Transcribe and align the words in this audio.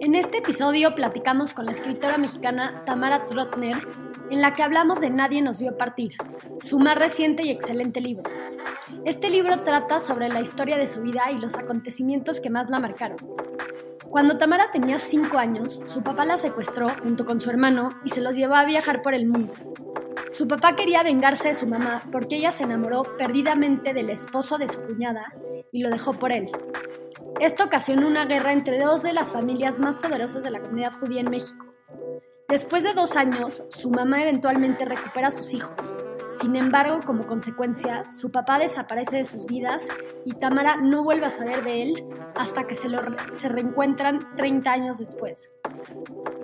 En 0.00 0.14
este 0.14 0.38
episodio 0.38 0.94
platicamos 0.94 1.54
con 1.54 1.66
la 1.66 1.72
escritora 1.72 2.18
mexicana 2.18 2.84
Tamara 2.86 3.26
Trotner, 3.26 3.76
en 4.30 4.40
la 4.40 4.54
que 4.54 4.62
hablamos 4.62 5.00
de 5.00 5.10
Nadie 5.10 5.42
nos 5.42 5.58
vio 5.58 5.76
partir, 5.76 6.12
su 6.60 6.78
más 6.78 6.96
reciente 6.96 7.44
y 7.44 7.50
excelente 7.50 8.00
libro. 8.00 8.22
Este 9.04 9.28
libro 9.28 9.64
trata 9.64 9.98
sobre 9.98 10.28
la 10.28 10.40
historia 10.40 10.76
de 10.76 10.86
su 10.86 11.02
vida 11.02 11.32
y 11.32 11.38
los 11.38 11.56
acontecimientos 11.56 12.40
que 12.40 12.48
más 12.48 12.70
la 12.70 12.78
marcaron. 12.78 13.18
Cuando 14.08 14.38
Tamara 14.38 14.70
tenía 14.70 15.00
5 15.00 15.36
años, 15.36 15.80
su 15.86 16.02
papá 16.04 16.24
la 16.24 16.36
secuestró 16.36 16.88
junto 17.02 17.24
con 17.24 17.40
su 17.40 17.50
hermano 17.50 17.98
y 18.04 18.10
se 18.10 18.20
los 18.20 18.36
llevó 18.36 18.54
a 18.54 18.64
viajar 18.64 19.02
por 19.02 19.14
el 19.14 19.26
mundo. 19.26 19.54
Su 20.30 20.46
papá 20.46 20.76
quería 20.76 21.02
vengarse 21.02 21.48
de 21.48 21.54
su 21.54 21.66
mamá 21.66 22.04
porque 22.12 22.36
ella 22.36 22.52
se 22.52 22.62
enamoró 22.62 23.02
perdidamente 23.16 23.94
del 23.94 24.10
esposo 24.10 24.58
de 24.58 24.68
su 24.68 24.80
cuñada 24.80 25.34
y 25.72 25.82
lo 25.82 25.90
dejó 25.90 26.12
por 26.12 26.30
él. 26.30 26.50
Esto 27.40 27.64
ocasionó 27.64 28.06
una 28.06 28.24
guerra 28.24 28.52
entre 28.52 28.78
dos 28.78 29.02
de 29.02 29.12
las 29.12 29.32
familias 29.32 29.78
más 29.78 29.98
poderosas 29.98 30.42
de 30.42 30.50
la 30.50 30.60
comunidad 30.60 30.92
judía 30.92 31.20
en 31.20 31.30
México. 31.30 31.66
Después 32.48 32.82
de 32.82 32.94
dos 32.94 33.14
años, 33.16 33.62
su 33.68 33.90
mamá 33.90 34.22
eventualmente 34.22 34.84
recupera 34.84 35.28
a 35.28 35.30
sus 35.30 35.52
hijos. 35.52 35.94
Sin 36.40 36.56
embargo, 36.56 37.00
como 37.06 37.26
consecuencia, 37.26 38.10
su 38.10 38.30
papá 38.30 38.58
desaparece 38.58 39.18
de 39.18 39.24
sus 39.24 39.46
vidas 39.46 39.86
y 40.24 40.34
Tamara 40.34 40.76
no 40.76 41.04
vuelve 41.04 41.26
a 41.26 41.30
saber 41.30 41.62
de 41.62 41.82
él 41.82 42.04
hasta 42.34 42.66
que 42.66 42.74
se, 42.74 42.88
lo, 42.88 43.00
se 43.32 43.48
reencuentran 43.48 44.34
30 44.36 44.70
años 44.70 44.98
después. 44.98 45.50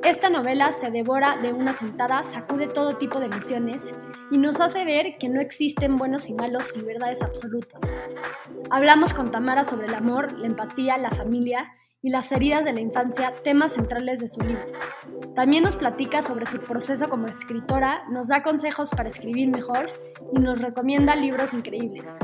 Esta 0.03 0.31
novela 0.31 0.73
se 0.73 0.91
devora 0.91 1.37
de 1.39 1.53
una 1.53 1.75
sentada, 1.75 2.23
sacude 2.23 2.67
todo 2.67 2.97
tipo 2.97 3.19
de 3.19 3.27
emociones 3.27 3.93
y 4.31 4.39
nos 4.39 4.61
hace 4.61 4.85
ver 4.85 5.17
que 5.19 5.29
no 5.29 5.41
existen 5.41 5.97
buenos 5.97 6.29
y 6.29 6.35
malos 6.35 6.77
y 6.77 6.83
verdades 6.83 7.23
absolutas. 7.23 7.95
Hablamos 8.71 9.15
con 9.15 9.31
Tamara 9.31 9.65
sobre 9.65 9.87
el 9.87 9.95
amor, 9.95 10.33
la 10.33 10.47
empatía, 10.47 10.99
la 10.99 11.11
familia 11.11 11.73
y 12.03 12.11
las 12.11 12.31
heridas 12.33 12.65
de 12.65 12.73
la 12.73 12.81
infancia, 12.81 13.35
temas 13.43 13.73
centrales 13.73 14.21
de 14.21 14.29
su 14.29 14.41
libro. 14.43 14.67
También 15.35 15.65
nos 15.65 15.77
platica 15.77 16.23
sobre 16.23 16.47
su 16.47 16.59
proceso 16.61 17.09
como 17.09 17.29
escritora, 17.29 18.05
nos 18.11 18.29
da 18.29 18.43
consejos 18.43 18.91
para 18.91 19.09
escribir 19.09 19.49
mejor 19.49 19.91
y 20.33 20.39
nos 20.39 20.61
recomienda 20.61 21.17
libros 21.17 21.55
increíbles. 21.55 22.19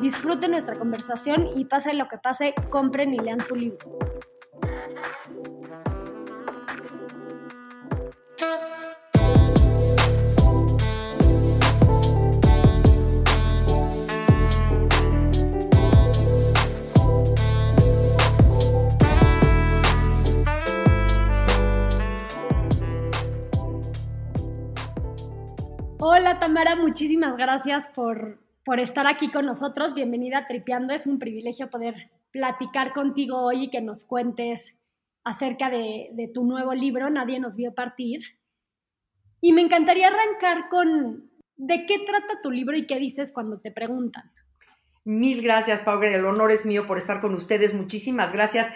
Disfruten 0.00 0.50
nuestra 0.50 0.78
conversación 0.78 1.48
y 1.56 1.64
pase 1.64 1.94
lo 1.94 2.08
que 2.08 2.18
pase, 2.18 2.54
compren 2.70 3.14
y 3.14 3.18
lean 3.18 3.40
su 3.40 3.54
libro. 3.54 3.98
Hola 26.06 26.38
Tamara, 26.38 26.76
muchísimas 26.76 27.34
gracias 27.38 27.88
por, 27.94 28.38
por 28.62 28.78
estar 28.78 29.06
aquí 29.06 29.30
con 29.30 29.46
nosotros. 29.46 29.94
Bienvenida 29.94 30.36
a 30.36 30.46
Tripeando. 30.46 30.92
Es 30.92 31.06
un 31.06 31.18
privilegio 31.18 31.70
poder 31.70 32.10
platicar 32.30 32.92
contigo 32.92 33.38
hoy 33.38 33.64
y 33.64 33.70
que 33.70 33.80
nos 33.80 34.04
cuentes 34.04 34.74
acerca 35.24 35.70
de, 35.70 36.30
tu 36.34 36.44
nuevo 36.44 36.74
libro, 36.74 37.08
Nadie 37.08 37.40
nos 37.40 37.56
vio 37.56 37.72
partir. 37.72 38.20
Y 39.40 39.54
me 39.54 39.62
encantaría 39.62 40.08
arrancar 40.08 40.68
con 40.68 41.30
de 41.56 41.86
qué 41.86 42.00
trata 42.00 42.42
tu 42.42 42.50
libro 42.50 42.76
y 42.76 42.86
qué 42.86 42.98
dices 42.98 43.32
cuando 43.32 43.58
te 43.60 43.72
preguntan. 43.72 44.30
Mil 45.04 45.40
gracias, 45.40 45.80
Pau. 45.80 46.02
El 46.02 46.26
honor 46.26 46.50
es 46.50 46.66
mío 46.66 46.86
por 46.86 46.98
estar 46.98 47.22
con 47.22 47.32
ustedes. 47.32 47.72
Muchísimas 47.72 48.30
gracias. 48.30 48.70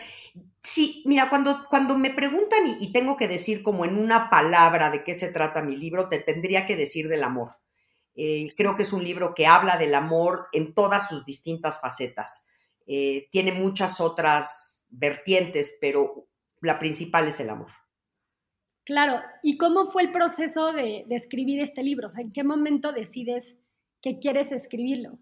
Sí, 0.62 1.02
mira, 1.06 1.30
cuando, 1.30 1.66
cuando 1.68 1.96
me 1.96 2.10
preguntan 2.10 2.76
y, 2.80 2.92
tengo 2.92 3.16
que 3.16 3.28
decir 3.28 3.62
como 3.62 3.84
en 3.84 3.96
una 3.96 4.28
palabra 4.30 4.90
de 4.90 5.04
qué 5.04 5.14
se 5.14 5.32
trata 5.32 5.62
mi 5.62 5.76
libro, 5.76 6.08
te 6.08 6.18
tendría 6.18 6.66
que 6.66 6.76
decir 6.76 7.08
del 7.08 7.24
amor. 7.24 7.52
Eh, 8.14 8.52
creo 8.56 8.76
que 8.76 8.82
es 8.82 8.92
un 8.92 9.04
libro 9.04 9.34
que 9.34 9.46
habla 9.46 9.76
del 9.76 9.94
amor 9.94 10.48
en 10.52 10.74
todas 10.74 11.08
sus 11.08 11.24
distintas 11.24 11.80
facetas. 11.80 12.46
Eh, 12.86 13.28
tiene 13.30 13.52
muchas 13.52 14.00
otras 14.00 14.84
vertientes, 14.88 15.78
pero 15.80 16.28
la 16.60 16.78
principal 16.78 17.28
es 17.28 17.40
el 17.40 17.50
amor. 17.50 17.70
Claro, 18.84 19.20
¿y 19.42 19.58
cómo 19.58 19.86
fue 19.90 20.02
el 20.02 20.12
proceso 20.12 20.72
de, 20.72 21.04
de 21.06 21.16
escribir 21.16 21.60
este 21.60 21.82
libro? 21.82 22.08
O 22.08 22.10
sea, 22.10 22.22
¿en 22.22 22.32
qué 22.32 22.42
momento 22.42 22.92
decides 22.92 23.54
que 24.02 24.18
quieres 24.18 24.50
escribirlo? 24.50 25.18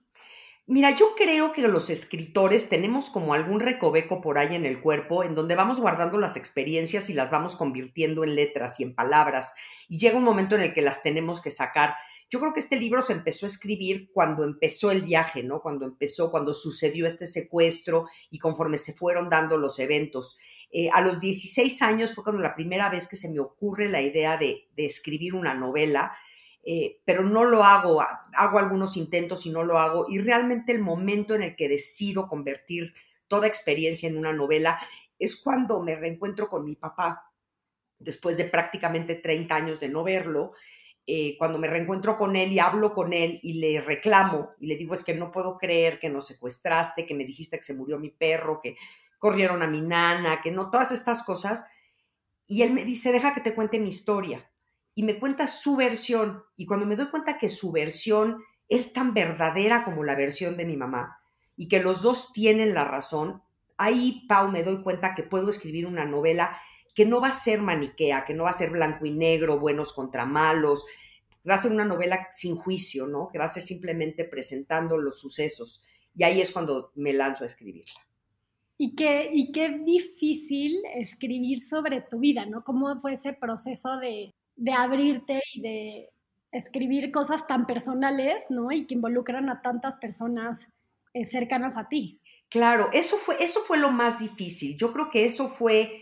Mira, 0.69 0.91
yo 0.97 1.15
creo 1.15 1.53
que 1.53 1.63
los 1.69 1.91
escritores 1.91 2.69
tenemos 2.69 3.09
como 3.09 3.35
algún 3.35 3.61
recoveco 3.61 4.21
por 4.21 4.37
ahí 4.37 4.57
en 4.57 4.67
el 4.67 4.81
cuerpo 4.81 5.23
en 5.23 5.37
donde 5.37 5.55
vamos 5.55 5.79
guardando 5.79 6.19
las 6.19 6.37
experiencias 6.37 7.09
y 7.09 7.13
las 7.13 7.31
vamos 7.31 7.55
convirtiendo 7.55 8.25
en 8.25 8.35
letras 8.35 8.81
y 8.81 8.83
en 8.83 8.97
palabras 8.97 9.55
y 9.89 9.99
llega 9.99 10.19
un 10.19 10.25
momento 10.25 10.57
en 10.57 10.63
el 10.63 10.75
que 10.75 10.83
las 10.83 11.03
tenemos 11.03 11.41
que 11.41 11.53
sacar. 11.53 11.95
Yo 12.31 12.41
creo 12.41 12.53
que 12.53 12.59
este 12.59 12.81
libro 12.81 13.01
se 13.03 13.13
empezó 13.13 13.47
a 13.47 13.49
escribir 13.49 14.11
cuando 14.13 14.43
empezó 14.43 14.91
el 14.91 15.03
viaje, 15.03 15.45
¿no? 15.45 15.61
Cuando 15.61 15.87
empezó, 15.87 16.33
cuando 16.33 16.53
sucedió 16.53 17.07
este 17.07 17.27
secuestro 17.27 18.07
y 18.33 18.41
conforme 18.41 18.77
se 18.77 18.93
fueron 18.93 19.31
dando 19.31 19.59
los 19.59 19.79
eventos. 19.79 20.37
Eh, 20.73 20.89
a 20.93 21.01
los 21.01 21.21
16 21.21 21.81
años 21.83 22.13
fue 22.13 22.25
cuando 22.25 22.43
la 22.43 22.57
primera 22.57 22.91
vez 22.91 23.07
que 23.07 23.15
se 23.15 23.31
me 23.31 23.39
ocurre 23.39 23.89
la 23.89 24.03
idea 24.03 24.37
de, 24.37 24.69
de 24.77 24.87
escribir 24.87 25.37
una 25.37 25.55
novela 25.55 26.13
eh, 26.69 27.01
pero 27.05 27.23
no 27.23 27.45
lo 27.45 27.63
hago, 27.63 28.03
hago 28.03 28.59
algunos 28.59 28.97
intentos 28.97 29.47
y 29.47 29.51
no 29.51 29.63
lo 29.63 29.79
hago. 29.79 30.07
Y 30.09 30.19
realmente 30.19 30.73
el 30.73 30.81
momento 30.81 31.37
en 31.37 31.45
el 31.45 31.55
que 31.55 31.69
decido 31.69 32.29
convertir 32.29 32.93
toda 33.29 33.47
experiencia 33.47 34.09
en 34.09 34.19
una 34.19 34.33
novela 34.33 34.77
es 35.17 35.37
cuando 35.37 35.81
me 35.81 35.95
reencuentro 35.95 36.49
con 36.49 36.65
mi 36.65 36.75
papá, 36.75 37.33
después 38.01 38.37
de 38.37 38.47
prácticamente 38.47 39.15
30 39.15 39.55
años 39.55 39.79
de 39.79 39.89
no 39.89 40.03
verlo. 40.03 40.55
Eh, 41.07 41.37
cuando 41.39 41.61
me 41.61 41.69
reencuentro 41.69 42.17
con 42.17 42.35
él 42.35 42.51
y 42.51 42.59
hablo 42.59 42.95
con 42.95 43.13
él 43.13 43.39
y 43.45 43.61
le 43.61 43.81
reclamo 43.81 44.51
y 44.59 44.67
le 44.67 44.77
digo 44.77 44.93
es 44.93 45.05
que 45.05 45.15
no 45.15 45.31
puedo 45.31 45.57
creer 45.57 46.01
que 46.01 46.09
nos 46.09 46.27
secuestraste, 46.27 47.07
que 47.07 47.15
me 47.15 47.25
dijiste 47.25 47.59
que 47.59 47.63
se 47.63 47.75
murió 47.75 48.01
mi 48.01 48.11
perro, 48.11 48.59
que 48.61 48.75
corrieron 49.21 49.63
a 49.63 49.69
mi 49.69 49.83
nana, 49.83 50.41
que 50.41 50.51
no, 50.51 50.69
todas 50.69 50.91
estas 50.91 51.23
cosas. 51.23 51.63
Y 52.49 52.63
él 52.63 52.73
me 52.73 52.85
dice, 52.85 53.13
deja 53.13 53.35
que 53.35 53.41
te 53.41 53.55
cuente 53.55 53.79
mi 53.79 53.91
historia 53.91 54.51
y 54.97 55.05
me 55.05 55.21
cuenta 55.21 55.47
su 55.47 55.77
versión. 55.77 56.43
Y 56.57 56.67
cuando 56.67 56.87
me 56.87 56.97
doy 56.97 57.09
cuenta 57.11 57.39
que 57.39 57.51
su 57.51 57.71
versión 57.71 58.43
es 58.69 58.95
tan 58.95 59.15
verdadera 59.15 59.85
como 59.85 60.03
la 60.03 60.17
versión 60.17 60.57
de 60.57 60.65
mi 60.65 60.77
mamá 60.77 61.19
y 61.55 61.69
que 61.69 61.81
los 61.81 62.03
dos 62.03 62.33
tienen 62.33 62.75
la 62.75 62.85
razón, 62.85 63.43
ahí, 63.77 64.25
Pau, 64.27 64.51
me 64.51 64.65
doy 64.65 64.83
cuenta 64.83 65.15
que 65.15 65.23
puedo 65.23 65.51
escribir 65.51 65.87
una 65.87 66.07
novela 66.07 66.59
que 66.95 67.05
no 67.05 67.21
va 67.21 67.29
a 67.29 67.33
ser 67.33 67.61
maniquea, 67.61 68.25
que 68.25 68.33
no 68.33 68.45
va 68.45 68.51
a 68.51 68.55
ser 68.55 68.71
blanco 68.71 69.05
y 69.05 69.11
negro, 69.11 69.61
buenos 69.61 69.93
contra 69.93 70.25
malos, 70.25 70.87
va 71.49 71.55
a 71.55 71.59
ser 71.59 71.73
una 71.73 71.85
novela 71.85 72.29
sin 72.33 72.57
juicio, 72.57 73.07
¿no? 73.07 73.29
Que 73.29 73.39
va 73.39 73.45
a 73.45 73.49
ser 73.49 73.63
simplemente 73.63 74.25
presentando 74.25 74.97
los 74.97 75.21
sucesos. 75.21 75.83
Y 76.15 76.25
ahí 76.25 76.41
es 76.41 76.53
cuando 76.53 76.93
me 76.95 77.13
lanzo 77.13 77.45
a 77.45 77.49
escribirla. 77.49 78.01
Y 78.79 78.95
qué, 78.95 79.29
y 79.31 79.53
qué 79.53 79.79
difícil 79.79 80.81
escribir 80.95 81.63
sobre 81.63 82.01
tu 82.01 82.19
vida, 82.19 82.47
¿no? 82.47 82.65
¿Cómo 82.65 82.99
fue 82.99 83.15
ese 83.15 83.35
proceso 83.35 83.99
de, 83.99 84.35
de 84.57 84.73
abrirte 84.73 85.43
y 85.55 85.61
de 85.61 86.11
escribir 86.53 87.13
cosas 87.13 87.47
tan 87.47 87.67
personales, 87.67 88.45
¿no? 88.49 88.73
Y 88.73 88.87
que 88.87 88.95
involucran 88.95 89.49
a 89.51 89.63
tantas 89.63 89.97
personas 89.99 90.67
eh, 91.13 91.27
cercanas 91.27 91.77
a 91.77 91.89
ti. 91.89 92.21
Claro, 92.49 92.89
eso 92.93 93.17
fue, 93.17 93.43
eso 93.43 93.61
fue 93.61 93.79
lo 93.79 93.91
más 93.91 94.21
difícil. 94.21 94.77
Yo 94.77 94.93
creo 94.93 95.11
que 95.11 95.25
eso 95.25 95.49
fue, 95.49 96.01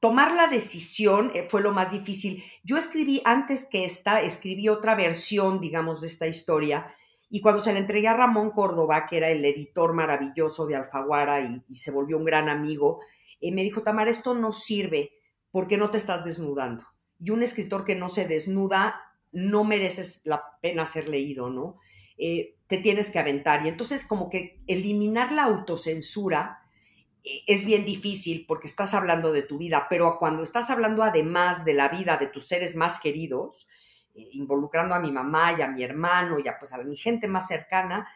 tomar 0.00 0.32
la 0.34 0.46
decisión 0.46 1.32
eh, 1.34 1.46
fue 1.48 1.60
lo 1.60 1.72
más 1.72 1.92
difícil. 1.92 2.42
Yo 2.62 2.76
escribí 2.76 3.20
antes 3.24 3.68
que 3.68 3.84
esta, 3.84 4.22
escribí 4.22 4.68
otra 4.68 4.94
versión, 4.94 5.60
digamos, 5.60 6.00
de 6.00 6.06
esta 6.06 6.26
historia. 6.26 6.86
Y 7.28 7.40
cuando 7.40 7.60
se 7.60 7.72
la 7.72 7.80
entregué 7.80 8.08
a 8.08 8.16
Ramón 8.16 8.50
Córdoba, 8.52 9.06
que 9.06 9.16
era 9.16 9.30
el 9.30 9.44
editor 9.44 9.92
maravilloso 9.92 10.66
de 10.66 10.76
Alfaguara 10.76 11.40
y, 11.40 11.74
se 11.74 11.90
volvió 11.90 12.16
un 12.16 12.24
gran 12.24 12.48
amigo, 12.48 13.00
eh, 13.40 13.52
me 13.52 13.62
dijo, 13.62 13.82
Tamara, 13.82 14.10
esto 14.10 14.34
no 14.34 14.52
sirve 14.52 15.12
porque 15.50 15.76
no 15.76 15.90
te 15.90 15.98
estás 15.98 16.24
desnudando 16.24 16.84
y 17.18 17.30
un 17.30 17.42
escritor 17.42 17.84
que 17.84 17.94
no 17.94 18.08
se 18.08 18.26
desnuda 18.26 19.00
no 19.32 19.64
mereces 19.64 20.22
la 20.24 20.58
pena 20.62 20.86
ser 20.86 21.08
leído, 21.08 21.50
¿no? 21.50 21.76
Eh, 22.16 22.56
te 22.66 22.78
tienes 22.78 23.10
que 23.10 23.18
aventar. 23.18 23.64
Y 23.64 23.68
entonces 23.68 24.04
como 24.04 24.30
que 24.30 24.62
eliminar 24.66 25.32
la 25.32 25.44
autocensura 25.44 26.62
eh, 27.22 27.42
es 27.46 27.64
bien 27.64 27.84
difícil 27.84 28.46
porque 28.48 28.66
estás 28.66 28.94
hablando 28.94 29.32
de 29.32 29.42
tu 29.42 29.58
vida, 29.58 29.86
pero 29.90 30.18
cuando 30.18 30.42
estás 30.42 30.70
hablando 30.70 31.02
además 31.02 31.64
de 31.64 31.74
la 31.74 31.88
vida 31.88 32.16
de 32.16 32.28
tus 32.28 32.46
seres 32.46 32.76
más 32.76 32.98
queridos, 32.98 33.68
eh, 34.14 34.28
involucrando 34.32 34.94
a 34.94 35.00
mi 35.00 35.12
mamá 35.12 35.54
y 35.58 35.62
a 35.62 35.68
mi 35.68 35.82
hermano 35.82 36.38
y 36.38 36.48
a, 36.48 36.58
pues, 36.58 36.72
a 36.72 36.82
mi 36.82 36.96
gente 36.96 37.28
más 37.28 37.46
cercana, 37.46 38.06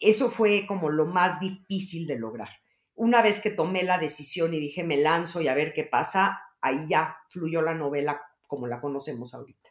eso 0.00 0.28
fue 0.28 0.66
como 0.66 0.90
lo 0.90 1.06
más 1.06 1.40
difícil 1.40 2.06
de 2.06 2.18
lograr. 2.18 2.50
Una 2.94 3.22
vez 3.22 3.38
que 3.38 3.50
tomé 3.50 3.84
la 3.84 3.98
decisión 3.98 4.54
y 4.54 4.58
dije, 4.58 4.82
me 4.82 4.96
lanzo 4.96 5.40
y 5.40 5.46
a 5.46 5.54
ver 5.54 5.72
qué 5.72 5.84
pasa, 5.84 6.40
ahí 6.60 6.86
ya 6.88 7.18
fluyó 7.28 7.62
la 7.62 7.74
novela 7.74 8.20
como 8.48 8.66
la 8.66 8.80
conocemos 8.80 9.34
ahorita. 9.34 9.70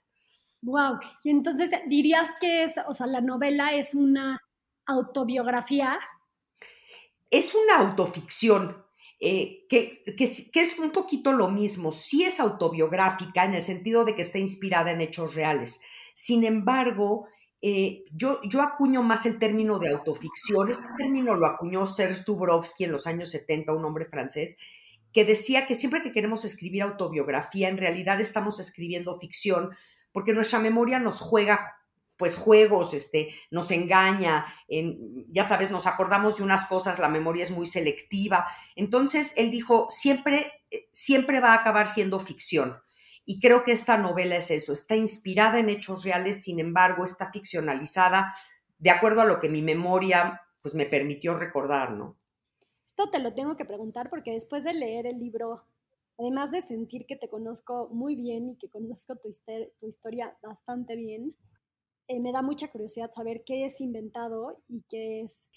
Wow, 0.62 1.00
y 1.24 1.30
entonces 1.30 1.70
dirías 1.88 2.30
que 2.40 2.64
es, 2.64 2.76
o 2.88 2.94
sea, 2.94 3.06
la 3.08 3.20
novela 3.20 3.76
es 3.76 3.94
una 3.94 4.42
autobiografía. 4.86 6.00
Es 7.30 7.54
una 7.54 7.78
autoficción. 7.80 8.86
eh, 9.20 9.66
que, 9.68 10.04
que, 10.16 10.26
es 10.26 10.80
un 10.80 10.92
poquito 10.92 11.34
lo 11.34 11.50
mismo. 11.50 11.92
Sí 11.92 12.24
es 12.24 12.40
autobiográfica 12.40 13.46
en 13.46 13.56
el 13.56 13.62
sentido 13.62 14.06
de 14.06 14.16
que 14.16 14.22
está 14.22 14.38
inspirada 14.38 14.92
en 14.92 15.02
hechos 15.02 15.34
reales. 15.34 15.82
Sin 16.14 16.44
embargo, 16.44 17.28
eh, 17.62 18.04
yo, 18.12 18.40
yo 18.44 18.62
acuño 18.62 19.02
más 19.02 19.26
el 19.26 19.40
término 19.40 19.80
de 19.80 19.90
autoficción. 19.90 20.70
Este 20.70 20.88
término 20.98 21.36
lo 21.36 21.48
acuñó 21.48 21.88
Serge 21.88 22.24
Dubrovsky 22.26 22.84
en 22.84 22.92
los 22.92 23.08
años 23.08 23.30
70, 23.32 23.74
un 23.74 23.86
hombre 23.86 24.06
francés, 24.06 24.58
que 25.14 25.26
decía 25.26 25.66
que 25.66 25.76
siempre 25.76 26.02
que 26.02 26.12
queremos 26.12 26.46
escribir 26.46 26.84
autobiografía, 26.84 27.70
en 27.70 27.78
realidad 27.78 28.20
estamos 28.20 28.60
escribiendo 28.60 29.20
ficción, 29.20 29.72
porque 30.12 30.34
nuestra 30.34 30.60
memoria 30.60 31.00
nos 31.00 31.20
juega 31.20 31.78
pues 32.18 32.36
juegos, 32.36 32.94
este, 32.96 33.30
nos 33.52 33.70
engaña, 33.70 34.46
en, 34.68 35.26
ya 35.30 35.44
sabes, 35.44 35.70
nos 35.70 35.86
acordamos 35.86 36.38
de 36.38 36.44
unas 36.44 36.66
cosas, 36.66 36.98
la 36.98 37.10
memoria 37.10 37.44
es 37.44 37.52
muy 37.52 37.68
selectiva. 37.68 38.48
Entonces, 38.76 39.34
él 39.38 39.52
dijo, 39.52 39.86
siempre, 39.90 40.52
eh, 40.72 40.88
siempre 40.92 41.40
va 41.40 41.52
a 41.52 41.58
acabar 41.58 41.88
siendo 41.88 42.20
ficción. 42.20 42.80
Y 43.24 43.40
creo 43.40 43.64
que 43.64 43.72
esta 43.72 43.98
novela 43.98 44.38
es 44.38 44.50
eso, 44.50 44.74
está 44.74 44.96
inspirada 44.96 45.60
en 45.60 45.70
hechos 45.70 46.04
reales, 46.04 46.44
sin 46.44 46.60
embargo, 46.60 47.04
está 47.04 47.32
ficcionalizada 47.32 48.34
de 48.80 48.90
acuerdo 48.90 49.22
a 49.22 49.26
lo 49.26 49.40
que 49.40 49.50
mi 49.50 49.62
memoria 49.62 50.42
pues 50.62 50.76
me 50.76 50.86
permitió 50.86 51.38
recordar, 51.38 51.92
¿no? 51.92 52.17
Esto 52.98 53.12
te 53.12 53.20
lo 53.20 53.32
tengo 53.36 53.56
que 53.56 53.64
preguntar 53.64 54.10
porque 54.10 54.32
después 54.32 54.64
de 54.64 54.74
leer 54.74 55.06
el 55.06 55.20
libro, 55.20 55.64
además 56.18 56.50
de 56.50 56.62
sentir 56.62 57.06
que 57.06 57.16
te 57.16 57.30
conozco 57.30 57.90
muy 57.92 58.16
bien 58.16 58.50
y 58.50 58.56
que 58.56 58.70
conozco 58.70 59.16
tu, 59.18 59.30
historia 59.88 60.36
bastante 60.42 60.96
bien, 60.96 61.36
eh, 62.08 62.20
me 62.20 62.32
da 62.32 62.42
mucha 62.42 62.70
curiosidad 62.70 63.12
saber 63.12 63.44
qué 63.46 63.66
es 63.66 63.82
inventado 63.82 64.64
y 64.68 64.82
qué 64.90 65.22
es 65.22 65.48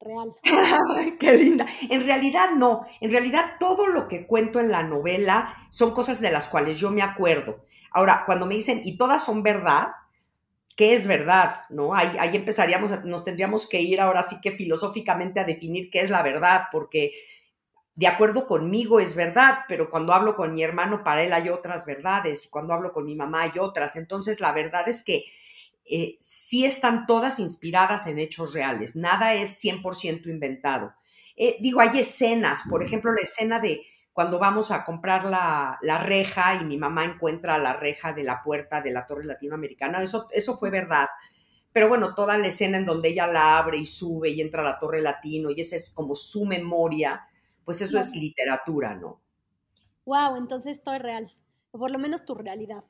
real. 0.00 0.32
Qué 1.20 1.36
linda. 1.36 1.66
En 1.90 2.06
realidad 2.06 2.52
no, 2.56 2.80
en 3.02 3.10
realidad 3.10 3.56
todo 3.60 3.88
lo 3.88 4.08
que 4.08 4.26
cuento 4.26 4.58
en 4.58 4.70
la 4.70 4.82
novela 4.82 5.54
son 5.68 5.92
cosas 5.92 6.22
de 6.22 6.32
las 6.32 6.48
cuales 6.48 6.78
yo 6.78 6.90
me 6.90 7.02
acuerdo. 7.02 7.66
Ahora, 7.90 8.22
cuando 8.24 8.46
me 8.46 8.54
dicen, 8.54 8.80
y 8.82 8.96
todas 8.96 9.22
son 9.22 9.42
verdad, 9.42 9.88
¿qué 10.76 10.94
es 10.94 11.06
verdad? 11.06 11.62
¿No? 11.70 11.94
Ahí, 11.94 12.16
ahí 12.18 12.36
empezaríamos, 12.36 13.04
nos 13.04 13.24
tendríamos 13.24 13.68
que 13.68 13.80
ir 13.80 14.00
ahora 14.00 14.22
sí 14.22 14.36
que 14.42 14.52
filosóficamente 14.52 15.40
a 15.40 15.44
definir 15.44 15.90
qué 15.90 16.00
es 16.00 16.10
la 16.10 16.22
verdad, 16.22 16.64
porque 16.70 17.12
de 17.94 18.06
acuerdo 18.06 18.46
conmigo 18.46 19.00
es 19.00 19.14
verdad, 19.14 19.60
pero 19.68 19.90
cuando 19.90 20.12
hablo 20.12 20.36
con 20.36 20.52
mi 20.54 20.62
hermano, 20.62 21.02
para 21.02 21.22
él 21.22 21.32
hay 21.32 21.48
otras 21.48 21.86
verdades, 21.86 22.44
y 22.44 22.50
cuando 22.50 22.74
hablo 22.74 22.92
con 22.92 23.06
mi 23.06 23.16
mamá 23.16 23.42
hay 23.42 23.58
otras. 23.58 23.96
Entonces, 23.96 24.38
la 24.40 24.52
verdad 24.52 24.86
es 24.88 25.02
que 25.02 25.24
eh, 25.86 26.16
sí 26.20 26.66
están 26.66 27.06
todas 27.06 27.40
inspiradas 27.40 28.06
en 28.06 28.18
hechos 28.18 28.52
reales, 28.52 28.96
nada 28.96 29.34
es 29.34 29.58
100% 29.62 30.26
inventado. 30.28 30.94
Eh, 31.36 31.56
digo, 31.60 31.80
hay 31.80 31.98
escenas, 32.00 32.64
por 32.68 32.82
ejemplo, 32.82 33.12
la 33.12 33.22
escena 33.22 33.60
de 33.60 33.82
cuando 34.16 34.38
vamos 34.38 34.70
a 34.70 34.82
comprar 34.82 35.26
la, 35.26 35.98
reja 35.98 36.58
y 36.58 36.64
mi 36.64 36.78
mamá 36.78 37.04
encuentra 37.04 37.58
la 37.58 37.74
reja 37.74 38.14
de 38.14 38.24
la 38.24 38.42
puerta 38.42 38.80
de 38.80 38.90
la 38.90 39.06
torre 39.06 39.26
latinoamericana, 39.26 40.02
eso, 40.02 40.26
eso 40.30 40.56
fue 40.56 40.70
verdad. 40.70 41.08
Pero 41.70 41.90
bueno, 41.90 42.14
toda 42.14 42.38
la 42.38 42.46
escena 42.46 42.78
en 42.78 42.86
donde 42.86 43.10
ella 43.10 43.26
la 43.26 43.58
abre 43.58 43.76
y 43.76 43.84
sube 43.84 44.30
y 44.30 44.40
entra 44.40 44.62
a 44.62 44.70
la 44.70 44.78
torre 44.78 45.02
latino 45.02 45.50
y 45.50 45.60
esa 45.60 45.76
es 45.76 45.90
como 45.90 46.16
su 46.16 46.46
memoria, 46.46 47.26
pues 47.62 47.82
eso 47.82 47.98
es 47.98 48.16
literatura, 48.16 48.94
¿no? 48.94 49.20
Wow, 50.06 50.36
entonces 50.36 50.82
todo 50.82 50.94
es 50.94 51.02
real, 51.02 51.34
o 51.72 51.78
por 51.78 51.90
lo 51.90 51.98
menos 51.98 52.24
tu 52.24 52.34
realidad. 52.34 52.84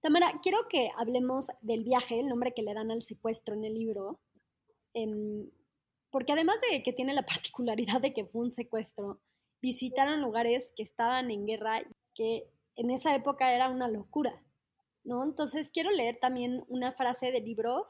Tamara, 0.00 0.40
quiero 0.42 0.66
que 0.70 0.88
hablemos 0.96 1.48
del 1.60 1.84
viaje, 1.84 2.18
el 2.18 2.28
nombre 2.28 2.54
que 2.56 2.62
le 2.62 2.72
dan 2.72 2.90
al 2.90 3.02
secuestro 3.02 3.54
en 3.54 3.66
el 3.66 3.74
libro, 3.74 4.18
em, 4.94 5.50
porque 6.10 6.32
además 6.32 6.56
de 6.70 6.82
que 6.82 6.94
tiene 6.94 7.12
la 7.12 7.26
particularidad 7.26 8.00
de 8.00 8.14
que 8.14 8.24
fue 8.24 8.40
un 8.40 8.50
secuestro, 8.50 9.20
visitaron 9.66 10.20
lugares 10.20 10.72
que 10.76 10.84
estaban 10.84 11.32
en 11.32 11.44
guerra 11.44 11.82
que 12.14 12.44
en 12.76 12.92
esa 12.92 13.16
época 13.16 13.52
era 13.52 13.68
una 13.68 13.88
locura, 13.88 14.40
¿no? 15.02 15.24
Entonces 15.24 15.72
quiero 15.72 15.90
leer 15.90 16.18
también 16.20 16.62
una 16.68 16.92
frase 16.92 17.32
del 17.32 17.44
libro 17.44 17.88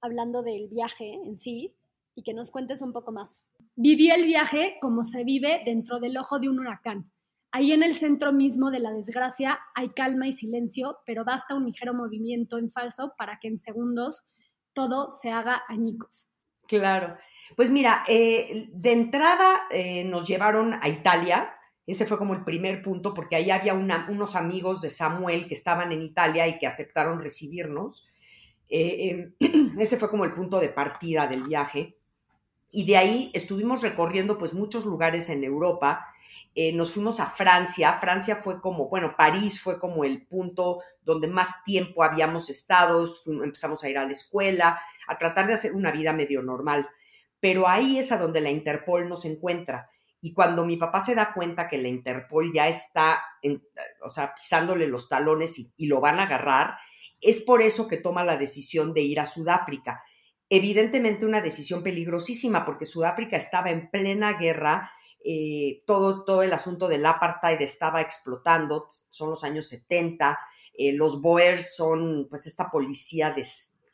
hablando 0.00 0.42
del 0.42 0.66
viaje 0.68 1.12
en 1.12 1.36
sí 1.36 1.74
y 2.14 2.22
que 2.22 2.32
nos 2.32 2.50
cuentes 2.50 2.80
un 2.80 2.94
poco 2.94 3.12
más. 3.12 3.42
Viví 3.76 4.10
el 4.10 4.24
viaje 4.24 4.78
como 4.80 5.04
se 5.04 5.24
vive 5.24 5.60
dentro 5.66 6.00
del 6.00 6.16
ojo 6.16 6.38
de 6.38 6.48
un 6.48 6.58
huracán 6.58 7.12
Ahí 7.52 7.72
en 7.72 7.82
el 7.82 7.94
centro 7.94 8.32
mismo 8.32 8.70
de 8.70 8.80
la 8.80 8.90
desgracia 8.90 9.60
hay 9.74 9.90
calma 9.90 10.26
y 10.26 10.32
silencio, 10.32 11.00
pero 11.04 11.22
basta 11.22 11.54
un 11.54 11.66
ligero 11.66 11.92
movimiento 11.92 12.56
en 12.56 12.72
falso 12.72 13.12
para 13.18 13.38
que 13.40 13.48
en 13.48 13.58
segundos 13.58 14.22
todo 14.72 15.12
se 15.12 15.30
haga 15.30 15.62
añicos. 15.68 16.28
Claro. 16.66 17.16
Pues 17.56 17.70
mira, 17.70 18.04
eh, 18.08 18.68
de 18.72 18.92
entrada 18.92 19.62
eh, 19.70 20.04
nos 20.04 20.26
llevaron 20.26 20.74
a 20.80 20.88
Italia. 20.88 21.54
Ese 21.86 22.06
fue 22.06 22.16
como 22.16 22.34
el 22.34 22.44
primer 22.44 22.82
punto, 22.82 23.12
porque 23.12 23.36
ahí 23.36 23.50
había 23.50 23.74
unos 23.74 24.34
amigos 24.36 24.80
de 24.80 24.90
Samuel 24.90 25.46
que 25.46 25.54
estaban 25.54 25.92
en 25.92 26.02
Italia 26.02 26.48
y 26.48 26.58
que 26.58 26.66
aceptaron 26.66 27.20
recibirnos. 27.20 28.06
Eh, 28.68 29.32
ese 29.78 29.98
fue 29.98 30.08
como 30.08 30.24
el 30.24 30.32
punto 30.32 30.58
de 30.58 30.70
partida 30.70 31.26
del 31.26 31.42
viaje. 31.44 31.96
Y 32.70 32.86
de 32.86 32.96
ahí 32.96 33.30
estuvimos 33.34 33.82
recorriendo 33.82 34.38
pues 34.38 34.54
muchos 34.54 34.84
lugares 34.84 35.28
en 35.28 35.44
Europa 35.44 36.06
eh, 36.54 36.72
nos 36.72 36.92
fuimos 36.92 37.18
a 37.18 37.26
Francia. 37.26 37.98
Francia 38.00 38.36
fue 38.36 38.60
como, 38.60 38.88
bueno, 38.88 39.16
París 39.16 39.60
fue 39.60 39.80
como 39.80 40.04
el 40.04 40.26
punto 40.26 40.80
donde 41.02 41.26
más 41.26 41.64
tiempo 41.64 42.04
habíamos 42.04 42.48
estado, 42.48 43.04
empezamos 43.42 43.82
a 43.82 43.88
ir 43.88 43.98
a 43.98 44.04
la 44.04 44.12
escuela, 44.12 44.80
a 45.08 45.18
tratar 45.18 45.48
de 45.48 45.54
hacer 45.54 45.72
una 45.72 45.90
vida 45.90 46.12
medio 46.12 46.42
normal. 46.42 46.88
Pero 47.40 47.68
ahí 47.68 47.98
es 47.98 48.12
a 48.12 48.18
donde 48.18 48.40
la 48.40 48.50
Interpol 48.50 49.08
nos 49.08 49.24
encuentra. 49.24 49.90
Y 50.20 50.32
cuando 50.32 50.64
mi 50.64 50.76
papá 50.76 51.00
se 51.00 51.14
da 51.14 51.34
cuenta 51.34 51.68
que 51.68 51.76
la 51.76 51.88
Interpol 51.88 52.52
ya 52.52 52.68
está, 52.68 53.22
o 54.00 54.08
sea, 54.08 54.34
pisándole 54.34 54.86
los 54.86 55.08
talones 55.08 55.58
y, 55.58 55.72
y 55.76 55.86
lo 55.86 56.00
van 56.00 56.20
a 56.20 56.22
agarrar, 56.22 56.76
es 57.20 57.40
por 57.40 57.62
eso 57.62 57.88
que 57.88 57.96
toma 57.96 58.22
la 58.22 58.36
decisión 58.36 58.94
de 58.94 59.02
ir 59.02 59.18
a 59.18 59.26
Sudáfrica. 59.26 60.02
Evidentemente 60.48 61.26
una 61.26 61.40
decisión 61.40 61.82
peligrosísima 61.82 62.64
porque 62.64 62.86
Sudáfrica 62.86 63.36
estaba 63.36 63.70
en 63.70 63.90
plena 63.90 64.34
guerra 64.34 64.90
eh, 65.26 65.82
todo, 65.86 66.22
todo 66.22 66.42
el 66.42 66.52
asunto 66.52 66.86
del 66.86 67.06
apartheid 67.06 67.60
estaba 67.62 68.02
explotando, 68.02 68.88
son 69.08 69.30
los 69.30 69.42
años 69.42 69.66
70, 69.68 70.38
eh, 70.74 70.92
los 70.92 71.22
Boers 71.22 71.74
son 71.74 72.26
pues 72.28 72.46
esta 72.46 72.70
policía 72.70 73.34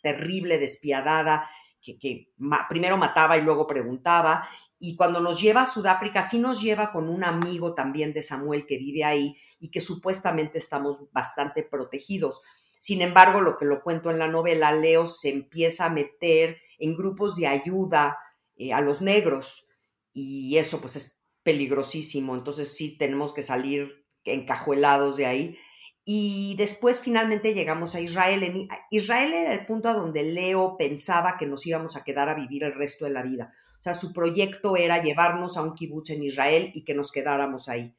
terrible, 0.02 0.58
despiadada, 0.58 1.48
que, 1.80 2.32
primero 2.68 2.96
mataba 2.96 3.38
y 3.38 3.42
luego 3.42 3.68
preguntaba, 3.68 4.48
y 4.80 4.96
cuando 4.96 5.20
nos 5.20 5.40
lleva 5.40 5.62
a 5.62 5.70
Sudáfrica, 5.70 6.26
sí 6.26 6.38
nos 6.38 6.60
lleva 6.60 6.90
con 6.90 7.08
un 7.08 7.22
amigo 7.22 7.74
también 7.74 8.12
de 8.12 8.22
Samuel 8.22 8.66
que 8.66 8.78
vive 8.78 9.04
ahí 9.04 9.36
y 9.60 9.70
que 9.70 9.80
supuestamente 9.80 10.58
estamos 10.58 11.12
bastante 11.12 11.62
protegidos. 11.62 12.40
Sin 12.80 13.02
embargo, 13.02 13.40
lo 13.40 13.56
que 13.56 13.66
lo 13.66 13.82
cuento 13.82 14.10
en 14.10 14.18
la 14.18 14.26
novela, 14.26 14.72
Leo 14.72 15.06
se 15.06 15.28
empieza 15.28 15.84
a 15.84 15.90
meter 15.90 16.56
en 16.78 16.96
grupos 16.96 17.37
de 17.37 17.46
ayuda 17.46 18.18
eh, 18.56 18.72
a 18.72 18.80
los 18.80 19.00
negros 19.02 19.68
y 20.12 20.56
eso 20.56 20.80
pues 20.80 20.96
es 20.96 21.19
peligrosísimo, 21.42 22.35
entonces 22.35 22.76
sí 22.76 22.97
tenemos 22.97 23.32
que 23.32 23.42
salir 23.42 24.04
encajuelados 24.25 25.16
de 25.16 25.26
ahí. 25.26 25.59
Y 26.04 26.54
después 26.56 27.00
finalmente 27.00 27.54
llegamos 27.54 27.94
a 27.94 28.00
Israel. 28.00 28.68
Israel 28.90 29.32
era 29.32 29.52
el 29.52 29.66
punto 29.66 29.88
a 29.88 29.94
donde 29.94 30.23
Leo 30.25 30.76
pensaba 30.76 31.37
que 31.38 31.47
nos 31.47 31.66
íbamos 31.66 31.97
a 31.97 32.04
quedar 32.04 32.28
a 32.28 32.35
vivir 32.35 32.64
el 32.64 32.75
resto 32.75 33.04
de 33.04 33.12
la 33.12 33.23
vida. 33.23 33.52
O 33.78 33.82
sea, 33.82 33.94
su 33.94 34.12
proyecto 34.12 34.76
era 34.76 35.02
llevarnos 35.02 35.56
a 35.56 35.62
un 35.62 35.75
kibutz 35.75 36.11
en 36.11 36.23
Israel 36.23 36.70
y 36.75 36.85
que 36.85 36.94
nos 36.94 37.12
quedáramos 37.12 37.68
ahí. 37.68 37.94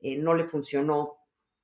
Eh, 0.00 0.16
no 0.16 0.34
le 0.34 0.48
funcionó, 0.48 1.18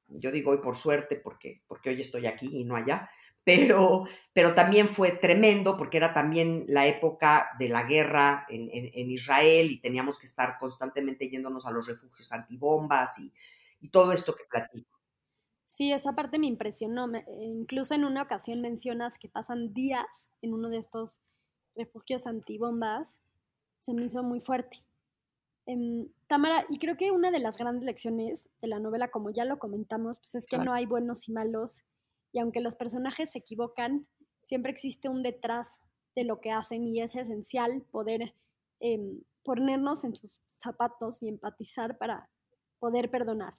yo 0.09 0.31
digo 0.31 0.51
hoy 0.51 0.59
por 0.59 0.77
suerte, 0.77 1.17
porque, 1.17 1.63
porque 1.67 1.91
hoy 1.91 2.01
estoy 2.01 2.27
aquí 2.27 2.49
y 2.53 2.65
no 2.65 2.77
allá, 2.77 3.09
pero, 3.45 4.05
pero 4.33 4.55
también 4.55 4.89
fue 4.89 5.13
tremendo 5.13 5.77
porque 5.77 5.97
era 5.97 6.15
también 6.15 6.65
la 6.69 6.87
época 6.87 7.51
de 7.59 7.69
la 7.69 7.85
guerra 7.85 8.47
en, 8.49 9.11
Israel 9.11 9.71
y 9.71 9.81
teníamos 9.81 10.19
que 10.19 10.27
estar 10.27 10.59
constantemente 10.59 11.29
yéndonos 11.29 11.67
a 11.67 11.71
los 11.71 11.87
refugios 11.87 12.33
antibombas 12.33 13.19
y, 13.19 13.33
y 13.81 13.89
todo 13.89 14.13
esto 14.13 14.35
que 14.35 14.45
platico. 14.45 14.99
Sí, 15.67 15.91
esa 15.91 16.15
parte 16.15 16.39
me 16.39 16.47
impresionó. 16.47 17.11
incluso 17.41 17.95
en 17.95 18.05
una 18.05 18.23
ocasión 18.23 18.61
mencionas 18.61 19.19
que 19.19 19.29
pasan 19.29 19.73
días 19.73 20.29
en 20.43 20.53
uno 20.53 20.69
de 20.69 20.79
estos 20.79 21.21
refugios 21.75 22.27
antibombas. 22.27 23.21
Se 23.81 23.95
me 23.95 24.05
hizo 24.05 24.23
muy 24.23 24.41
fuerte. 24.41 24.85
Em, 25.65 26.09
Tamara, 26.27 26.67
y 26.69 26.79
creo 26.79 26.97
que 26.97 27.11
una 27.11 27.31
de 27.31 27.39
las 27.39 27.57
grandes 27.57 27.85
lecciones 27.85 28.49
de 28.61 28.69
la 28.69 28.81
novela, 28.81 29.11
como 29.11 29.31
ya 29.31 29.45
lo 29.45 29.59
comentamos, 29.59 30.19
pues 30.19 30.35
es 30.35 30.47
que 30.47 30.59
no 30.59 30.73
hay 30.73 30.87
buenos 30.87 31.29
y 31.29 31.33
malos 31.33 31.85
y 32.33 32.39
aunque 32.39 32.61
los 32.61 32.75
personajes 32.75 33.31
se 33.31 33.39
equivocan, 33.39 34.07
siempre 34.41 34.73
existe 34.73 35.09
un 35.09 35.23
detrás 35.23 35.79
de 36.15 36.25
lo 36.25 36.41
que 36.41 36.51
hacen 36.51 36.87
y 36.87 37.01
es 37.01 37.15
esencial 37.15 37.83
poder 37.91 38.35
em, 38.81 39.21
ponernos 39.45 40.05
en 40.05 40.15
sus 40.15 40.41
zapatos 40.57 41.23
y 41.23 41.29
empatizar 41.29 41.99
para 41.99 42.29
poder 42.79 43.11
perdonar, 43.11 43.55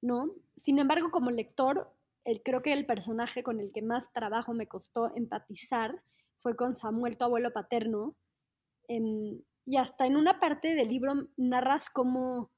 ¿no? 0.00 0.30
Sin 0.56 0.78
embargo, 0.78 1.10
como 1.10 1.30
lector, 1.30 1.92
el, 2.24 2.42
creo 2.42 2.62
que 2.62 2.72
el 2.72 2.86
personaje 2.86 3.42
con 3.42 3.60
el 3.60 3.72
que 3.72 3.82
más 3.82 4.12
trabajo 4.12 4.54
me 4.54 4.68
costó 4.68 5.14
empatizar 5.16 6.02
fue 6.38 6.56
con 6.56 6.76
Samuel, 6.76 7.16
tu 7.16 7.24
abuelo 7.24 7.52
paterno, 7.52 8.14
em, 8.88 9.40
y 9.66 9.76
hasta 9.76 10.06
en 10.06 10.16
una 10.16 10.40
parte 10.40 10.74
del 10.74 10.88
libro 10.88 11.28
narras 11.36 11.90
como 11.90 12.50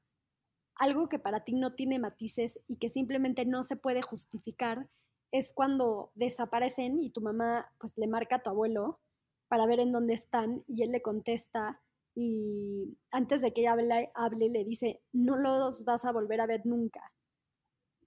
algo 0.77 1.09
que 1.09 1.19
para 1.19 1.45
ti 1.45 1.55
no 1.55 1.75
tiene 1.75 1.99
matices 1.99 2.61
y 2.69 2.77
que 2.77 2.89
simplemente 2.89 3.45
no 3.45 3.65
se 3.65 3.77
puede 3.77 4.01
justificar 4.03 4.89
es 5.33 5.53
cuando 5.53 6.11
desaparecen 6.15 7.01
y 7.01 7.11
tu 7.11 7.21
mamá 7.21 7.73
pues 7.79 7.97
le 7.99 8.07
marca 8.07 8.37
a 8.37 8.43
tu 8.43 8.51
abuelo 8.51 9.01
para 9.49 9.67
ver 9.67 9.81
en 9.81 9.93
dónde 9.93 10.15
están 10.15 10.65
y 10.69 10.83
él 10.83 10.93
le 10.93 11.03
contesta 11.03 11.81
y 12.15 12.99
antes 13.11 13.41
de 13.43 13.53
que 13.53 13.63
ella 13.63 13.73
hable, 13.73 14.11
hable 14.15 14.49
le 14.49 14.65
dice, 14.65 15.01
no 15.13 15.37
los 15.37 15.85
vas 15.85 16.05
a 16.05 16.13
volver 16.13 16.41
a 16.41 16.47
ver 16.47 16.67
nunca. 16.67 17.13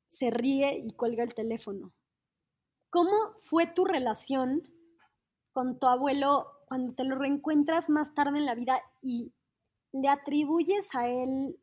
Se 0.08 0.30
ríe 0.30 0.78
y 0.86 0.94
cuelga 0.94 1.24
el 1.24 1.34
teléfono. 1.34 1.94
¿Cómo 2.90 3.34
fue 3.44 3.66
tu 3.68 3.86
relación 3.86 4.70
con 5.52 5.80
tu 5.80 5.88
abuelo 5.88 6.48
cuando 6.68 6.94
te 6.94 7.04
lo 7.04 7.16
reencuentras 7.16 7.90
más 7.90 8.14
tarde 8.14 8.38
en 8.38 8.46
la 8.46 8.56
vida 8.56 8.82
y 9.02 9.34
le 9.92 10.10
atribuyes 10.10 10.94
a 10.94 11.08
él 11.08 11.60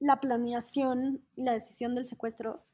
la 0.00 0.20
planeación 0.20 1.26
y 1.36 1.44
la 1.44 1.52
decisión 1.52 1.94
del 1.94 2.06
secuestro? 2.06 2.64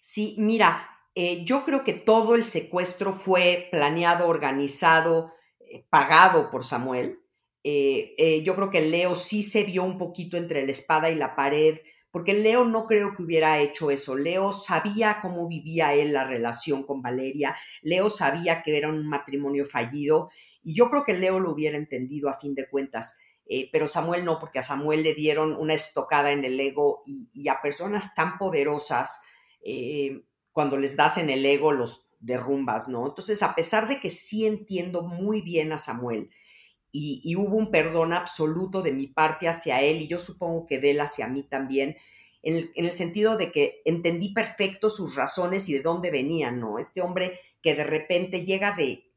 Sí, 0.00 0.36
mira, 0.38 0.99
eh, 1.14 1.44
yo 1.44 1.64
creo 1.64 1.82
que 1.82 1.94
todo 1.94 2.34
el 2.34 2.44
secuestro 2.44 3.12
fue 3.12 3.68
planeado, 3.70 4.28
organizado, 4.28 5.32
eh, 5.58 5.84
pagado 5.90 6.50
por 6.50 6.64
Samuel. 6.64 7.18
Eh, 7.62 8.42
yo 8.44 8.54
creo 8.54 8.70
que 8.70 8.80
Leo 8.80 9.14
sí 9.14 9.42
se 9.42 9.64
vio 9.64 9.84
un 9.84 9.98
poquito 9.98 10.36
entre 10.36 10.64
la 10.64 10.72
espada 10.72 11.10
y 11.10 11.16
la 11.16 11.34
pared, 11.34 11.78
porque 12.10 12.32
Leo 12.32 12.64
no 12.64 12.86
creo 12.86 13.12
que 13.14 13.22
hubiera 13.22 13.60
hecho 13.60 13.90
eso. 13.90 14.16
Leo 14.16 14.52
sabía 14.52 15.18
cómo 15.20 15.48
vivía 15.48 15.94
él 15.94 16.12
la 16.12 16.24
relación 16.24 16.84
con 16.84 17.02
Valeria, 17.02 17.56
Leo 17.82 18.08
sabía 18.08 18.62
que 18.62 18.78
era 18.78 18.88
un 18.88 19.06
matrimonio 19.06 19.66
fallido 19.66 20.30
y 20.62 20.74
yo 20.74 20.90
creo 20.90 21.04
que 21.04 21.14
Leo 21.14 21.38
lo 21.40 21.50
hubiera 21.50 21.76
entendido 21.76 22.28
a 22.28 22.38
fin 22.38 22.54
de 22.54 22.68
cuentas. 22.68 23.16
pero 23.72 23.88
Samuel 23.88 24.24
no, 24.24 24.38
porque 24.38 24.60
a 24.60 24.62
Samuel 24.62 25.02
le 25.02 25.12
dieron 25.12 25.54
una 25.56 25.74
estocada 25.74 26.30
en 26.30 26.44
el 26.44 26.58
ego 26.60 27.02
y, 27.04 27.48
a 27.48 27.60
personas 27.60 28.14
tan 28.14 28.38
poderosas 28.38 29.20
cuando 30.60 30.76
les 30.76 30.94
das 30.94 31.16
en 31.16 31.30
el 31.30 31.46
ego 31.46 31.72
los 31.72 32.06
derrumbas, 32.18 32.86
¿no? 32.86 33.06
Entonces, 33.06 33.42
a 33.42 33.54
pesar 33.54 33.88
de 33.88 33.98
que 33.98 34.10
sí 34.10 34.44
entiendo 34.44 35.00
muy 35.00 35.40
bien 35.40 35.72
a 35.72 35.78
Samuel 35.78 36.28
y, 36.92 37.34
hubo 37.34 37.56
un 37.56 37.70
perdón 37.70 38.12
absoluto 38.12 38.82
de 38.82 38.92
mi 38.92 39.06
parte 39.06 39.48
hacia 39.48 39.80
él 39.80 40.02
y 40.02 40.06
yo 40.06 40.18
supongo 40.18 40.66
que 40.66 40.78
de 40.78 40.90
él 40.90 41.00
hacia 41.00 41.28
mí 41.28 41.44
también, 41.44 41.96
en 42.42 42.68
el, 42.74 42.92
sentido 42.92 43.38
de 43.38 43.50
que 43.50 43.80
entendí 43.86 44.34
perfecto 44.34 44.90
sus 44.90 45.16
razones 45.16 45.66
y 45.70 45.72
de 45.72 45.80
dónde 45.80 46.10
venían, 46.10 46.60
¿no? 46.60 46.78
Este 46.78 47.00
hombre 47.00 47.40
que 47.62 47.74
de 47.74 47.84
repente 47.84 48.44
llega 48.44 48.72
de 48.72 49.10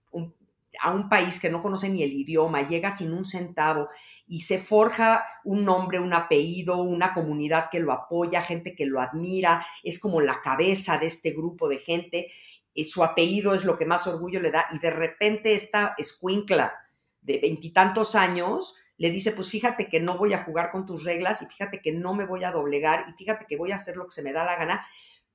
a 0.82 0.92
un 0.92 1.10
país 1.10 1.40
que 1.40 1.50
no 1.50 1.62
conoce 1.62 1.90
ni 1.90 2.04
el 2.04 2.14
idioma, 2.14 2.68
llega 2.68 2.96
sin 2.96 3.14
un 3.14 3.26
centavo 3.26 3.90
y 4.28 4.42
se 4.42 4.60
forja 4.60 5.24
un 5.44 5.66
nombre, 5.66 6.00
un 6.00 6.14
apellido, 6.14 6.78
una 6.78 7.14
comunidad 7.14 7.70
que 7.72 7.80
lo 7.80 7.92
apoya, 7.92 8.42
gente 8.42 8.76
que 8.76 8.86
lo 8.86 9.00
admira, 9.00 9.66
es 9.84 10.00
como 10.00 10.22
la 10.22 10.42
cabeza 10.42 10.98
de 10.98 11.08
este 11.08 11.32
grupo 11.32 11.70
de 11.70 11.80
gente, 11.80 12.28
y 12.74 12.86
su 12.86 13.04
apellido 13.04 13.54
es 13.54 13.66
lo 13.66 13.78
que 13.78 13.86
más 13.86 14.08
orgullo 14.08 14.42
le 14.42 14.52
da 14.52 14.66
y 14.72 14.80
de 14.80 14.92
repente 14.92 15.54
esta 15.54 15.94
escuincla 15.98 16.74
de 17.22 17.40
veintitantos 17.40 18.16
años 18.16 18.76
le 18.98 19.10
dice, 19.10 19.32
pues 19.32 19.50
fíjate 19.50 19.90
que 19.90 20.00
no 20.00 20.18
voy 20.18 20.34
a 20.34 20.44
jugar 20.44 20.72
con 20.72 20.86
tus 20.86 21.04
reglas 21.04 21.42
y 21.42 21.46
fíjate 21.46 21.82
que 21.82 21.92
no 21.92 22.14
me 22.14 22.26
voy 22.26 22.44
a 22.44 22.52
doblegar 22.52 23.06
y 23.10 23.14
fíjate 23.14 23.46
que 23.48 23.58
voy 23.58 23.72
a 23.72 23.76
hacer 23.76 23.98
lo 23.98 24.06
que 24.06 24.12
se 24.12 24.22
me 24.22 24.34
da 24.34 24.46
la 24.46 24.56
gana 24.56 24.86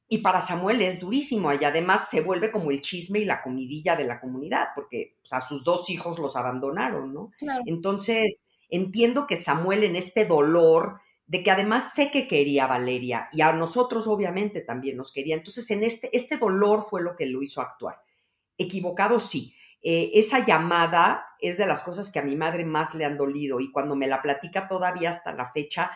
y 0.09 0.19
para 0.19 0.41
Samuel 0.41 0.81
es 0.81 1.01
durísimo 1.01 1.53
y 1.53 1.65
además 1.65 2.09
se 2.11 2.23
vuelve 2.23 2.51
como 2.51 2.71
el 2.71 2.81
chisme 2.81 3.19
y 3.19 3.25
la 3.27 3.43
comidilla 3.43 3.95
de 3.95 4.05
la 4.05 4.21
comunidad, 4.21 4.69
porque 4.75 5.17
a 5.31 5.47
sus 5.47 5.65
dos 5.65 5.91
hijos 5.91 6.19
los 6.19 6.35
abandonaron, 6.35 7.13
¿no? 7.13 7.31
Entonces, 7.67 8.45
entiendo 8.71 9.27
que 9.27 9.37
Samuel 9.37 9.85
en 9.85 9.97
este 9.97 10.25
dolor 10.25 11.01
de 11.27 11.43
que 11.43 11.51
además 11.51 11.93
sé 11.95 12.11
que 12.11 12.27
quería 12.27 12.65
a 12.65 12.69
Valeria 12.69 13.29
y 13.33 13.43
a 13.43 13.53
nosotros 13.53 14.07
obviamente 14.07 14.63
también 14.63 14.97
nos 14.97 15.13
quería. 15.13 15.35
Entonces, 15.35 15.71
en 15.71 15.85
este, 15.85 16.09
este 16.17 16.39
dolor 16.39 16.87
fue 16.89 17.03
lo 17.03 17.15
que 17.15 17.27
lo 17.27 17.43
hizo 17.43 17.61
actuar. 17.61 18.01
Equivocado, 18.57 19.21
sí. 19.21 19.55
Eh, 19.83 20.11
esa 20.15 20.45
llamada 20.45 21.27
es 21.39 21.59
de 21.59 21.67
las 21.67 21.83
cosas 21.83 22.11
que 22.11 22.19
a 22.19 22.25
mi 22.25 22.35
madre 22.35 22.65
más 22.65 22.95
le 22.95 23.05
han 23.05 23.19
dolido 23.19 23.61
y 23.61 23.71
cuando 23.71 23.95
me 23.95 24.09
la 24.09 24.23
platica 24.23 24.69
todavía 24.69 25.11
hasta 25.11 25.35
la 25.35 25.53
fecha, 25.53 25.91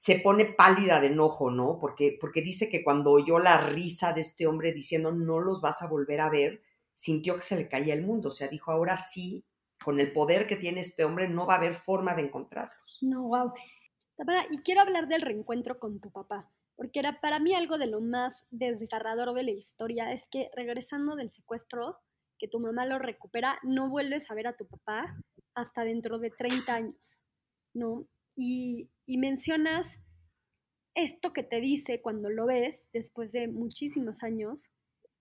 se 0.00 0.18
pone 0.18 0.46
pálida 0.46 0.98
de 0.98 1.08
enojo, 1.08 1.50
¿no? 1.50 1.78
Porque, 1.78 2.16
porque 2.18 2.40
dice 2.40 2.70
que 2.70 2.82
cuando 2.82 3.10
oyó 3.12 3.38
la 3.38 3.58
risa 3.58 4.14
de 4.14 4.22
este 4.22 4.46
hombre 4.46 4.72
diciendo 4.72 5.12
no 5.12 5.40
los 5.40 5.60
vas 5.60 5.82
a 5.82 5.88
volver 5.88 6.22
a 6.22 6.30
ver, 6.30 6.62
sintió 6.94 7.36
que 7.36 7.42
se 7.42 7.54
le 7.54 7.68
caía 7.68 7.92
el 7.92 8.02
mundo. 8.02 8.28
O 8.28 8.32
sea, 8.32 8.48
dijo, 8.48 8.72
ahora 8.72 8.96
sí, 8.96 9.44
con 9.84 10.00
el 10.00 10.10
poder 10.10 10.46
que 10.46 10.56
tiene 10.56 10.80
este 10.80 11.04
hombre, 11.04 11.28
no 11.28 11.44
va 11.44 11.52
a 11.52 11.56
haber 11.58 11.74
forma 11.74 12.14
de 12.14 12.22
encontrarlos. 12.22 12.96
No, 13.02 13.24
wow. 13.24 13.52
Y 14.50 14.62
quiero 14.62 14.80
hablar 14.80 15.06
del 15.06 15.20
reencuentro 15.20 15.78
con 15.78 16.00
tu 16.00 16.10
papá, 16.10 16.50
porque 16.76 17.00
era 17.00 17.20
para 17.20 17.38
mí 17.38 17.54
algo 17.54 17.76
de 17.76 17.86
lo 17.86 18.00
más 18.00 18.46
desgarrador 18.50 19.34
de 19.34 19.42
la 19.42 19.50
historia, 19.50 20.14
es 20.14 20.26
que 20.30 20.48
regresando 20.56 21.14
del 21.14 21.30
secuestro, 21.30 21.98
que 22.38 22.48
tu 22.48 22.58
mamá 22.58 22.86
lo 22.86 22.98
recupera, 22.98 23.58
no 23.64 23.90
vuelves 23.90 24.30
a 24.30 24.34
ver 24.34 24.46
a 24.46 24.56
tu 24.56 24.66
papá 24.66 25.14
hasta 25.54 25.84
dentro 25.84 26.18
de 26.18 26.30
30 26.30 26.74
años, 26.74 27.18
¿no? 27.74 28.06
Y, 28.34 28.88
mencionas 29.18 29.86
esto 30.94 31.32
que 31.32 31.42
te 31.42 31.60
dice 31.60 32.00
cuando 32.02 32.30
lo 32.30 32.46
ves 32.46 32.88
después 32.92 33.32
de 33.32 33.48
muchísimos 33.48 34.22
años, 34.22 34.70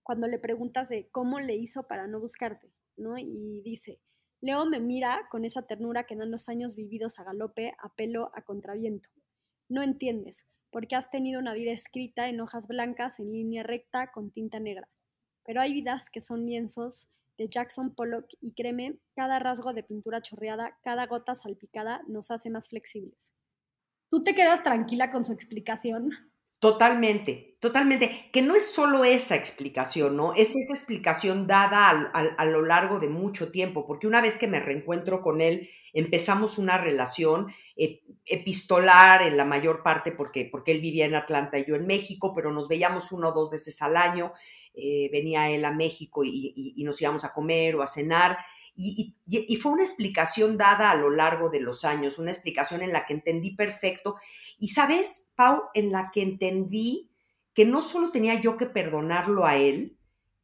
cuando 0.03 0.27
le 0.27 0.39
preguntas 0.39 0.89
de 0.89 1.07
cómo 1.09 1.39
le 1.39 1.55
hizo 1.55 1.83
para 1.83 2.07
no 2.07 2.19
buscarte, 2.19 2.71
¿no? 2.97 3.17
Y 3.17 3.61
dice, 3.61 3.99
Leo 4.41 4.65
me 4.65 4.79
mira 4.79 5.27
con 5.29 5.45
esa 5.45 5.67
ternura 5.67 6.05
que 6.05 6.15
dan 6.15 6.31
los 6.31 6.49
años 6.49 6.75
vividos 6.75 7.19
a 7.19 7.23
galope, 7.23 7.73
a 7.77 7.93
pelo, 7.93 8.31
a 8.33 8.41
contraviento. 8.41 9.09
No 9.67 9.83
entiendes, 9.83 10.45
porque 10.71 10.95
has 10.95 11.09
tenido 11.11 11.39
una 11.39 11.53
vida 11.53 11.71
escrita 11.71 12.29
en 12.29 12.41
hojas 12.41 12.67
blancas, 12.67 13.19
en 13.19 13.31
línea 13.31 13.63
recta, 13.63 14.11
con 14.11 14.31
tinta 14.31 14.59
negra. 14.59 14.87
Pero 15.45 15.61
hay 15.61 15.73
vidas 15.73 16.09
que 16.09 16.21
son 16.21 16.45
lienzos 16.45 17.07
de 17.37 17.49
Jackson 17.49 17.93
Pollock 17.93 18.27
y 18.41 18.53
créeme, 18.53 18.99
cada 19.15 19.39
rasgo 19.39 19.73
de 19.73 19.83
pintura 19.83 20.21
chorreada, 20.21 20.77
cada 20.83 21.05
gota 21.07 21.35
salpicada 21.35 22.01
nos 22.07 22.31
hace 22.31 22.49
más 22.49 22.69
flexibles. 22.69 23.31
¿Tú 24.09 24.23
te 24.23 24.35
quedas 24.35 24.63
tranquila 24.63 25.11
con 25.11 25.25
su 25.25 25.33
explicación? 25.33 26.11
Totalmente, 26.59 27.57
totalmente. 27.61 28.29
Que 28.33 28.41
no 28.41 28.53
es 28.53 28.69
solo 28.69 29.05
esa 29.05 29.37
explicación, 29.37 30.17
¿no? 30.17 30.33
Es 30.33 30.57
esa 30.57 30.73
explicación 30.73 31.47
dada 31.47 31.89
a, 31.89 32.45
lo 32.45 32.61
largo 32.61 32.99
de 32.99 33.07
mucho 33.07 33.49
tiempo, 33.49 33.87
porque 33.87 34.07
una 34.07 34.19
vez 34.19 34.37
que 34.37 34.49
me 34.49 34.59
reencuentro 34.59 35.21
con 35.21 35.39
él, 35.39 35.69
empezamos 35.93 36.57
una 36.57 36.77
relación 36.77 37.47
eh, 37.77 38.01
epistolar 38.25 39.21
en 39.21 39.37
la 39.37 39.45
mayor 39.45 39.83
parte, 39.83 40.11
porque, 40.11 40.49
porque 40.51 40.73
él 40.73 40.81
vivía 40.81 41.05
en 41.05 41.15
Atlanta 41.15 41.57
y 41.57 41.65
yo 41.65 41.75
en 41.75 41.87
México, 41.87 42.33
pero 42.35 42.51
nos 42.51 42.67
veíamos 42.67 43.13
una 43.13 43.29
o 43.29 43.31
dos 43.31 43.49
veces 43.49 43.81
al 43.81 43.95
año, 43.95 44.33
eh, 44.73 45.09
venía 45.13 45.49
él 45.49 45.63
a 45.63 45.71
México 45.71 46.25
y, 46.25 46.83
nos 46.83 47.01
íbamos 47.01 47.23
a 47.23 47.31
comer 47.31 47.77
o 47.77 47.83
a 47.83 47.87
cenar. 47.87 48.37
Y, 48.75 49.15
y, 49.27 49.55
fue 49.57 49.73
una 49.73 49.83
explicación 49.83 50.57
dada 50.57 50.91
a 50.91 50.95
lo 50.95 51.09
largo 51.09 51.49
de 51.49 51.59
los 51.59 51.83
años, 51.83 52.17
una 52.17 52.31
explicación 52.31 52.81
en 52.81 52.93
la 52.93 53.05
que 53.05 53.13
entendí 53.13 53.55
perfecto. 53.55 54.15
Y 54.57 54.69
sabes, 54.69 55.29
Pau, 55.35 55.63
en 55.73 55.91
la 55.91 56.11
que 56.13 56.21
entendí 56.21 57.09
que 57.53 57.65
no 57.65 57.81
solo 57.81 58.11
tenía 58.11 58.39
yo 58.39 58.55
que 58.55 58.67
perdonarlo 58.67 59.45
a 59.45 59.57
él, 59.57 59.97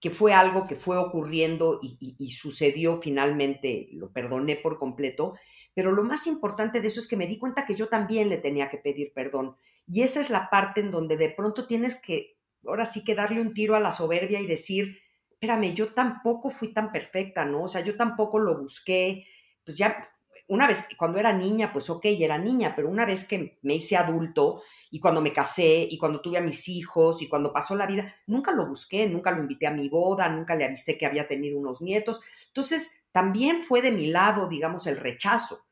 que 0.05 0.09
fue 0.11 0.33
algo 0.33 0.67
que 0.67 0.75
fue 0.75 0.97
ocurriendo 0.97 1.79
y, 1.81 2.29
sucedió 2.29 3.01
finalmente, 3.01 3.89
lo 3.93 4.11
perdoné 4.11 4.55
por 4.55 4.77
completo, 4.77 5.33
pero 5.73 5.91
lo 5.91 6.03
más 6.03 6.27
importante 6.27 6.81
de 6.81 6.87
eso 6.89 6.99
es 6.99 7.07
que 7.07 7.17
me 7.17 7.25
di 7.25 7.39
cuenta 7.39 7.65
que 7.65 7.73
yo 7.73 7.87
también 7.87 8.29
le 8.29 8.37
tenía 8.37 8.69
que 8.69 8.77
pedir 8.77 9.13
perdón. 9.13 9.55
Y 9.87 10.03
esa 10.03 10.19
es 10.19 10.29
la 10.29 10.49
parte 10.49 10.81
en 10.81 10.91
donde 10.91 11.17
de 11.17 11.29
pronto 11.29 11.65
tienes 11.65 11.95
que 11.95 12.35
ahora 12.67 12.85
sí 12.85 13.03
que 13.03 13.15
darle 13.15 13.41
un 13.41 13.53
tiro 13.53 13.75
a 13.75 13.79
la 13.79 13.91
soberbia 13.91 14.39
y 14.41 14.45
decir, 14.47 14.99
espérame, 15.45 15.73
yo 15.73 15.93
tampoco 15.93 16.49
fui 16.49 16.73
tan 16.73 16.91
perfecta, 16.91 17.45
¿no? 17.45 17.63
O 17.63 17.67
sea, 17.67 17.81
yo 17.81 17.95
tampoco 17.95 18.39
lo 18.39 18.57
busqué, 18.57 19.25
pues 19.63 19.77
ya, 19.77 20.01
una 20.47 20.67
vez, 20.67 20.87
cuando 20.97 21.17
era 21.19 21.33
niña, 21.33 21.71
pues 21.71 21.89
ok, 21.89 22.05
era 22.05 22.37
niña, 22.37 22.73
pero 22.75 22.89
una 22.89 23.05
vez 23.05 23.25
que 23.25 23.57
me 23.63 23.75
hice 23.75 23.97
adulto 23.97 24.61
y 24.91 24.99
cuando 24.99 25.21
me 25.21 25.33
casé 25.33 25.87
y 25.89 25.97
cuando 25.97 26.21
tuve 26.21 26.37
a 26.37 26.41
mis 26.41 26.67
hijos 26.67 27.21
y 27.21 27.27
cuando 27.27 27.51
pasó 27.51 27.75
la 27.75 27.87
vida, 27.87 28.13
nunca 28.27 28.51
lo 28.51 28.67
busqué, 28.67 29.07
nunca 29.07 29.31
lo 29.31 29.41
invité 29.41 29.67
a 29.67 29.71
mi 29.71 29.89
boda, 29.89 30.29
nunca 30.29 30.55
le 30.55 30.65
avisé 30.65 30.97
que 30.97 31.05
había 31.05 31.27
tenido 31.27 31.57
unos 31.57 31.81
nietos. 31.81 32.21
Entonces, 32.47 33.03
también 33.11 33.63
fue 33.63 33.81
de 33.81 33.91
mi 33.91 34.07
lado, 34.07 34.47
digamos, 34.47 34.87
el 34.87 34.97
rechazo. 34.97 35.65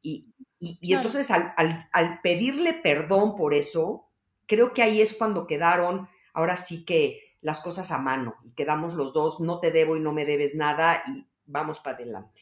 Y, 0.00 0.34
entonces, 0.82 1.30
al, 1.30 1.54
al 1.92 2.20
pedirle 2.22 2.74
perdón 2.74 3.34
por 3.36 3.54
eso, 3.54 4.10
creo 4.46 4.72
que 4.72 4.82
ahí 4.82 5.00
es 5.00 5.14
cuando 5.14 5.46
quedaron 5.46 6.08
ahora 6.34 6.56
sí 6.56 6.84
que 6.84 7.23
las 7.44 7.60
cosas 7.60 7.92
a 7.92 7.98
mano 7.98 8.36
y 8.42 8.52
quedamos 8.52 8.94
los 8.94 9.12
dos, 9.12 9.38
no 9.38 9.60
te 9.60 9.70
debo 9.70 9.96
y 9.96 10.00
no 10.00 10.14
me 10.14 10.24
debes 10.24 10.54
nada 10.54 11.04
y 11.06 11.26
vamos 11.44 11.78
para 11.78 11.98
adelante. 11.98 12.40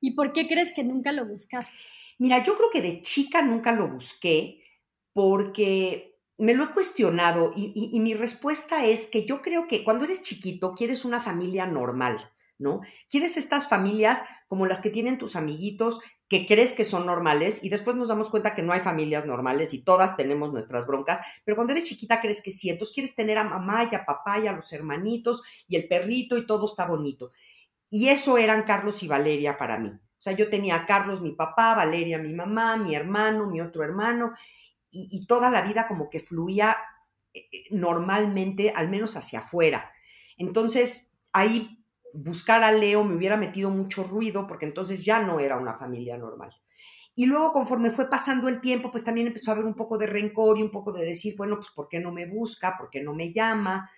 ¿Y 0.00 0.14
por 0.14 0.34
qué 0.34 0.46
crees 0.46 0.74
que 0.76 0.84
nunca 0.84 1.12
lo 1.12 1.24
buscaste? 1.24 1.72
Mira, 2.18 2.42
yo 2.42 2.56
creo 2.56 2.68
que 2.70 2.82
de 2.82 3.00
chica 3.00 3.40
nunca 3.40 3.72
lo 3.72 3.88
busqué 3.88 4.62
porque 5.14 6.18
me 6.36 6.52
lo 6.52 6.64
he 6.64 6.72
cuestionado 6.72 7.52
y, 7.56 7.98
mi 8.00 8.12
respuesta 8.12 8.84
es 8.84 9.06
que 9.06 9.24
yo 9.24 9.40
creo 9.40 9.66
que 9.66 9.82
cuando 9.82 10.04
eres 10.04 10.22
chiquito 10.22 10.74
quieres 10.74 11.06
una 11.06 11.20
familia 11.20 11.66
normal, 11.66 12.30
¿no? 12.60 12.80
Quieres 13.08 13.36
estas 13.36 13.68
familias 13.68 14.22
como 14.46 14.66
las 14.66 14.80
que 14.80 14.90
tienen 14.90 15.18
tus 15.18 15.34
amiguitos 15.34 16.00
que 16.28 16.46
crees 16.46 16.74
que 16.74 16.84
son 16.84 17.06
normales 17.06 17.64
y 17.64 17.70
después 17.70 17.96
nos 17.96 18.08
damos 18.08 18.30
cuenta 18.30 18.54
que 18.54 18.62
no 18.62 18.72
hay 18.72 18.80
familias 18.80 19.26
normales 19.26 19.74
y 19.74 19.82
todas 19.82 20.16
tenemos 20.16 20.52
nuestras 20.52 20.86
broncas, 20.86 21.20
pero 21.44 21.56
cuando 21.56 21.72
eres 21.72 21.84
chiquita 21.84 22.20
crees 22.20 22.42
que 22.42 22.50
sí, 22.50 22.70
entonces 22.70 22.94
quieres 22.94 23.16
tener 23.16 23.38
a 23.38 23.44
mamá 23.44 23.88
y 23.90 23.94
a 23.94 24.04
papá 24.04 24.38
y 24.38 24.46
a 24.46 24.52
los 24.52 24.72
hermanitos 24.72 25.42
y 25.66 25.76
el 25.76 25.88
perrito 25.88 26.36
y 26.36 26.46
todo 26.46 26.66
está 26.66 26.86
bonito. 26.86 27.32
Y 27.88 28.08
eso 28.08 28.38
eran 28.38 28.62
Carlos 28.62 29.02
y 29.02 29.08
Valeria 29.08 29.56
para 29.56 29.78
mí. 29.78 29.88
O 29.88 30.22
sea, 30.22 30.34
yo 30.34 30.50
tenía 30.50 30.76
a 30.76 30.86
Carlos, 30.86 31.22
mi 31.22 31.32
papá, 31.32 31.74
Valeria, 31.74 32.18
mi 32.18 32.34
mamá, 32.34 32.76
mi 32.76 32.94
hermano, 32.94 33.48
mi 33.48 33.60
otro 33.60 33.82
hermano, 33.82 34.32
y, 34.90 35.08
y 35.10 35.26
toda 35.26 35.50
la 35.50 35.62
vida 35.62 35.88
como 35.88 36.10
que 36.10 36.20
fluía 36.20 36.76
eh, 37.32 37.48
eh, 37.50 37.64
normalmente, 37.70 38.72
al 38.76 38.88
menos 38.88 39.16
hacia 39.16 39.40
afuera. 39.40 39.90
Entonces, 40.36 41.12
ahí 41.32 41.79
buscar 42.14 42.62
a 42.62 42.72
Leo 42.72 43.04
me 43.04 43.14
hubiera 43.14 43.36
metido 43.36 43.70
mucho 43.70 44.04
ruido 44.04 44.46
porque 44.46 44.66
entonces 44.66 45.04
ya 45.04 45.20
no 45.20 45.40
era 45.40 45.56
una 45.56 45.78
familia 45.78 46.16
normal. 46.16 46.54
Y 47.14 47.26
luego, 47.26 47.52
conforme 47.52 47.90
fue 47.90 48.08
pasando 48.08 48.48
el 48.48 48.60
tiempo, 48.60 48.90
pues 48.90 49.04
también 49.04 49.26
empezó 49.26 49.50
a 49.50 49.54
haber 49.54 49.66
un 49.66 49.74
poco 49.74 49.98
de 49.98 50.06
rencor 50.06 50.58
y 50.58 50.62
un 50.62 50.70
poco 50.70 50.92
de 50.92 51.04
decir, 51.04 51.34
bueno, 51.36 51.56
pues 51.56 51.70
¿por 51.70 51.88
qué 51.88 52.00
no 52.00 52.12
me 52.12 52.26
busca? 52.26 52.76
¿Por 52.78 52.88
qué 52.88 53.02
no 53.02 53.12
me 53.12 53.32
llama? 53.32 53.90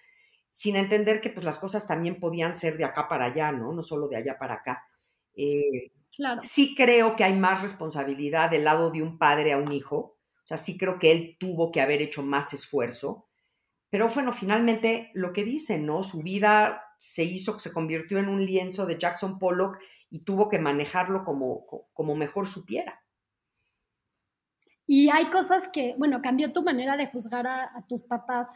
Sin 0.51 0.77
entender 0.77 1.21
que 1.21 1.31
pues 1.31 1.45
las 1.45 1.59
cosas 1.59 1.87
también 1.87 2.19
podían 2.19 2.55
ser 2.55 2.77
de 2.77 2.85
acá 2.85 3.09
para 3.09 3.27
allá, 3.27 3.53
¿no? 3.53 3.73
No 3.73 3.83
solo 3.83 4.09
de 4.09 4.17
allá 4.17 4.39
para 4.39 4.55
acá. 4.55 4.89
Eh, 5.37 5.93
claro. 6.17 6.43
Sí 6.43 6.75
creo 6.75 7.15
que 7.15 7.25
hay 7.25 7.35
más 7.35 7.63
responsabilidad 7.63 8.51
del 8.51 8.65
lado 8.65 8.91
de 8.91 9.03
un 9.03 9.19
padre 9.19 9.53
a 9.53 9.59
un 9.59 9.73
hijo. 9.73 10.17
O 10.45 10.47
sea, 10.47 10.57
sí 10.57 10.77
creo 10.77 10.99
que 10.99 11.13
él 11.13 11.37
tuvo 11.39 11.71
que 11.71 11.81
haber 11.81 12.03
hecho 12.03 12.23
más 12.23 12.53
esfuerzo. 12.53 13.29
Pero 13.89 14.09
bueno, 14.09 14.33
finalmente 14.33 15.11
lo 15.13 15.33
que 15.35 15.45
dicen, 15.45 15.85
¿no? 15.85 16.03
Su 16.03 16.23
vida 16.23 16.83
se 17.03 17.25
hizo, 17.25 17.59
se 17.59 17.73
convirtió 17.73 18.19
en 18.19 18.29
un 18.29 18.47
lienzo 18.47 18.87
de 18.87 18.97
Jackson 18.97 19.39
Pollock 19.39 19.79
y 20.09 20.21
tuvo 20.21 20.49
que 20.49 20.61
manejarlo 20.61 21.25
como, 21.25 21.67
como 21.93 22.15
mejor 22.15 22.47
supiera. 22.47 23.03
Y 24.87 25.11
hay 25.11 25.29
cosas 25.31 25.69
que, 25.73 25.95
bueno, 25.99 26.23
cambió 26.23 26.53
tu 26.53 26.63
manera 26.63 26.97
de 26.97 27.09
juzgar 27.09 27.47
a, 27.47 27.85
tus 27.89 28.03
papás 28.03 28.47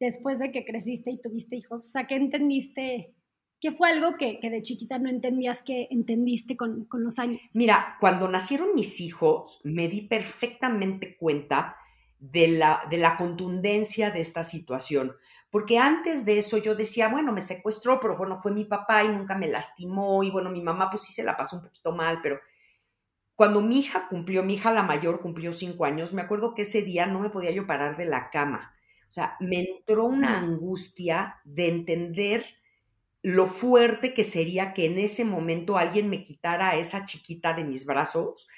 después 0.00 0.38
de 0.38 0.50
que 0.50 0.64
creciste 0.64 1.12
y 1.12 1.20
tuviste 1.20 1.56
hijos. 1.56 1.86
O 1.86 1.90
sea, 1.90 2.06
¿qué 2.06 2.16
entendiste? 2.16 3.14
¿Qué 3.60 3.70
fue 3.70 3.90
algo 3.90 4.16
que, 4.16 4.40
que 4.40 4.50
de 4.50 4.62
chiquita 4.62 4.98
no 4.98 5.08
entendías 5.08 5.62
que 5.62 5.86
entendiste 5.90 6.56
con, 6.56 6.86
con 6.86 7.04
los 7.04 7.18
años? 7.18 7.40
Mira, 7.54 7.96
cuando 8.00 8.28
nacieron 8.28 8.74
mis 8.74 9.00
hijos, 9.00 9.60
me 9.62 9.88
di 9.88 10.02
perfectamente 10.02 11.16
cuenta 11.16 11.76
de 12.18 12.48
la, 12.48 12.86
de 12.90 12.98
la 12.98 13.16
contundencia 13.16 14.10
de 14.10 14.20
esta 14.20 14.42
situación. 14.42 15.14
Porque 15.54 15.78
antes 15.78 16.24
de 16.24 16.38
eso 16.38 16.58
yo 16.58 16.74
decía, 16.74 17.06
bueno, 17.06 17.32
me 17.32 17.40
secuestró, 17.40 18.00
pero 18.00 18.16
bueno, 18.16 18.36
fue 18.40 18.50
mi 18.50 18.64
papá 18.64 19.04
y 19.04 19.08
nunca 19.08 19.38
me 19.38 19.46
lastimó. 19.46 20.24
Y 20.24 20.32
bueno, 20.32 20.50
mi 20.50 20.60
mamá 20.60 20.90
pues 20.90 21.04
sí 21.04 21.12
se 21.12 21.22
la 21.22 21.36
pasó 21.36 21.54
un 21.54 21.62
poquito 21.62 21.92
mal, 21.92 22.18
pero 22.20 22.40
cuando 23.36 23.60
mi 23.60 23.78
hija 23.78 24.08
cumplió, 24.08 24.42
mi 24.42 24.54
hija 24.54 24.72
la 24.72 24.82
mayor 24.82 25.20
cumplió 25.20 25.52
cinco 25.52 25.84
años, 25.84 26.12
me 26.12 26.22
acuerdo 26.22 26.54
que 26.54 26.62
ese 26.62 26.82
día 26.82 27.06
no 27.06 27.20
me 27.20 27.30
podía 27.30 27.52
yo 27.52 27.68
parar 27.68 27.96
de 27.96 28.04
la 28.04 28.30
cama. 28.30 28.74
O 29.08 29.12
sea, 29.12 29.36
me 29.38 29.60
entró 29.60 30.06
una 30.06 30.40
angustia 30.40 31.40
de 31.44 31.68
entender 31.68 32.44
lo 33.22 33.46
fuerte 33.46 34.12
que 34.12 34.24
sería 34.24 34.74
que 34.74 34.86
en 34.86 34.98
ese 34.98 35.24
momento 35.24 35.78
alguien 35.78 36.10
me 36.10 36.24
quitara 36.24 36.70
a 36.70 36.76
esa 36.78 37.04
chiquita 37.04 37.54
de 37.54 37.62
mis 37.62 37.86
brazos 37.86 38.48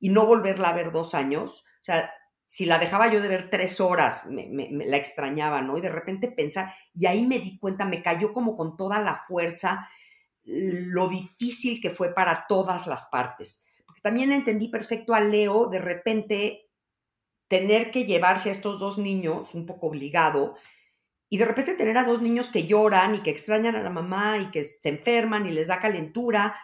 y 0.00 0.08
no 0.08 0.24
volverla 0.24 0.70
a 0.70 0.74
ver 0.74 0.90
dos 0.90 1.14
años. 1.14 1.66
O 1.66 1.84
sea, 1.84 2.10
si 2.46 2.64
la 2.64 2.78
dejaba 2.78 3.12
yo 3.12 3.20
de 3.20 3.28
ver 3.28 3.50
tres 3.50 3.80
horas, 3.80 4.26
me, 4.26 4.68
la 4.70 4.96
extrañaba, 4.96 5.62
¿no? 5.62 5.78
Y 5.78 5.80
de 5.80 5.90
repente 5.90 6.30
pensar, 6.30 6.72
y 6.94 7.06
ahí 7.06 7.26
me 7.26 7.40
di 7.40 7.58
cuenta, 7.58 7.84
me 7.84 8.02
cayó 8.02 8.32
como 8.32 8.56
con 8.56 8.76
toda 8.76 9.00
la 9.00 9.16
fuerza 9.16 9.88
lo 10.44 11.08
difícil 11.08 11.80
que 11.80 11.90
fue 11.90 12.14
para 12.14 12.46
todas 12.48 12.86
las 12.86 13.06
partes. 13.06 13.64
También 14.00 14.30
entendí 14.30 14.68
perfecto 14.68 15.14
a 15.14 15.20
Leo 15.20 15.66
de 15.66 15.80
repente 15.80 16.70
tener 17.48 17.90
que 17.90 18.04
llevarse 18.04 18.48
a 18.48 18.52
estos 18.52 18.78
dos 18.78 18.98
niños, 18.98 19.54
un 19.54 19.66
poco 19.66 19.88
obligado, 19.88 20.54
y 21.28 21.38
de 21.38 21.44
repente 21.44 21.74
tener 21.74 21.98
a 21.98 22.04
dos 22.04 22.22
niños 22.22 22.50
que 22.50 22.68
lloran 22.68 23.16
y 23.16 23.22
que 23.22 23.30
extrañan 23.30 23.74
a 23.74 23.82
la 23.82 23.90
mamá 23.90 24.38
y 24.38 24.52
que 24.52 24.64
se 24.64 24.88
enferman 24.88 25.46
y 25.46 25.50
les 25.50 25.66
da 25.66 25.80
calentura. 25.80 26.54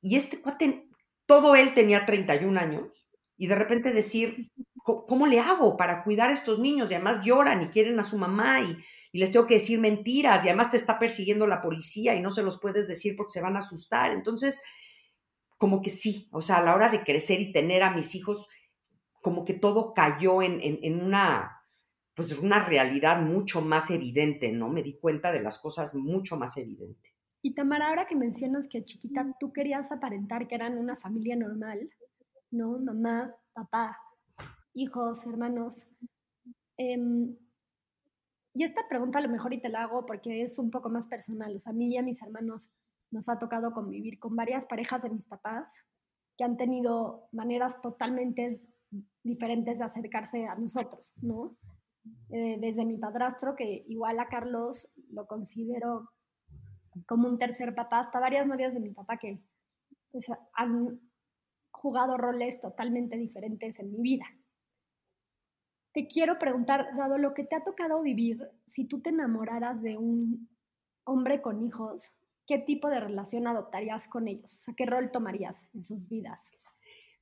Y 0.00 0.14
este 0.14 0.40
cuate, 0.40 0.88
todo 1.26 1.56
él 1.56 1.74
tenía 1.74 2.06
31 2.06 2.60
años, 2.60 3.10
y 3.36 3.48
de 3.48 3.56
repente 3.56 3.92
decir, 3.92 4.36
¿cómo 4.84 5.26
le 5.26 5.40
hago 5.40 5.76
para 5.78 6.04
cuidar 6.04 6.28
a 6.28 6.34
estos 6.34 6.58
niños? 6.58 6.90
Y 6.90 6.94
además 6.94 7.24
lloran 7.24 7.62
y 7.62 7.68
quieren 7.68 7.98
a 7.98 8.04
su 8.04 8.18
mamá 8.18 8.60
y, 8.60 8.76
les 9.18 9.30
tengo 9.30 9.46
que 9.46 9.54
decir 9.54 9.78
mentiras 9.78 10.44
y 10.44 10.48
además 10.48 10.72
te 10.72 10.76
está 10.76 10.98
persiguiendo 10.98 11.46
la 11.46 11.62
policía 11.62 12.16
y 12.16 12.20
no 12.20 12.32
se 12.32 12.42
los 12.42 12.60
puedes 12.60 12.88
decir 12.88 13.14
porque 13.16 13.32
se 13.32 13.40
van 13.40 13.54
a 13.54 13.60
asustar. 13.60 14.10
Entonces, 14.10 14.60
como 15.56 15.82
que 15.82 15.90
sí, 15.90 16.28
o 16.32 16.40
sea, 16.40 16.56
a 16.56 16.62
la 16.62 16.74
hora 16.74 16.88
de 16.88 17.04
crecer 17.04 17.40
y 17.40 17.52
tener 17.52 17.84
a 17.84 17.92
mis 17.92 18.16
hijos, 18.16 18.48
como 19.22 19.44
que 19.44 19.54
todo 19.54 19.94
cayó 19.94 20.42
en, 20.42 20.58
en, 20.60 21.00
una, 21.00 21.62
pues 22.16 22.36
una 22.40 22.58
realidad 22.66 23.22
mucho 23.22 23.60
más 23.60 23.88
evidente, 23.90 24.50
¿no? 24.50 24.68
Me 24.68 24.82
di 24.82 24.98
cuenta 24.98 25.30
de 25.30 25.40
las 25.40 25.60
cosas 25.60 25.94
mucho 25.94 26.36
más 26.36 26.56
evidente. 26.56 27.14
Y 27.40 27.54
Tamara, 27.54 27.90
ahora 27.90 28.06
que 28.06 28.16
mencionas 28.16 28.66
que 28.66 28.84
chiquita 28.84 29.24
tú 29.38 29.52
querías 29.52 29.92
aparentar 29.92 30.48
que 30.48 30.56
eran 30.56 30.76
una 30.76 30.96
familia 30.96 31.36
normal, 31.36 31.88
¿no? 32.50 32.80
Mamá, 32.80 33.32
papá, 33.52 33.96
hijos, 34.74 35.26
hermanos. 35.26 35.86
Em, 36.76 37.36
y 38.54 38.64
esta 38.64 38.82
pregunta 38.88 39.18
a 39.18 39.22
lo 39.22 39.28
mejor 39.28 39.52
y 39.54 39.60
te 39.60 39.68
la 39.68 39.84
hago 39.84 40.06
porque 40.06 40.42
es 40.42 40.58
un 40.58 40.70
poco 40.70 40.88
más 40.90 41.06
personal. 41.06 41.56
O 41.56 41.58
sea, 41.58 41.70
a 41.70 41.74
mí 41.74 41.92
y 41.92 41.96
a 41.96 42.02
mis 42.02 42.20
hermanos 42.22 42.70
nos 43.10 43.28
ha 43.28 43.38
tocado 43.38 43.72
convivir 43.72 44.18
con 44.18 44.36
varias 44.36 44.66
parejas 44.66 45.02
de 45.02 45.10
mis 45.10 45.26
papás 45.26 45.80
que 46.36 46.44
han 46.44 46.56
tenido 46.56 47.28
maneras 47.32 47.80
totalmente 47.80 48.50
diferentes 49.22 49.78
de 49.78 49.84
acercarse 49.84 50.46
a 50.46 50.56
nosotros, 50.56 51.12
¿no? 51.22 51.56
Eh, 52.30 52.58
desde 52.60 52.84
mi 52.84 52.98
padrastro, 52.98 53.54
que 53.54 53.84
igual 53.88 54.18
a 54.18 54.28
Carlos 54.28 55.00
lo 55.10 55.26
considero 55.26 56.10
como 57.06 57.28
un 57.28 57.38
tercer 57.38 57.74
papá, 57.74 58.00
hasta 58.00 58.20
varias 58.20 58.46
novias 58.46 58.74
de 58.74 58.80
mi 58.80 58.90
papá 58.90 59.16
que 59.16 59.40
pues, 60.10 60.26
han 60.52 61.00
jugado 61.72 62.16
roles 62.16 62.60
totalmente 62.60 63.16
diferentes 63.16 63.78
en 63.78 63.90
mi 63.90 64.00
vida. 64.00 64.26
Te 65.94 66.08
quiero 66.08 66.40
preguntar, 66.40 66.88
dado 66.96 67.18
lo 67.18 67.34
que 67.34 67.44
te 67.44 67.54
ha 67.54 67.62
tocado 67.62 68.02
vivir, 68.02 68.50
si 68.66 68.84
tú 68.84 69.00
te 69.00 69.10
enamoraras 69.10 69.80
de 69.80 69.96
un 69.96 70.48
hombre 71.04 71.40
con 71.40 71.64
hijos, 71.64 72.16
¿qué 72.48 72.58
tipo 72.58 72.88
de 72.88 72.98
relación 72.98 73.46
adoptarías 73.46 74.08
con 74.08 74.26
ellos? 74.26 74.52
O 74.52 74.58
sea, 74.58 74.74
¿qué 74.76 74.86
rol 74.86 75.12
tomarías 75.12 75.68
en 75.72 75.84
sus 75.84 76.08
vidas? 76.08 76.50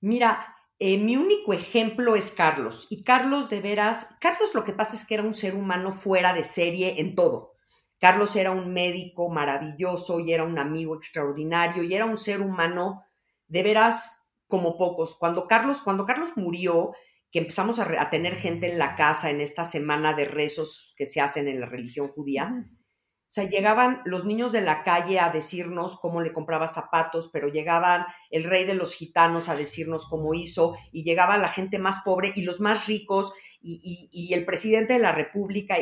Mira, 0.01 0.57
eh, 0.79 0.97
mi 0.97 1.19
único 1.19 1.53
ejemplo 1.53 2.17
es 2.17 2.31
Carlos. 2.31 2.87
Y 2.89 3.05
Carlos, 3.05 3.51
de 3.51 3.61
veras, 3.61 4.17
Carlos 4.23 4.55
lo 4.55 4.65
que 4.65 4.73
pasa 4.73 4.97
es 4.97 5.07
que 5.07 5.15
era 5.15 5.23
un 5.23 5.35
ser 5.35 5.55
humano 5.55 5.93
fuera 5.93 6.33
de 6.33 6.43
serie 6.43 6.99
en 6.99 7.15
todo. 7.15 7.53
Carlos 7.99 8.35
era 8.37 8.53
un 8.53 8.73
médico 8.73 9.29
maravilloso 9.29 10.19
y 10.19 10.33
era 10.33 10.45
un 10.45 10.59
amigo 10.59 10.97
extraordinario 10.97 11.83
y 11.83 11.95
era 11.95 12.07
un 12.07 12.17
ser 12.17 12.41
humano 12.41 13.05
de 13.49 13.63
veras 13.63 14.31
como 14.49 14.79
pocos. 14.79 15.15
Cuando 15.19 15.47
Carlos, 15.47 15.83
cuando 15.83 16.07
Carlos 16.07 16.37
murió, 16.37 16.93
que 17.33 17.39
empezamos 17.39 17.79
a, 17.79 18.11
tener 18.11 18.37
gente 18.37 18.71
en 18.71 18.79
la 18.79 18.95
casa 18.95 19.31
en 19.31 19.41
esta 19.41 19.65
semana 19.65 20.13
de 20.13 20.27
rezos 20.27 20.95
que 20.99 21.07
se 21.07 21.23
hacen 21.23 21.49
en 21.49 21.61
la 21.61 21.67
religión 21.67 22.09
judía, 22.09 22.53
o 22.55 23.35
sea, 23.35 23.49
llegaban 23.49 24.03
los 24.05 24.27
niños 24.27 24.53
de 24.53 24.61
la 24.61 24.83
calle 24.83 25.19
a 25.19 25.31
decirnos 25.31 25.99
cómo 25.99 26.21
le 26.21 26.35
compraba 26.35 26.69
zapatos, 26.69 27.31
pero 27.33 27.49
llegaban 27.49 28.05
el 28.31 28.45
rey 28.45 28.65
de 28.65 28.75
los 28.75 28.93
gitanos 28.93 29.49
a 29.49 29.57
decirnos 29.57 30.05
cómo 30.05 30.35
hizo, 30.35 30.75
y 30.93 31.05
llegaba 31.05 31.39
la 31.39 31.49
gente 31.49 31.79
más 31.79 32.03
pobre 32.05 32.35
y 32.37 32.43
los 32.43 32.61
más 32.61 32.87
ricos, 32.87 33.33
y, 33.63 34.11
y 34.13 34.35
el 34.35 34.45
presidente 34.45 34.93
de 34.93 34.99
la 34.99 35.13
República, 35.13 35.77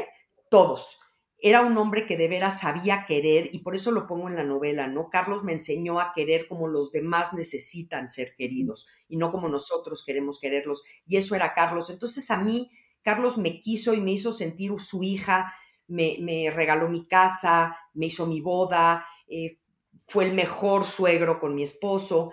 todos 0.48 0.99
era 1.42 1.62
un 1.62 1.76
hombre 1.78 2.06
que 2.06 2.16
de 2.16 2.28
veras 2.28 2.60
sabía 2.60 3.04
querer 3.06 3.48
y 3.52 3.60
por 3.60 3.74
eso 3.74 3.90
lo 3.92 4.06
pongo 4.06 4.28
en 4.28 4.36
la 4.36 4.44
novela, 4.44 4.86
¿no? 4.88 5.08
Carlos 5.08 5.42
me 5.42 5.52
enseñó 5.52 5.98
a 5.98 6.12
querer 6.14 6.46
como 6.46 6.68
los 6.68 6.92
demás 6.92 7.32
necesitan 7.32 8.10
ser 8.10 8.34
queridos 8.36 8.86
y 9.08 9.16
no 9.16 9.32
como 9.32 9.48
nosotros 9.48 10.04
queremos 10.04 10.38
quererlos. 10.38 10.82
Y 11.06 11.16
eso 11.16 11.34
era 11.34 11.54
Carlos. 11.54 11.88
Entonces 11.88 12.30
a 12.30 12.36
mí, 12.36 12.70
Carlos 13.02 13.38
me 13.38 13.60
quiso 13.60 13.94
y 13.94 14.00
me 14.02 14.12
hizo 14.12 14.32
sentir 14.32 14.72
su 14.78 15.02
hija, 15.02 15.50
me, 15.86 16.50
regaló 16.54 16.88
mi 16.88 17.06
casa, 17.06 17.74
me 17.94 18.06
hizo 18.06 18.26
mi 18.26 18.42
boda, 18.42 19.04
eh, 19.26 19.58
fue 20.06 20.26
el 20.26 20.34
mejor 20.34 20.84
suegro 20.84 21.40
con 21.40 21.54
mi 21.54 21.62
esposo. 21.62 22.32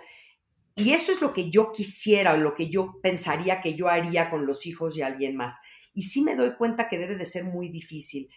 Y 0.76 0.92
eso 0.92 1.12
es 1.12 1.22
lo 1.22 1.32
que 1.32 1.50
yo 1.50 1.72
quisiera, 1.72 2.36
lo 2.36 2.54
que 2.54 2.68
yo 2.68 3.00
pensaría 3.02 3.62
que 3.62 3.74
yo 3.74 3.88
haría 3.88 4.28
con 4.28 4.46
los 4.46 4.66
hijos 4.66 4.94
de 4.94 5.02
alguien 5.02 5.34
más. 5.34 5.58
Y 5.94 6.02
sí 6.02 6.22
me 6.22 6.36
doy 6.36 6.54
cuenta 6.56 6.88
que 6.88 6.98
debe 6.98 7.16
de 7.16 7.24
ser 7.24 7.44
muy 7.44 7.70
difícil 7.70 8.28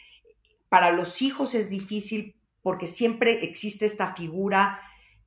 para 0.72 0.92
los 0.92 1.22
hijos 1.22 1.54
es 1.54 1.70
difícil 1.70 2.34
porque 2.62 2.88
siempre 2.88 3.44
existe 3.44 3.86
esta 3.86 4.16
figura 4.16 4.80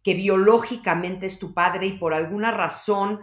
que 0.02 0.14
biológicamente 0.14 1.26
es 1.26 1.38
tu 1.38 1.52
padre 1.52 1.86
y 1.86 1.98
por 1.98 2.14
alguna 2.14 2.50
razón 2.50 3.20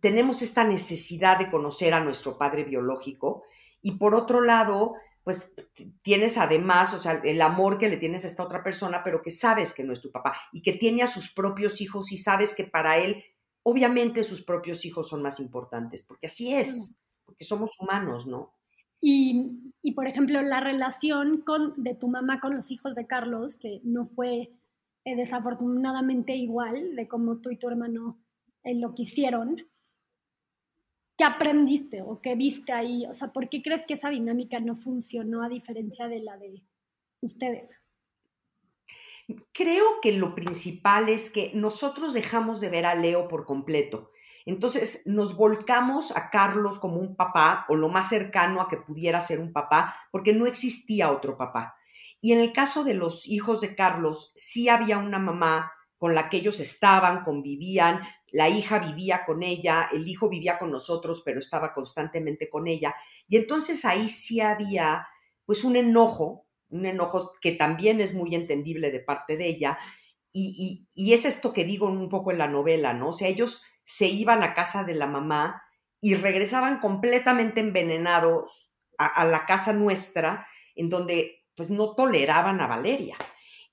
tenemos 0.00 0.40
esta 0.40 0.64
necesidad 0.64 1.38
de 1.38 1.50
conocer 1.50 1.92
a 1.92 2.00
nuestro 2.00 2.38
padre 2.38 2.64
biológico. 2.64 3.42
Y 3.82 3.98
por 3.98 4.14
otro 4.14 4.40
lado, 4.40 4.94
pues 5.22 5.52
tienes 6.00 6.38
además, 6.38 6.94
o 6.94 6.98
sea, 6.98 7.20
el 7.24 7.42
amor 7.42 7.76
que 7.76 7.90
le 7.90 7.98
tienes 7.98 8.24
a 8.24 8.28
esta 8.28 8.42
otra 8.42 8.62
persona, 8.64 9.04
pero 9.04 9.20
que 9.20 9.30
sabes 9.30 9.74
que 9.74 9.84
no 9.84 9.92
es 9.92 10.00
tu 10.00 10.10
papá 10.10 10.32
y 10.54 10.62
que 10.62 10.72
tiene 10.72 11.02
a 11.02 11.12
sus 11.12 11.30
propios 11.30 11.82
hijos 11.82 12.10
y 12.10 12.16
sabes 12.16 12.54
que 12.54 12.64
para 12.64 12.96
él, 12.96 13.22
obviamente 13.64 14.24
sus 14.24 14.40
propios 14.40 14.86
hijos 14.86 15.10
son 15.10 15.20
más 15.20 15.40
importantes, 15.40 16.00
porque 16.00 16.28
así 16.28 16.54
es, 16.54 17.02
porque 17.26 17.44
somos 17.44 17.78
humanos, 17.78 18.26
¿no? 18.26 18.57
Y, 19.00 19.92
por 19.94 20.06
ejemplo, 20.06 20.42
la 20.42 20.60
relación 20.60 21.44
de 21.76 21.94
tu 21.94 22.08
mamá 22.08 22.40
con 22.40 22.56
los 22.56 22.70
hijos 22.70 22.94
de 22.94 23.06
Carlos, 23.06 23.56
que 23.56 23.80
no 23.84 24.06
fue 24.06 24.50
eh, 25.04 25.16
desafortunadamente 25.16 26.34
igual 26.34 26.96
de 26.96 27.08
como 27.08 27.38
tú 27.38 27.50
y 27.50 27.56
tu 27.56 27.68
hermano 27.68 28.18
eh, 28.64 28.74
lo 28.74 28.94
quisieron, 28.94 29.56
¿qué 31.16 31.24
aprendiste 31.24 32.02
o 32.02 32.20
qué 32.20 32.34
viste 32.34 32.72
ahí? 32.72 33.06
O 33.06 33.14
sea, 33.14 33.32
¿por 33.32 33.48
qué 33.48 33.62
crees 33.62 33.86
que 33.86 33.94
esa 33.94 34.10
dinámica 34.10 34.60
no 34.60 34.76
funcionó 34.76 35.42
a 35.42 35.48
diferencia 35.48 36.08
de 36.08 36.20
la 36.20 36.36
de 36.36 36.62
ustedes? 37.20 37.76
Creo 39.52 39.84
que 40.00 40.12
lo 40.12 40.34
principal 40.34 41.08
es 41.08 41.30
que 41.30 41.52
nosotros 41.54 42.14
dejamos 42.14 42.60
de 42.60 42.70
ver 42.70 42.86
a 42.86 42.94
Leo 42.94 43.28
por 43.28 43.44
completo. 43.44 44.10
Entonces 44.50 45.02
nos 45.04 45.36
volcamos 45.36 46.10
a 46.16 46.30
Carlos 46.30 46.78
como 46.78 46.96
un 46.96 47.16
papá 47.16 47.66
o 47.68 47.76
lo 47.76 47.90
más 47.90 48.08
cercano 48.08 48.62
a 48.62 48.68
que 48.68 48.78
pudiera 48.78 49.20
ser 49.20 49.40
un 49.40 49.52
papá, 49.52 49.94
porque 50.10 50.32
no 50.32 50.46
existía 50.46 51.12
otro 51.12 51.36
papá. 51.36 51.76
Y 52.22 52.32
en 52.32 52.40
el 52.40 52.54
caso 52.54 52.82
de 52.82 52.94
los 52.94 53.28
hijos 53.28 53.60
de 53.60 53.74
Carlos, 53.74 54.32
sí 54.36 54.70
había 54.70 54.96
una 54.96 55.18
mamá 55.18 55.72
con 55.98 56.14
la 56.14 56.30
que 56.30 56.38
ellos 56.38 56.60
estaban, 56.60 57.24
convivían, 57.24 58.00
la 58.28 58.48
hija 58.48 58.78
vivía 58.78 59.26
con 59.26 59.42
ella, 59.42 59.88
el 59.92 60.08
hijo 60.08 60.30
vivía 60.30 60.58
con 60.58 60.70
nosotros, 60.70 61.22
pero 61.24 61.40
estaba 61.40 61.74
constantemente 61.74 62.48
con 62.48 62.68
ella. 62.68 62.94
Y 63.28 63.36
entonces 63.36 63.84
ahí 63.84 64.08
sí 64.08 64.40
había 64.40 65.06
pues 65.44 65.62
un 65.62 65.76
enojo, 65.76 66.46
un 66.70 66.86
enojo 66.86 67.32
que 67.42 67.52
también 67.52 68.00
es 68.00 68.14
muy 68.14 68.34
entendible 68.34 68.90
de 68.90 69.00
parte 69.00 69.36
de 69.36 69.46
ella. 69.46 69.78
Y, 70.32 70.88
y, 70.94 71.12
es 71.12 71.24
esto 71.24 71.52
que 71.52 71.64
digo 71.64 71.86
un 71.86 72.08
poco 72.08 72.30
en 72.30 72.38
la 72.38 72.48
novela, 72.48 72.92
¿no? 72.92 73.08
O 73.08 73.12
sea, 73.12 73.28
ellos 73.28 73.62
se 73.88 74.06
iban 74.06 74.42
a 74.42 74.54
casa 74.54 74.84
de 74.84 74.94
la 74.94 75.06
mamá 75.06 75.62
y 76.00 76.14
regresaban 76.14 76.78
completamente 76.78 77.60
envenenados 77.60 78.72
a, 78.98 79.06
a 79.06 79.24
la 79.24 79.46
casa 79.46 79.72
nuestra, 79.72 80.46
en 80.76 80.90
donde 80.90 81.44
pues 81.56 81.70
no 81.70 81.94
toleraban 81.94 82.60
a 82.60 82.66
Valeria. 82.66 83.16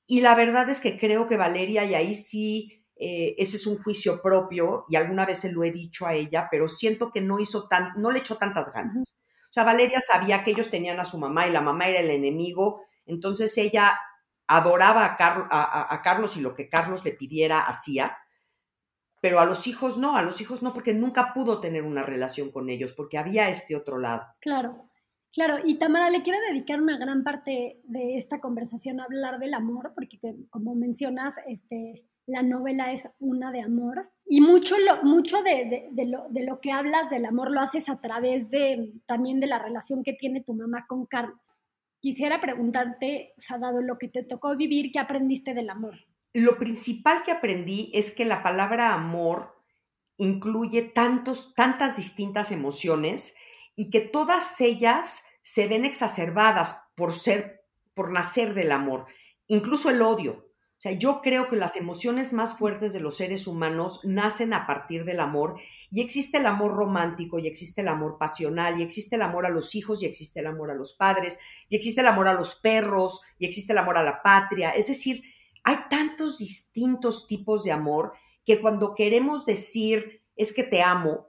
Y 0.07 0.21
la 0.21 0.33
verdad 0.35 0.69
es 0.69 0.79
que 0.79 0.97
creo 0.97 1.27
que 1.27 1.37
Valeria, 1.37 1.83
y 1.85 1.93
ahí 1.93 2.15
sí 2.15 2.85
eh, 2.97 3.35
ese 3.37 3.57
es 3.57 3.67
un 3.67 3.77
juicio 3.83 4.21
propio 4.21 4.85
y 4.87 4.95
alguna 4.95 5.25
vez 5.25 5.39
se 5.39 5.51
lo 5.51 5.63
he 5.65 5.71
dicho 5.71 6.05
a 6.05 6.13
ella, 6.13 6.47
pero 6.49 6.69
siento 6.69 7.11
que 7.11 7.19
no 7.21 7.39
hizo 7.39 7.67
tan, 7.67 7.91
no 7.97 8.11
le 8.11 8.19
echó 8.19 8.37
tantas 8.37 8.71
ganas. 8.71 9.17
O 9.49 9.53
sea, 9.55 9.65
Valeria 9.65 9.99
sabía 9.99 10.43
que 10.43 10.51
ellos 10.51 10.69
tenían 10.69 10.99
a 10.99 11.05
su 11.05 11.17
mamá 11.17 11.47
y 11.47 11.51
la 11.51 11.61
mamá 11.61 11.87
era 11.87 11.99
el 11.99 12.09
enemigo, 12.09 12.81
entonces 13.05 13.57
ella 13.57 13.99
adoraba 14.47 15.17
a, 15.19 15.93
a, 15.93 16.01
Carlos 16.01 16.37
y 16.37 16.41
lo 16.41 16.53
que 16.55 16.69
Carlos 16.69 17.03
le 17.03 17.11
pidiera 17.11 17.61
hacía, 17.61 18.17
pero 19.25 19.39
a 19.39 19.45
los 19.45 19.65
hijos 19.65 19.97
no, 19.97 20.15
a 20.15 20.21
los 20.21 20.39
hijos 20.39 20.61
no, 20.61 20.71
porque 20.71 20.93
nunca 20.93 21.33
pudo 21.33 21.59
tener 21.59 21.81
una 21.81 22.03
relación 22.03 22.51
con 22.51 22.69
ellos, 22.69 22.93
porque 22.93 23.17
había 23.17 23.49
este 23.49 23.75
otro 23.75 23.97
lado. 23.97 24.21
Claro, 24.39 24.87
claro. 25.33 25.57
Y 25.65 25.79
Tamara, 25.79 26.11
le 26.11 26.21
quiero 26.21 26.37
dedicar 26.47 26.79
una 26.79 26.99
gran 26.99 27.23
parte 27.23 27.81
de 27.85 28.17
esta 28.17 28.39
conversación 28.39 28.99
a 28.99 29.05
hablar 29.05 29.39
del 29.39 29.55
amor, 29.55 29.93
porque 29.95 30.19
como 30.51 30.75
mencionas, 30.75 31.37
este, 31.47 32.05
la 32.27 32.43
novela 32.43 32.93
es 32.93 33.09
una 33.17 33.51
de 33.51 33.61
amor. 33.61 34.11
Y 34.27 34.41
mucho, 34.41 34.77
lo, 34.77 35.01
mucho 35.01 35.41
de, 35.41 35.89
lo, 36.05 36.27
de, 36.29 36.43
lo, 36.43 36.61
que 36.61 36.71
hablas 36.71 37.09
del 37.09 37.25
amor 37.25 37.49
lo 37.49 37.61
haces 37.61 37.89
a 37.89 37.99
través 37.99 38.51
de 38.51 38.93
también 39.07 39.39
de 39.39 39.47
la 39.47 39.57
relación 39.57 40.03
que 40.03 40.13
tiene 40.13 40.43
tu 40.43 40.53
mamá 40.53 40.85
con 40.87 41.07
Carlos. 41.07 41.41
Quisiera 41.99 42.39
preguntarte, 42.39 43.33
o 43.37 43.57
dado 43.57 43.81
lo 43.81 43.97
que 43.97 44.07
te 44.07 44.21
tocó 44.21 44.55
vivir, 44.55 44.91
¿qué 44.91 44.99
aprendiste 44.99 45.55
del 45.55 45.71
amor? 45.71 45.95
Lo 46.35 46.57
principal 46.57 47.23
que 47.23 47.31
aprendí 47.31 47.89
es 47.93 48.11
que 48.11 48.25
la 48.25 48.43
palabra 48.43 48.93
amor 48.93 49.55
incluye 50.17 50.81
tantos, 50.81 51.53
tantas 51.55 51.95
distintas 51.95 52.51
emociones 52.51 53.35
y 53.73 53.89
que 53.89 54.01
todas 54.01 54.59
ellas 54.59 55.23
se 55.43 55.69
ven 55.69 55.85
exacerbadas 55.85 56.81
por 56.97 57.13
ser, 57.13 57.63
por 57.93 58.11
nacer 58.11 58.53
del 58.53 58.73
amor, 58.73 59.05
incluso 59.47 59.89
el 59.89 60.01
odio. 60.01 60.45
O 60.77 60.81
sea, 60.85 60.91
yo 60.91 61.21
creo 61.21 61.47
que 61.47 61.55
las 61.55 61.77
emociones 61.77 62.33
más 62.33 62.57
fuertes 62.57 62.91
de 62.91 62.99
los 62.99 63.15
seres 63.15 63.47
humanos 63.47 64.01
nacen 64.03 64.53
a 64.53 64.67
partir 64.67 65.05
del 65.05 65.21
amor 65.21 65.55
y 65.89 66.01
existe 66.01 66.39
el 66.39 66.47
amor 66.47 66.73
romántico 66.73 67.39
y 67.39 67.47
existe 67.47 67.79
el 67.79 67.87
amor 67.87 68.17
pasional 68.17 68.77
y 68.77 68.83
existe 68.83 69.15
el 69.15 69.21
amor 69.21 69.45
a 69.45 69.49
los 69.49 69.73
hijos 69.73 70.03
y 70.03 70.05
existe 70.05 70.41
el 70.41 70.47
amor 70.47 70.69
a 70.69 70.75
los 70.75 70.95
padres 70.95 71.39
y 71.69 71.77
existe 71.77 72.01
el 72.01 72.07
amor 72.07 72.27
a 72.27 72.33
los 72.33 72.55
perros 72.55 73.21
y 73.39 73.45
existe 73.45 73.71
el 73.71 73.77
amor 73.77 73.97
a 73.97 74.03
la 74.03 74.21
patria. 74.21 74.71
Es 74.71 74.87
decir, 74.87 75.23
hay 75.65 75.77
tantos 75.89 76.37
distintos 76.37 77.27
tipos 77.27 77.63
de 77.63 77.71
amor 77.71 78.13
que 78.45 78.61
cuando 78.61 78.93
queremos 78.93 79.45
decir 79.45 80.21
es 80.35 80.53
que 80.53 80.63
te 80.63 80.83
amo, 80.83 81.27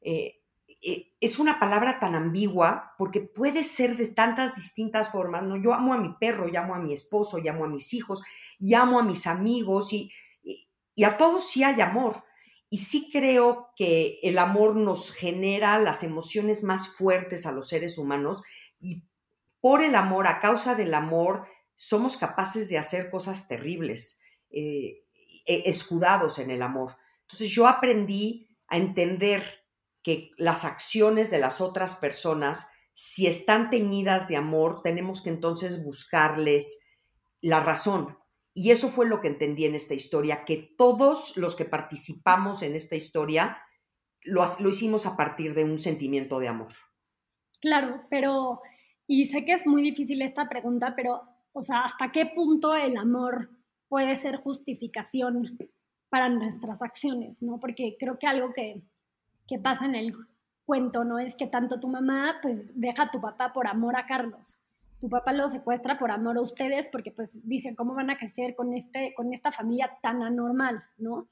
eh, 0.00 0.42
eh, 0.82 1.12
es 1.20 1.38
una 1.38 1.60
palabra 1.60 2.00
tan 2.00 2.16
ambigua 2.16 2.94
porque 2.98 3.20
puede 3.20 3.62
ser 3.62 3.96
de 3.96 4.08
tantas 4.08 4.56
distintas 4.56 5.10
formas, 5.10 5.44
¿no? 5.44 5.56
Yo 5.56 5.72
amo 5.72 5.94
a 5.94 5.98
mi 5.98 6.14
perro, 6.18 6.48
llamo 6.48 6.74
amo 6.74 6.82
a 6.82 6.84
mi 6.84 6.92
esposo, 6.92 7.38
llamo 7.38 7.64
amo 7.64 7.66
a 7.66 7.68
mis 7.68 7.94
hijos, 7.94 8.22
amo 8.76 8.98
a 8.98 9.04
mis 9.04 9.28
amigos 9.28 9.92
y, 9.92 10.10
y, 10.42 11.04
a 11.04 11.16
todos 11.16 11.48
sí 11.48 11.62
hay 11.62 11.80
amor. 11.80 12.24
Y 12.68 12.78
sí 12.78 13.08
creo 13.12 13.70
que 13.76 14.18
el 14.22 14.38
amor 14.38 14.74
nos 14.74 15.12
genera 15.12 15.78
las 15.78 16.02
emociones 16.02 16.64
más 16.64 16.88
fuertes 16.88 17.46
a 17.46 17.52
los 17.52 17.68
seres 17.68 17.98
humanos 17.98 18.42
y 18.80 19.04
por 19.60 19.82
el 19.82 19.94
amor, 19.94 20.26
a 20.26 20.40
causa 20.40 20.74
del 20.74 20.92
amor, 20.92 21.46
somos 21.76 22.16
capaces 22.16 22.68
de 22.68 22.78
hacer 22.78 23.10
cosas 23.10 23.46
terribles, 23.46 24.18
eh, 24.50 25.04
e, 25.46 25.62
escudados 25.66 26.38
en 26.38 26.50
el 26.50 26.62
amor. 26.62 26.96
Entonces 27.22 27.50
yo 27.50 27.68
aprendí 27.68 28.48
a 28.66 28.78
entender 28.78 29.44
que 30.02 30.30
las 30.36 30.64
acciones 30.64 31.30
de 31.30 31.38
las 31.38 31.60
otras 31.60 31.94
personas, 31.94 32.70
si 32.94 33.26
están 33.26 33.70
teñidas 33.70 34.26
de 34.28 34.36
amor, 34.36 34.82
tenemos 34.82 35.22
que 35.22 35.30
entonces 35.30 35.84
buscarles 35.84 36.80
la 37.40 37.60
razón. 37.60 38.18
Y 38.54 38.70
eso 38.70 38.88
fue 38.88 39.06
lo 39.06 39.20
que 39.20 39.28
entendí 39.28 39.66
en 39.66 39.74
esta 39.74 39.94
historia, 39.94 40.44
que 40.44 40.74
todos 40.78 41.36
los 41.36 41.56
que 41.56 41.66
participamos 41.66 42.62
en 42.62 42.74
esta 42.74 42.96
historia 42.96 43.58
lo, 44.22 44.44
lo 44.60 44.68
hicimos 44.70 45.06
a 45.06 45.16
partir 45.16 45.54
de 45.54 45.64
un 45.64 45.78
sentimiento 45.78 46.38
de 46.38 46.48
amor. 46.48 46.72
Claro, 47.60 48.02
pero, 48.08 48.60
y 49.06 49.26
sé 49.26 49.44
que 49.44 49.52
es 49.52 49.66
muy 49.66 49.82
difícil 49.82 50.22
esta 50.22 50.48
pregunta, 50.48 50.94
pero, 50.96 51.22
o 51.56 51.62
sea, 51.62 51.84
¿hasta 51.84 52.12
qué 52.12 52.26
punto 52.26 52.74
el 52.74 52.96
amor 52.96 53.48
puede 53.88 54.14
ser 54.16 54.36
justificación 54.36 55.56
para 56.10 56.28
nuestras 56.28 56.82
acciones? 56.82 57.42
¿No? 57.42 57.58
Porque 57.58 57.96
creo 57.98 58.18
que 58.18 58.26
algo 58.26 58.52
que 58.52 58.82
que 59.46 59.58
pasa 59.58 59.86
en 59.86 59.94
el 59.94 60.14
cuento, 60.64 61.04
¿no? 61.04 61.18
Es 61.18 61.36
que 61.36 61.46
tanto 61.46 61.80
tu 61.80 61.88
mamá, 61.88 62.36
pues, 62.42 62.78
deja 62.78 63.04
a 63.04 63.10
tu 63.10 63.20
papá 63.20 63.52
por 63.52 63.66
amor 63.66 63.96
a 63.96 64.06
Carlos. 64.06 64.56
Tu 65.00 65.08
papá 65.08 65.32
lo 65.32 65.48
secuestra 65.48 65.98
por 65.98 66.10
amor 66.10 66.36
a 66.38 66.40
ustedes 66.40 66.88
porque, 66.90 67.12
pues, 67.12 67.46
dicen, 67.46 67.74
¿cómo 67.76 67.94
van 67.94 68.10
a 68.10 68.18
crecer 68.18 68.56
con, 68.56 68.72
este, 68.74 69.14
con 69.14 69.32
esta 69.32 69.52
familia 69.52 69.98
tan 70.02 70.22
anormal, 70.22 70.82
¿no? 70.98 71.28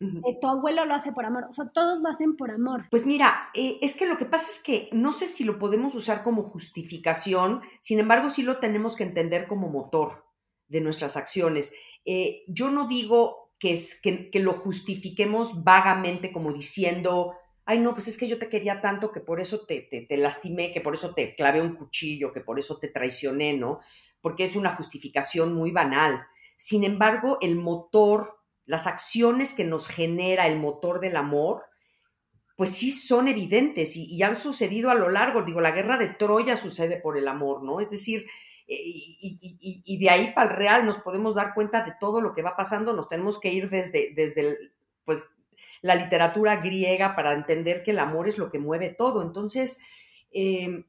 Eh, 0.00 0.38
tu 0.40 0.46
abuelo 0.46 0.84
lo 0.84 0.94
hace 0.94 1.12
por 1.12 1.24
amor, 1.24 1.46
o 1.50 1.54
sea, 1.54 1.70
todos 1.74 2.00
lo 2.00 2.08
hacen 2.08 2.36
por 2.36 2.52
amor. 2.52 2.86
Pues 2.90 3.04
mira, 3.04 3.50
eh, 3.54 3.78
es 3.82 3.96
que 3.96 4.06
lo 4.06 4.16
que 4.16 4.26
pasa 4.26 4.48
es 4.50 4.62
que 4.62 4.88
no 4.92 5.12
sé 5.12 5.26
si 5.26 5.42
lo 5.42 5.58
podemos 5.58 5.94
usar 5.96 6.22
como 6.22 6.44
justificación, 6.44 7.62
sin 7.80 7.98
embargo 7.98 8.30
sí 8.30 8.42
lo 8.42 8.58
tenemos 8.58 8.94
que 8.94 9.02
entender 9.02 9.48
como 9.48 9.68
motor 9.68 10.24
de 10.68 10.80
nuestras 10.80 11.16
acciones. 11.16 11.72
Eh, 12.04 12.44
yo 12.46 12.70
no 12.70 12.86
digo 12.86 13.50
que, 13.58 13.72
es, 13.72 14.00
que, 14.00 14.30
que, 14.30 14.38
lo 14.38 14.52
justifiquemos 14.52 15.64
vagamente 15.64 16.30
como 16.30 16.52
diciendo, 16.52 17.34
ay, 17.64 17.80
no, 17.80 17.92
pues 17.92 18.06
es 18.08 18.16
que 18.16 18.28
yo 18.28 18.38
te 18.38 18.48
quería 18.48 18.80
tanto 18.80 19.10
que 19.10 19.20
por 19.20 19.40
eso 19.40 19.66
te, 19.66 19.80
te, 19.80 20.16
lastimé, 20.16 20.72
que 20.72 20.80
por 20.80 20.94
eso 20.94 21.12
te 21.12 21.34
clavé 21.34 21.60
un 21.60 21.74
cuchillo, 21.74 22.32
que 22.32 22.40
por 22.40 22.58
eso 22.58 22.78
te 22.78 22.88
traicioné, 22.88 23.54
¿no? 23.54 23.78
Porque 24.20 24.44
es 24.44 24.54
una 24.54 24.74
justificación 24.74 25.54
muy 25.54 25.72
banal. 25.72 26.24
Sin 26.56 26.84
embargo, 26.84 27.38
el 27.40 27.56
motor, 27.56 28.37
las 28.68 28.86
acciones 28.86 29.54
que 29.54 29.64
nos 29.64 29.88
genera 29.88 30.46
el 30.46 30.58
motor 30.58 31.00
del 31.00 31.16
amor, 31.16 31.64
pues 32.54 32.76
sí 32.76 32.90
son 32.90 33.26
evidentes 33.26 33.96
y, 33.96 34.22
han 34.22 34.36
sucedido 34.36 34.90
a 34.90 34.94
lo 34.94 35.08
largo. 35.08 35.42
Digo, 35.42 35.62
la 35.62 35.70
guerra 35.70 35.96
de 35.96 36.08
Troya 36.08 36.56
sucede 36.58 36.98
por 36.98 37.16
el 37.16 37.28
amor, 37.28 37.62
¿no? 37.62 37.80
Es 37.80 37.90
decir, 37.90 38.26
eh, 38.66 38.76
y, 38.78 39.98
de 39.98 40.10
ahí 40.10 40.32
para 40.34 40.50
el 40.50 40.56
real 40.56 40.84
nos 40.84 40.98
podemos 40.98 41.34
dar 41.34 41.54
cuenta 41.54 41.82
de 41.82 41.94
todo 41.98 42.20
lo 42.20 42.34
que 42.34 42.42
va 42.42 42.56
pasando, 42.56 42.92
nos 42.92 43.08
tenemos 43.08 43.40
que 43.40 43.50
ir 43.50 43.70
desde, 43.70 44.12
desde 44.14 44.58
pues 45.04 45.22
la 45.80 45.94
literatura 45.94 46.56
griega 46.56 47.16
para 47.16 47.32
entender 47.32 47.82
que 47.82 47.92
el 47.92 47.98
amor 47.98 48.28
es 48.28 48.36
lo 48.36 48.50
que 48.50 48.58
mueve 48.58 48.90
todo. 48.90 49.22
Entonces, 49.22 49.80
em, 50.30 50.84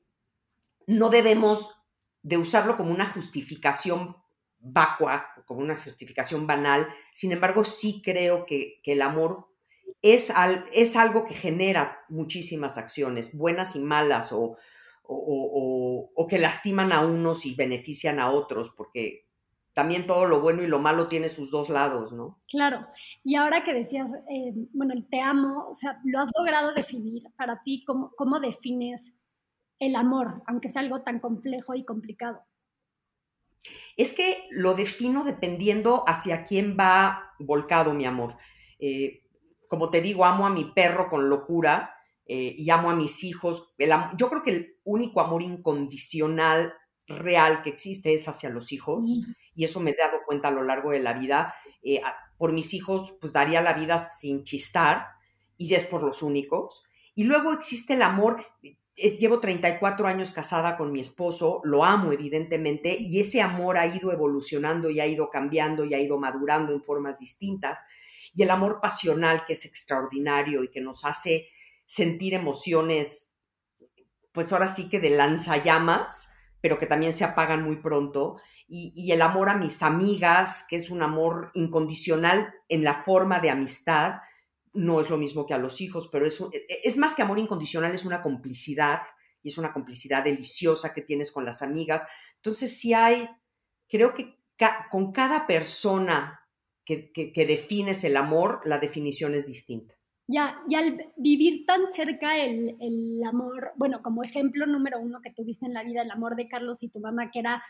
no 0.85 1.09
debemos 1.09 1.79
de 2.23 2.37
usarlo 2.37 2.75
como 2.75 2.91
una 2.91 3.05
justificación 3.05 4.17
vacua, 4.59 5.29
como 5.49 5.61
una 5.61 5.75
justificación 5.75 6.45
banal. 6.45 6.87
Sin 7.11 7.31
embargo, 7.31 7.63
sí 7.63 8.03
creo 8.05 8.45
que, 8.45 8.81
el 8.85 9.01
amor 9.01 9.47
es, 10.03 10.31
es, 10.71 10.95
algo 10.95 11.23
que 11.23 11.33
genera 11.33 11.97
muchísimas 12.07 12.77
acciones, 12.77 13.35
buenas 13.35 13.75
y 13.75 13.79
malas, 13.79 14.31
o, 14.31 14.55
o, 15.05 16.27
que 16.29 16.37
lastiman 16.37 16.91
a 16.91 17.03
unos 17.03 17.47
y 17.47 17.55
benefician 17.55 18.19
a 18.19 18.29
otros, 18.29 18.69
porque 18.77 19.25
también 19.73 20.05
todo 20.05 20.25
lo 20.25 20.39
bueno 20.39 20.61
y 20.61 20.67
lo 20.67 20.77
malo 20.77 21.07
tiene 21.07 21.29
sus 21.29 21.49
dos 21.49 21.69
lados, 21.69 22.13
¿no? 22.13 22.39
Claro. 22.47 22.85
Y 23.23 23.35
ahora 23.35 23.63
que 23.63 23.73
decías, 23.73 24.11
eh, 24.29 24.53
bueno, 24.71 24.93
el 24.93 25.09
te 25.09 25.19
amo, 25.19 25.69
o 25.71 25.73
sea, 25.73 25.99
¿lo 26.03 26.19
has 26.19 26.29
logrado 26.37 26.75
definir 26.75 27.23
para 27.35 27.63
ti? 27.63 27.83
¿Cómo, 27.87 28.11
¿Cómo 28.15 28.39
defines 28.39 29.15
el 29.79 29.95
amor, 29.95 30.43
aunque 30.45 30.69
sea 30.69 30.83
algo 30.83 31.01
tan 31.01 31.19
complejo 31.19 31.73
y 31.73 31.85
complicado? 31.85 32.39
Es 33.97 34.13
que 34.13 34.47
lo 34.51 34.73
defino 34.73 35.23
dependiendo 35.23 36.03
hacia 36.07 36.43
quién 36.43 36.77
va 36.79 37.33
volcado 37.39 37.93
mi 37.93 38.05
amor. 38.05 38.37
Eh, 38.79 39.23
como 39.67 39.89
te 39.89 40.01
digo, 40.01 40.25
amo 40.25 40.45
a 40.45 40.49
mi 40.49 40.65
perro 40.65 41.09
con 41.09 41.29
locura 41.29 41.95
eh, 42.25 42.55
y 42.57 42.69
amo 42.69 42.89
a 42.89 42.95
mis 42.95 43.23
hijos. 43.23 43.73
yo 44.17 44.29
creo 44.29 44.43
que 44.43 44.51
el 44.51 44.77
único 44.83 45.21
amor 45.21 45.41
incondicional 45.41 46.73
real 47.07 47.63
que 47.63 47.69
existe 47.69 48.13
es 48.13 48.27
hacia 48.27 48.51
los 48.51 48.71
hijos 48.71 49.07
y 49.55 49.63
eso 49.63 49.79
me 49.79 49.91
he 49.91 49.95
dado 49.95 50.19
cuenta 50.25 50.49
a 50.49 50.51
lo 50.51 50.63
largo 50.63 50.91
de 50.91 50.99
la 50.99 51.13
vida. 51.13 51.53
Eh, 51.83 52.01
por 52.37 52.53
mis 52.53 52.73
hijos, 52.73 53.15
pues 53.19 53.33
daría 53.33 53.61
la 53.61 53.73
vida 53.73 54.07
sin 54.07 54.43
chistar 54.43 55.07
y 55.57 55.73
es 55.73 55.83
por 55.83 56.03
los 56.03 56.21
únicos. 56.21 56.83
Y 57.15 57.23
luego 57.25 57.51
existe 57.51 57.95
el 57.95 58.01
amor, 58.01 58.45
llevo 59.17 59.39
34 59.39 60.07
años 60.07 60.31
casada 60.31 60.77
con 60.77 60.91
mi 60.91 60.99
esposo, 60.99 61.61
lo 61.63 61.83
amo 61.83 62.11
evidentemente, 62.11 62.97
y 62.99 63.19
ese 63.19 63.41
amor 63.41 63.77
ha 63.77 63.87
ido 63.87 64.11
evolucionando 64.11 64.89
y 64.89 64.99
ha 64.99 65.07
ido 65.07 65.29
cambiando 65.29 65.85
y 65.85 65.93
ha 65.93 65.99
ido 65.99 66.17
madurando 66.17 66.73
en 66.73 66.83
formas 66.83 67.19
distintas. 67.19 67.83
Y 68.33 68.43
el 68.43 68.51
amor 68.51 68.79
pasional, 68.81 69.45
que 69.45 69.53
es 69.53 69.65
extraordinario 69.65 70.63
y 70.63 70.69
que 70.69 70.81
nos 70.81 71.05
hace 71.05 71.47
sentir 71.85 72.33
emociones, 72.33 73.33
pues 74.31 74.53
ahora 74.53 74.67
sí 74.67 74.89
que 74.89 74.99
de 74.99 75.09
lanzallamas, 75.09 76.29
pero 76.61 76.77
que 76.77 76.85
también 76.85 77.13
se 77.13 77.23
apagan 77.23 77.63
muy 77.63 77.77
pronto. 77.77 78.37
Y, 78.67 78.93
y 78.95 79.11
el 79.11 79.21
amor 79.21 79.49
a 79.49 79.57
mis 79.57 79.81
amigas, 79.81 80.65
que 80.69 80.75
es 80.75 80.89
un 80.89 81.01
amor 81.01 81.51
incondicional 81.53 82.53
en 82.67 82.83
la 82.83 83.03
forma 83.03 83.39
de 83.39 83.49
amistad, 83.49 84.15
no 84.73 84.99
es 84.99 85.09
lo 85.09 85.17
mismo 85.17 85.45
que 85.45 85.53
a 85.53 85.57
los 85.57 85.81
hijos, 85.81 86.09
pero 86.11 86.25
es, 86.25 86.39
e, 86.39 86.45
e, 86.67 86.79
es 86.83 86.97
más 86.97 87.15
que 87.15 87.21
amor 87.21 87.39
incondicional, 87.39 87.93
es 87.93 88.05
una 88.05 88.21
complicidad 88.21 89.01
y 89.41 89.49
es 89.49 89.57
una 89.57 89.73
complicidad 89.73 90.23
deliciosa 90.23 90.93
que 90.93 91.01
tienes 91.01 91.31
con 91.31 91.45
las 91.45 91.61
amigas. 91.61 92.05
Entonces, 92.35 92.77
si 92.77 92.93
hay, 92.93 93.27
creo 93.87 94.13
que 94.13 94.37
con 94.91 95.11
cada 95.11 95.47
persona 95.47 96.41
que, 96.83 97.11
que, 97.11 97.45
defines 97.45 98.03
el 98.03 98.17
amor, 98.17 98.61
la 98.65 98.79
definición 98.79 99.35
es 99.35 99.45
distinta. 99.45 99.93
Ya, 100.27 100.59
y 100.67 100.75
al 100.75 101.11
vivir 101.17 101.65
tan 101.65 101.91
cerca 101.91 102.37
el, 102.37 102.75
el, 102.79 103.23
amor, 103.23 103.71
bueno, 103.75 104.01
como 104.01 104.23
ejemplo 104.23 104.65
número 104.65 104.99
uno 104.99 105.21
que 105.21 105.31
tuviste 105.31 105.65
en 105.65 105.73
la 105.73 105.83
vida, 105.83 106.01
el 106.01 106.11
amor 106.11 106.35
de 106.35 106.47
Carlos 106.47 106.83
y 106.83 106.89
tu 106.89 106.99
mamá, 106.99 107.31
que 107.31 107.39
era 107.39 107.63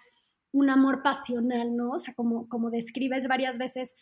un 0.51 0.69
amor 0.69 1.03
pasional, 1.03 1.75
¿no? 1.75 1.91
O 1.91 1.99
sea, 1.99 2.13
como, 2.13 2.47
como 2.49 2.69
describes 2.69 3.27
varias 3.27 3.57
veces, 3.57 3.93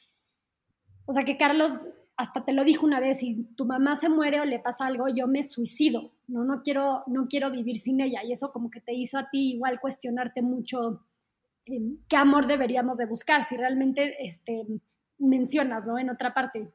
o 1.05 1.13
sea, 1.13 1.25
que 1.25 1.37
Carlos 1.37 1.71
hasta 2.17 2.43
te 2.43 2.51
lo 2.51 2.63
dijo 2.63 2.85
una 2.85 2.99
vez, 2.99 3.19
si 3.19 3.43
tu 3.55 3.65
mamá 3.65 3.95
se 3.95 4.09
muere 4.09 4.41
o 4.41 4.45
le 4.45 4.59
pasa 4.59 4.87
algo, 4.87 5.07
yo 5.07 5.27
me 5.27 5.43
suicido, 5.43 6.11
no, 6.27 6.43
no 6.43 6.63
quiero, 6.63 7.03
no 7.05 7.27
quiero 7.27 7.51
vivir 7.51 7.77
sin 7.77 8.01
ella. 8.01 8.23
Y 8.23 8.31
eso 8.31 8.51
como 8.51 8.71
que 8.71 8.81
te 8.81 8.93
hizo 8.93 9.19
a 9.19 9.29
ti 9.29 9.51
igual 9.51 9.79
cuestionarte 9.79 10.41
mucho 10.41 11.05
em, 11.65 11.99
qué 12.09 12.17
amor 12.17 12.47
deberíamos 12.47 12.97
de 12.97 13.05
buscar, 13.05 13.45
si 13.45 13.55
realmente 13.55 14.15
este, 14.27 14.65
mencionas, 15.19 15.85
¿no? 15.85 15.99
En 15.99 16.09
otra 16.09 16.33
parte. 16.33 16.73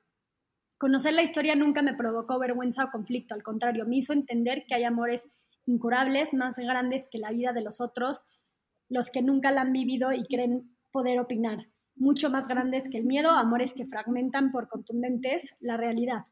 Conocer 0.79 1.13
la 1.13 1.23
historia 1.23 1.57
nunca 1.57 1.83
me 1.83 1.95
provocó 1.95 2.39
vergüenza 2.39 2.85
o 2.85 2.91
conflicto, 2.93 3.35
al 3.35 3.43
contrario, 3.43 3.85
me 3.85 3.97
hizo 3.97 4.13
entender 4.13 4.65
que 4.69 4.77
hay 4.77 4.85
amores 4.85 5.29
incurables, 5.67 6.33
más 6.35 6.57
grandes 6.57 7.09
que 7.11 7.19
la 7.19 7.33
vida 7.33 7.53
de 7.53 7.63
los 7.63 7.81
otros, 7.81 8.23
los 8.89 9.11
que 9.11 9.23
nunca 9.23 9.51
la 9.51 9.63
han 9.63 9.73
vivido 9.73 10.13
y 10.13 10.25
creen 10.25 10.77
poder 10.93 11.19
opinar 11.19 11.72
mucho 11.97 12.31
más 12.31 12.49
grandes 12.49 12.89
que 12.89 12.99
el 12.99 13.05
miedo, 13.05 13.31
amores 13.31 13.75
que 13.75 13.87
fragmentan 13.87 14.53
por 14.53 14.69
contundentes 14.69 15.55
la 15.61 15.77
realidad. 15.77 16.27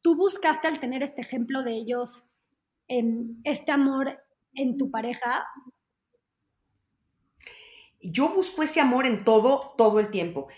Tú 0.00 0.16
buscaste 0.16 0.68
al 0.68 0.80
tener 0.80 1.02
este 1.02 1.20
ejemplo 1.20 1.62
de 1.62 1.74
ellos, 1.74 2.24
en 2.88 3.40
este 3.44 3.72
amor 3.72 4.18
en 4.54 4.76
tu 4.76 4.90
pareja. 4.90 5.46
Yo 8.00 8.28
busco 8.28 8.62
ese 8.62 8.80
amor 8.80 9.06
en 9.06 9.24
todo, 9.24 9.74
todo 9.78 10.00
el 10.00 10.10
tiempo. 10.10 10.48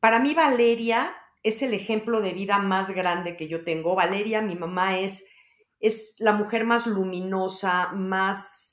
Para 0.00 0.18
mí 0.18 0.34
Valeria 0.34 1.14
es 1.42 1.62
el 1.62 1.74
ejemplo 1.74 2.20
de 2.20 2.32
vida 2.32 2.58
más 2.58 2.90
grande 2.90 3.36
que 3.36 3.48
yo 3.48 3.64
tengo. 3.64 3.94
Valeria, 3.94 4.42
mi 4.42 4.56
mamá, 4.56 4.98
es, 4.98 5.28
es 5.80 6.16
la 6.18 6.32
mujer 6.32 6.64
más 6.64 6.86
luminosa, 6.86 7.92
más 7.92 8.71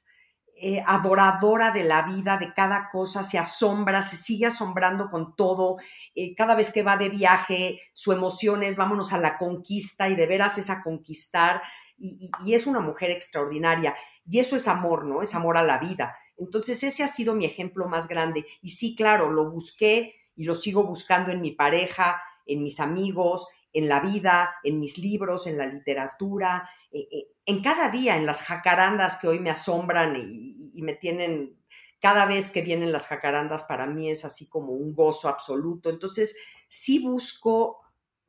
eh, 0.61 0.83
adoradora 0.85 1.71
de 1.71 1.83
la 1.83 2.01
vida, 2.03 2.37
de 2.37 2.53
cada 2.53 2.89
cosa, 2.89 3.23
se 3.23 3.37
asombra, 3.37 4.01
se 4.01 4.17
sigue 4.17 4.45
asombrando 4.45 5.09
con 5.09 5.35
todo. 5.35 5.77
Eh, 6.15 6.35
cada 6.35 6.55
vez 6.55 6.71
que 6.71 6.83
va 6.83 6.97
de 6.97 7.07
viaje, 7.07 7.79
su 7.93 8.11
emoción 8.11 8.63
es 8.63 8.75
vámonos 8.75 9.13
a 9.13 9.19
la 9.19 9.37
conquista 9.37 10.09
y 10.09 10.15
de 10.15 10.27
veras 10.27 10.57
es 10.57 10.69
a 10.69 10.83
conquistar. 10.83 11.61
Y, 11.97 12.29
y, 12.43 12.53
es 12.53 12.67
una 12.67 12.81
mujer 12.81 13.09
extraordinaria. 13.11 13.95
Y 14.25 14.39
eso 14.39 14.55
es 14.55 14.67
amor, 14.67 15.05
¿no? 15.05 15.21
Es 15.21 15.33
amor 15.33 15.57
a 15.57 15.63
la 15.63 15.77
vida. 15.77 16.15
Entonces 16.37 16.83
ese 16.83 17.03
ha 17.03 17.07
sido 17.07 17.35
mi 17.35 17.45
ejemplo 17.45 17.87
más 17.87 18.07
grande. 18.07 18.45
Y 18.61 18.71
sí, 18.71 18.95
claro, 18.95 19.31
lo 19.31 19.49
busqué 19.49 20.15
y 20.35 20.43
lo 20.43 20.55
sigo 20.55 20.83
buscando 20.83 21.31
en 21.31 21.41
mi 21.41 21.51
pareja, 21.51 22.21
en 22.45 22.63
mis 22.63 22.79
amigos, 22.79 23.47
en 23.73 23.87
la 23.87 23.99
vida, 23.99 24.55
en 24.63 24.79
mis 24.79 24.97
libros, 24.97 25.47
en 25.47 25.57
la 25.57 25.65
literatura, 25.65 26.69
eh, 26.91 27.07
eh, 27.11 27.27
en 27.45 27.61
cada 27.61 27.89
día, 27.89 28.17
en 28.17 28.25
las 28.25 28.43
jacarandas 28.43 29.17
que 29.17 29.27
hoy 29.27 29.39
me 29.39 29.49
asombran 29.49 30.15
y, 30.15 30.71
y, 30.73 30.81
me 30.81 30.93
tienen, 30.93 31.57
cada 31.99 32.25
vez 32.25 32.51
que 32.51 32.61
vienen 32.61 32.91
las 32.91 33.07
jacarandas 33.07 33.63
para 33.63 33.87
mí 33.87 34.09
es 34.09 34.25
así 34.25 34.47
como 34.49 34.73
un 34.73 34.93
gozo 34.93 35.29
absoluto. 35.29 35.89
Entonces, 35.89 36.35
sí 36.67 36.99
busco 36.99 37.79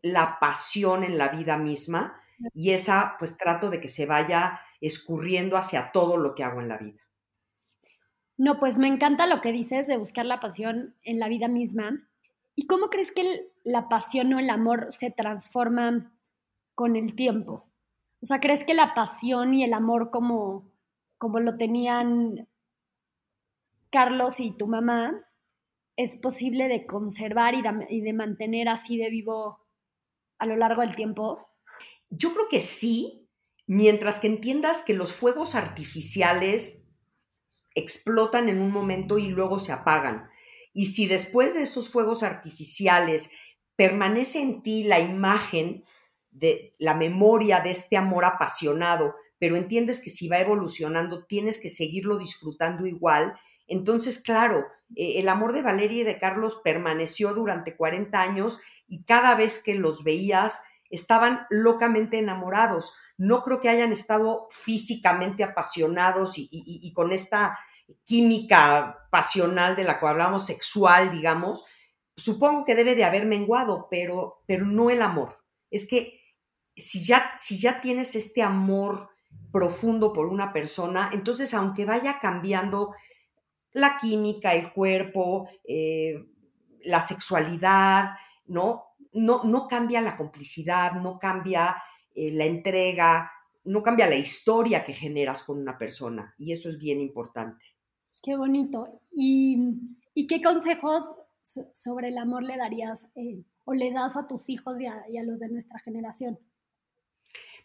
la 0.03 0.39
pasión 0.41 1.05
en 1.05 1.19
la 1.19 1.29
vida 1.29 1.57
misma 1.59 2.21
y 2.55 2.71
esa 2.71 3.17
pues 3.19 3.37
trato 3.37 3.71
de 3.71 3.81
que 3.81 3.89
se 3.89 4.07
vaya 4.07 4.61
escurriendo 4.81 5.57
hacia 5.57 5.93
todo 5.93 6.17
lo 6.17 6.35
que 6.35 6.45
hago 6.45 6.61
en 6.61 6.69
la 6.69 6.79
vida. 6.79 7.01
No, 8.39 8.59
pues 8.59 8.79
me 8.79 8.89
encanta 8.89 9.27
lo 9.27 9.43
que 9.43 9.53
dices 9.53 9.87
de 9.87 9.99
buscar 9.99 10.25
la 10.25 10.41
pasión 10.41 10.97
en 11.03 11.19
la 11.19 11.29
vida 11.29 11.47
misma. 11.49 12.09
¿Y 12.55 12.67
cómo 12.67 12.89
crees 12.91 13.13
que 13.13 13.53
la 13.65 13.89
pasión 13.89 14.33
o 14.35 14.39
el 14.39 14.51
amor 14.51 14.91
se 14.91 15.11
transforman 15.11 16.13
con 16.75 16.97
el 16.97 17.15
tiempo? 17.15 17.71
O 18.23 18.27
sea, 18.27 18.41
¿crees 18.41 18.65
que 18.65 18.75
la 18.75 18.95
pasión 18.95 19.55
y 19.55 19.65
el 19.65 19.73
amor 19.73 20.11
como, 20.11 20.71
como 21.17 21.41
lo 21.41 21.57
tenían 21.57 22.49
Carlos 23.91 24.41
y 24.41 24.53
tu 24.53 24.67
mamá 24.67 25.27
es 25.97 26.17
posible 26.17 26.69
de 26.69 26.87
conservar 26.87 27.55
y 27.55 27.63
de, 27.63 27.87
y 27.89 28.01
de 28.03 28.13
mantener 28.13 28.69
así 28.69 28.99
de 28.99 29.11
vivo 29.11 29.67
a 30.39 30.47
lo 30.47 30.57
largo 30.57 30.83
del 30.83 30.95
tiempo? 30.95 31.49
Yo 32.11 32.33
creo 32.35 32.49
que 32.49 32.61
sí, 32.61 33.29
mientras 33.67 34.21
que 34.21 34.27
entiendas 34.27 34.83
que 34.83 34.95
los 34.95 35.15
fuegos 35.15 35.55
artificiales 35.55 36.85
explotan 37.75 38.49
en 38.49 38.61
un 38.61 38.73
momento 38.73 39.19
y 39.19 39.29
luego 39.29 39.59
se 39.59 39.73
apagan. 39.73 40.29
Y 40.73 40.87
si 40.87 41.07
después 41.07 41.55
de 41.55 41.63
esos 41.63 41.91
fuegos 41.91 42.23
artificiales 42.23 43.31
permanece 43.77 44.41
en 44.41 44.63
ti 44.63 44.85
la 44.85 45.01
imagen 45.01 45.85
de 46.31 46.73
la 46.79 46.95
memoria 46.95 47.61
de 47.61 47.71
este 47.71 47.97
amor 47.97 48.25
apasionado, 48.25 49.15
pero 49.39 49.57
entiendes 49.57 50.01
que 50.01 50.11
si 50.11 50.29
va 50.29 50.39
evolucionando 50.39 51.25
tienes 51.25 51.59
que 51.59 51.69
seguirlo 51.69 52.19
disfrutando 52.19 52.87
igual, 52.87 53.35
entonces, 53.67 54.21
claro, 54.21 54.67
eh, 54.97 55.21
el 55.21 55.29
amor 55.29 55.53
de 55.53 55.63
Valeria 55.63 56.03
y 56.03 56.05
de 56.05 56.19
Carlos 56.19 56.61
permaneció 56.63 57.35
durante 57.35 57.77
40 57.77 58.21
años 58.21 58.61
y 58.87 59.05
cada 59.05 59.35
vez 59.35 59.63
que 59.63 59.75
los 59.75 60.05
veías 60.05 60.61
estaban 60.91 61.47
locamente 61.51 62.19
enamorados. 62.19 62.95
No 63.17 63.43
creo 63.45 63.61
que 63.61 63.69
hayan 63.69 63.93
estado 63.93 64.49
físicamente 64.51 65.45
apasionados 65.45 66.35
y 66.37 66.93
con 66.95 67.13
esta 67.13 67.57
química 68.05 69.09
pasional 69.11 69.77
de 69.77 69.85
la 69.85 69.99
que 69.99 70.07
hablamos, 70.07 70.47
sexual, 70.47 71.11
digamos, 71.11 71.65
supongo 72.17 72.65
que 72.65 72.75
debe 72.75 72.95
de 72.95 73.05
haber 73.05 73.27
menguado, 73.27 73.89
pero, 73.91 74.43
pero 74.47 74.67
no 74.67 74.91
el 74.91 75.03
amor. 75.03 75.43
Es 75.71 75.87
que 75.87 76.21
si 76.77 77.05
ya, 77.05 77.33
si 77.37 77.59
ya 77.59 77.81
tienes 77.81 78.15
este 78.15 78.43
amor 78.43 79.11
profundo 79.53 80.13
por 80.13 80.27
una 80.27 80.53
persona, 80.53 81.11
entonces 81.13 81.55
aunque 81.55 81.85
vaya 81.85 82.19
cambiando 82.21 82.95
la 83.73 83.99
química, 83.99 84.55
el 84.55 84.73
cuerpo, 84.73 85.49
eh, 85.67 86.15
la 86.83 87.01
sexualidad, 87.01 88.11
¿no? 88.47 88.85
¿no? 89.13 89.43
No 89.45 89.69
cambia 89.69 90.01
la 90.01 90.17
complicidad, 90.17 90.93
no 90.93 91.19
cambia 91.19 91.77
eh, 92.15 92.33
la 92.33 92.45
entrega, 92.45 93.31
no 93.65 93.83
cambia 93.83 94.09
la 94.09 94.17
historia 94.17 94.85
que 94.85 94.93
generas 94.93 95.45
con 95.45 95.59
una 95.59 95.79
persona 95.79 96.35
y 96.39 96.53
eso 96.53 96.69
es 96.69 96.79
bien 96.79 97.01
importante. 97.01 97.65
Qué 98.23 98.37
bonito. 98.37 99.01
¿Y, 99.13 99.57
qué 100.29 100.43
consejos 100.43 101.05
sobre 101.75 102.09
el 102.09 102.19
amor 102.19 102.43
le 102.43 102.57
darías 102.57 103.07
eh, 103.15 103.43
o 103.65 103.73
le 103.73 103.91
das 103.93 104.17
a 104.17 104.27
tus 104.27 104.49
hijos 104.49 104.77
y 104.81 104.87
a, 104.87 105.23
los 105.23 105.41
de 105.41 105.49
nuestra 105.49 105.79
generación? 105.79 106.39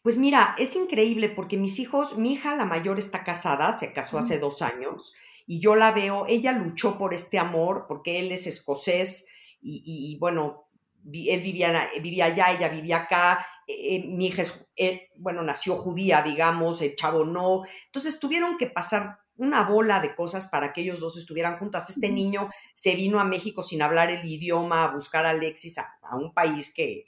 Pues 0.02 0.18
mira, 0.18 0.56
es 0.58 0.76
increíble 0.76 1.30
porque 1.30 1.58
mis 1.58 1.80
hijos, 1.80 2.18
mi 2.18 2.34
hija 2.34 2.56
la 2.56 2.66
mayor 2.66 3.00
está 3.00 3.24
casada, 3.24 3.74
se 3.74 3.92
casó 3.92 4.20
hace 4.20 4.40
dos 4.40 4.62
años, 4.62 5.16
y 5.48 5.60
yo 5.60 5.76
la 5.76 5.92
veo, 5.92 6.26
ella 6.28 6.52
luchó 6.52 6.98
por 6.98 7.14
este 7.14 7.40
amor 7.40 7.86
porque 7.88 8.20
él 8.20 8.32
es 8.32 8.48
escocés 8.48 9.28
y, 9.62 10.16
bueno, 10.20 10.68
él 11.12 11.42
vivía, 11.42 11.90
vivía 12.02 12.26
allá, 12.26 12.52
ella 12.52 12.70
vivía 12.70 12.98
acá, 12.98 13.46
eh, 13.68 13.96
eh, 13.96 14.08
mi 14.08 14.28
hija 14.28 14.44
es, 14.44 14.68
eh, 14.76 15.10
bueno, 15.18 15.42
nació 15.42 15.76
judía, 15.76 16.22
digamos, 16.22 16.82
el 16.82 16.96
chavo 16.96 17.26
no, 17.26 17.64
entonces 17.88 18.20
tuvieron 18.20 18.58
que 18.58 18.68
pasar 18.68 19.25
una 19.38 19.64
bola 19.64 20.00
de 20.00 20.16
cosas 20.16 20.48
para 20.48 20.74
que 20.74 20.82
ellos 20.82 21.00
dos 21.00 21.18
estuvieran 21.18 21.58
juntas. 21.58 21.90
Este 21.90 22.10
niño 22.10 22.50
se 22.74 22.96
vino 22.96 23.20
a 23.20 23.26
México 23.26 23.64
sin 23.64 23.82
hablar 23.82 24.12
el 24.12 24.26
idioma, 24.26 24.84
a 24.84 24.94
buscar 24.94 25.26
a 25.26 25.32
Alexis 25.32 25.78
a, 25.78 26.16
un 26.16 26.34
país 26.34 26.74
que, 26.74 27.06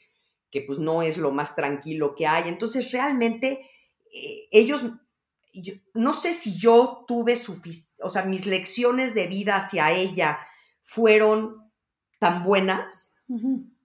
que, 0.52 0.62
pues 0.62 0.80
no 0.80 1.02
es 1.02 1.18
lo 1.18 1.32
más 1.32 1.56
tranquilo 1.56 2.16
que 2.16 2.28
hay. 2.28 2.50
Entonces 2.50 2.92
realmente 2.92 3.62
ellos 4.52 4.84
no 5.94 6.14
sé 6.14 6.34
si 6.34 6.58
yo 6.58 7.06
tuve 7.08 7.36
suficiente, 7.36 8.04
o 8.04 8.10
sea, 8.10 8.24
mis 8.24 8.46
lecciones 8.46 9.14
de 9.16 9.28
vida 9.28 9.56
hacia 9.56 9.92
ella 9.92 10.40
fueron 10.82 11.72
tan 12.20 12.44
buenas 12.44 13.14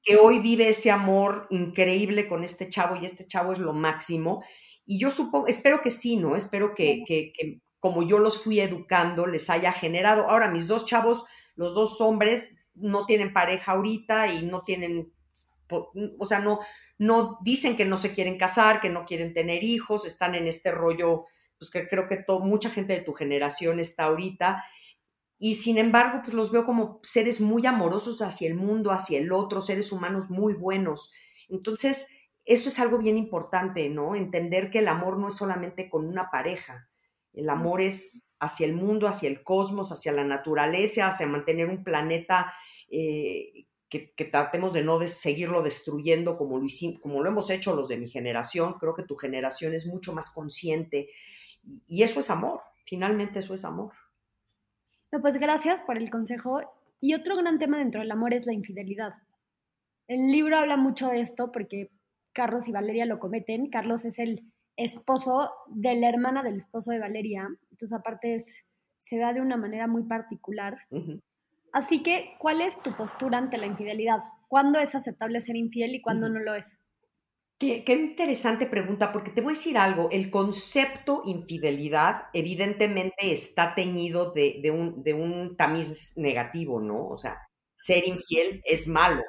que 0.02 0.16
hoy 0.16 0.38
vive 0.38 0.68
ese 0.68 0.90
amor 0.90 1.46
increíble 1.50 2.28
con 2.28 2.44
este 2.44 2.68
chavo 2.68 2.96
y 2.96 3.05
este 3.05 3.26
chavo 3.26 3.52
es 3.52 3.59
lo 3.59 3.72
máximo. 3.72 4.42
Y 4.85 4.98
yo 4.98 5.11
supongo, 5.11 5.46
espero 5.46 5.81
que 5.81 5.90
sí, 5.90 6.16
¿no? 6.16 6.37
Espero 6.37 6.74
que, 6.74 7.05
que, 7.07 7.33
que 7.33 7.61
como 7.83 8.05
yo 8.05 8.21
los 8.21 8.40
fui 8.40 8.61
educando 8.61 9.27
les 9.27 9.51
haya 9.51 9.73
generado. 9.73 10.31
Ahora, 10.31 10.47
mis 10.47 10.68
dos 10.68 10.87
chavos, 10.87 11.25
los 11.57 11.75
dos 11.75 12.01
hombres, 12.01 12.55
no 12.77 13.07
tienen 13.07 13.33
pareja 13.33 13.73
ahorita 13.73 14.33
y 14.33 14.45
no 14.47 14.62
tienen, 14.62 15.12
o 15.68 16.27
sea, 16.27 16.38
no, 16.38 16.61
no 16.97 17.38
dicen 17.42 17.77
que 17.77 17.85
no 17.85 17.97
se 17.97 18.12
quieren 18.12 18.38
casar, 18.38 18.81
que 18.81 18.88
no 18.88 19.05
quieren 19.05 19.35
tener 19.35 19.64
hijos, 19.64 20.07
están 20.07 20.37
en 20.37 20.47
este 20.47 20.71
rollo 20.71 21.25
pues 21.59 21.71
que 21.73 21.88
creo 21.88 22.07
que 22.07 22.25
mucha 22.40 22.71
gente 22.71 22.92
de 22.92 23.01
tu 23.01 23.14
generación 23.14 23.81
está 23.81 24.05
ahorita. 24.05 24.62
Y 25.38 25.57
sin 25.57 25.77
embargo, 25.77 26.21
pues 26.23 26.35
los 26.35 26.53
veo 26.53 26.64
como 26.64 27.01
seres 27.03 27.40
muy 27.40 27.66
amorosos 27.66 28.23
hacia 28.23 28.47
el 28.47 28.55
mundo, 28.55 28.92
hacia 28.92 29.18
el 29.18 29.33
otro, 29.33 29.61
seres 29.61 29.90
humanos 29.90 30.31
muy 30.31 30.55
buenos. 30.55 31.11
Entonces, 31.49 32.07
eso 32.45 32.68
es 32.68 32.79
algo 32.79 32.99
bien 32.99 33.18
importante, 33.18 33.88
¿no? 33.88 34.14
Entender 34.14 34.71
que 34.71 34.79
el 34.79 34.88
amor 34.88 35.18
no 35.18 35.27
es 35.29 35.35
solamente 35.35 35.90
con 35.90 36.07
una 36.07 36.31
pareja. 36.31 36.88
El 37.33 37.49
amor 37.49 37.81
es 37.81 38.27
hacia 38.40 38.66
el 38.66 38.75
mundo, 38.75 39.07
hacia 39.07 39.29
el 39.29 39.42
cosmos, 39.42 39.92
hacia 39.92 40.12
la 40.12 40.25
naturaleza, 40.25 41.07
hacia 41.07 41.27
mantener 41.27 41.68
un 41.68 41.85
planeta 41.85 42.53
eh, 42.90 43.66
que, 43.88 44.25
tratemos 44.25 44.73
de 44.73 44.83
no 44.83 45.01
seguirlo 45.03 45.62
destruyendo 45.62 46.37
como 46.37 46.59
lo, 46.59 46.66
como 47.01 47.23
lo 47.23 47.29
hemos 47.29 47.51
hecho 47.51 47.77
los 47.77 47.88
de 47.88 47.99
mi 47.99 48.09
generación. 48.09 48.75
Creo 48.81 48.95
que 48.95 49.03
tu 49.03 49.16
generación 49.16 49.75
es 49.75 49.87
mucho 49.87 50.12
más 50.12 50.31
consciente 50.31 51.09
y 51.87 52.03
eso 52.03 52.21
es 52.21 52.31
amor, 52.31 52.62
finalmente 52.85 53.38
eso 53.40 53.55
es 53.55 53.64
amor. 53.64 53.92
No, 55.12 55.21
pues 55.21 55.37
gracias 55.37 55.83
por 55.83 55.99
el 55.99 56.11
consejo. 56.11 56.62
Y 57.01 57.14
otro 57.14 57.37
gran 57.37 57.59
tema 57.59 57.79
dentro 57.79 58.01
del 58.01 58.11
amor 58.11 58.33
es 58.33 58.47
la 58.47 58.55
infidelidad. 58.55 59.12
El 60.09 60.33
libro 60.33 60.57
habla 60.57 60.77
mucho 60.77 61.09
de 61.09 61.21
esto 61.21 61.53
porque 61.53 61.90
Carlos 62.33 62.68
y 62.68 62.73
Valeria 62.73 63.05
lo 63.05 63.18
cometen. 63.18 63.68
Carlos 63.68 64.05
es 64.05 64.18
el 64.18 64.51
esposo 64.77 65.51
de 65.69 65.95
la 65.95 66.09
hermana 66.09 66.43
del 66.43 66.57
esposo 66.57 66.91
de 66.91 66.99
Valeria. 66.99 67.49
Entonces, 67.71 67.93
aparte, 67.93 68.39
se 68.99 69.19
da 69.19 69.33
de 69.33 69.41
una 69.41 69.57
manera 69.57 69.87
muy 69.87 70.05
particular. 70.05 70.79
Así 71.73 72.03
que, 72.03 72.35
¿cuál 72.39 72.61
es 72.61 72.83
tu 72.83 72.95
postura 72.97 73.39
ante 73.39 73.59
la 73.59 73.67
infidelidad? 73.67 74.23
¿Cuándo 74.49 74.79
es 74.79 74.95
aceptable 74.95 75.41
ser 75.41 75.57
infiel 75.57 75.95
y 75.95 76.03
cuándo 76.03 76.29
no 76.29 76.39
lo 76.41 76.55
es? 76.55 76.79
Qué, 77.59 77.85
interesante 77.87 78.67
pregunta, 78.67 79.13
porque 79.13 79.31
te 79.31 79.41
voy 79.41 79.53
a 79.53 79.55
decir 79.57 79.79
algo, 79.79 80.09
el 80.11 80.31
concepto 80.31 81.23
infidelidad 81.25 82.25
evidentemente 82.33 83.33
está 83.33 83.77
teñido 83.77 84.33
de, 84.33 84.69
un, 84.73 85.05
de 85.05 85.15
un 85.15 85.57
tamiz 85.57 86.13
negativo, 86.17 86.81
¿no? 86.81 87.07
O 87.07 87.17
sea, 87.17 87.39
ser 87.77 88.07
infiel 88.07 88.63
es 88.65 88.89
malo. 88.89 89.23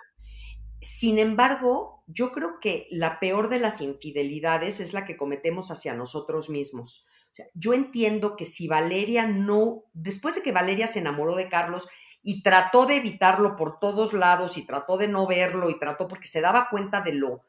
Sin 0.84 1.18
embargo, 1.18 2.04
yo 2.08 2.32
creo 2.32 2.60
que 2.60 2.88
la 2.92 3.20
peor 3.20 3.50
de 3.50 3.60
las 3.60 3.82
infidelidades 3.82 4.80
es 4.80 4.94
la 4.94 5.06
que 5.06 5.18
cometemos 5.18 5.72
hacia 5.72 5.94
nosotros 5.94 6.50
mismos. 6.50 7.06
O 7.32 7.36
sea, 7.36 7.46
yo 7.54 7.74
entiendo 7.74 8.36
que 8.36 8.46
si 8.46 8.68
Valeria 8.68 9.26
no, 9.26 9.86
después 9.94 10.36
de 10.36 10.44
que 10.44 10.52
Valeria 10.52 10.88
se 10.88 11.00
enamoró 11.00 11.36
de 11.36 11.50
Carlos 11.50 11.88
y 12.22 12.44
trató 12.44 12.86
de 12.86 12.98
evitarlo 12.98 13.56
por 13.56 13.80
todos 13.80 14.14
lados 14.14 14.58
y 14.58 14.66
trató 14.66 14.98
de 14.98 15.08
no 15.08 15.26
verlo 15.26 15.70
y 15.70 15.80
trató 15.80 16.08
porque 16.08 16.28
se 16.28 16.42
daba 16.42 16.68
cuenta 16.70 17.02
de 17.02 17.14
lo 17.14 17.44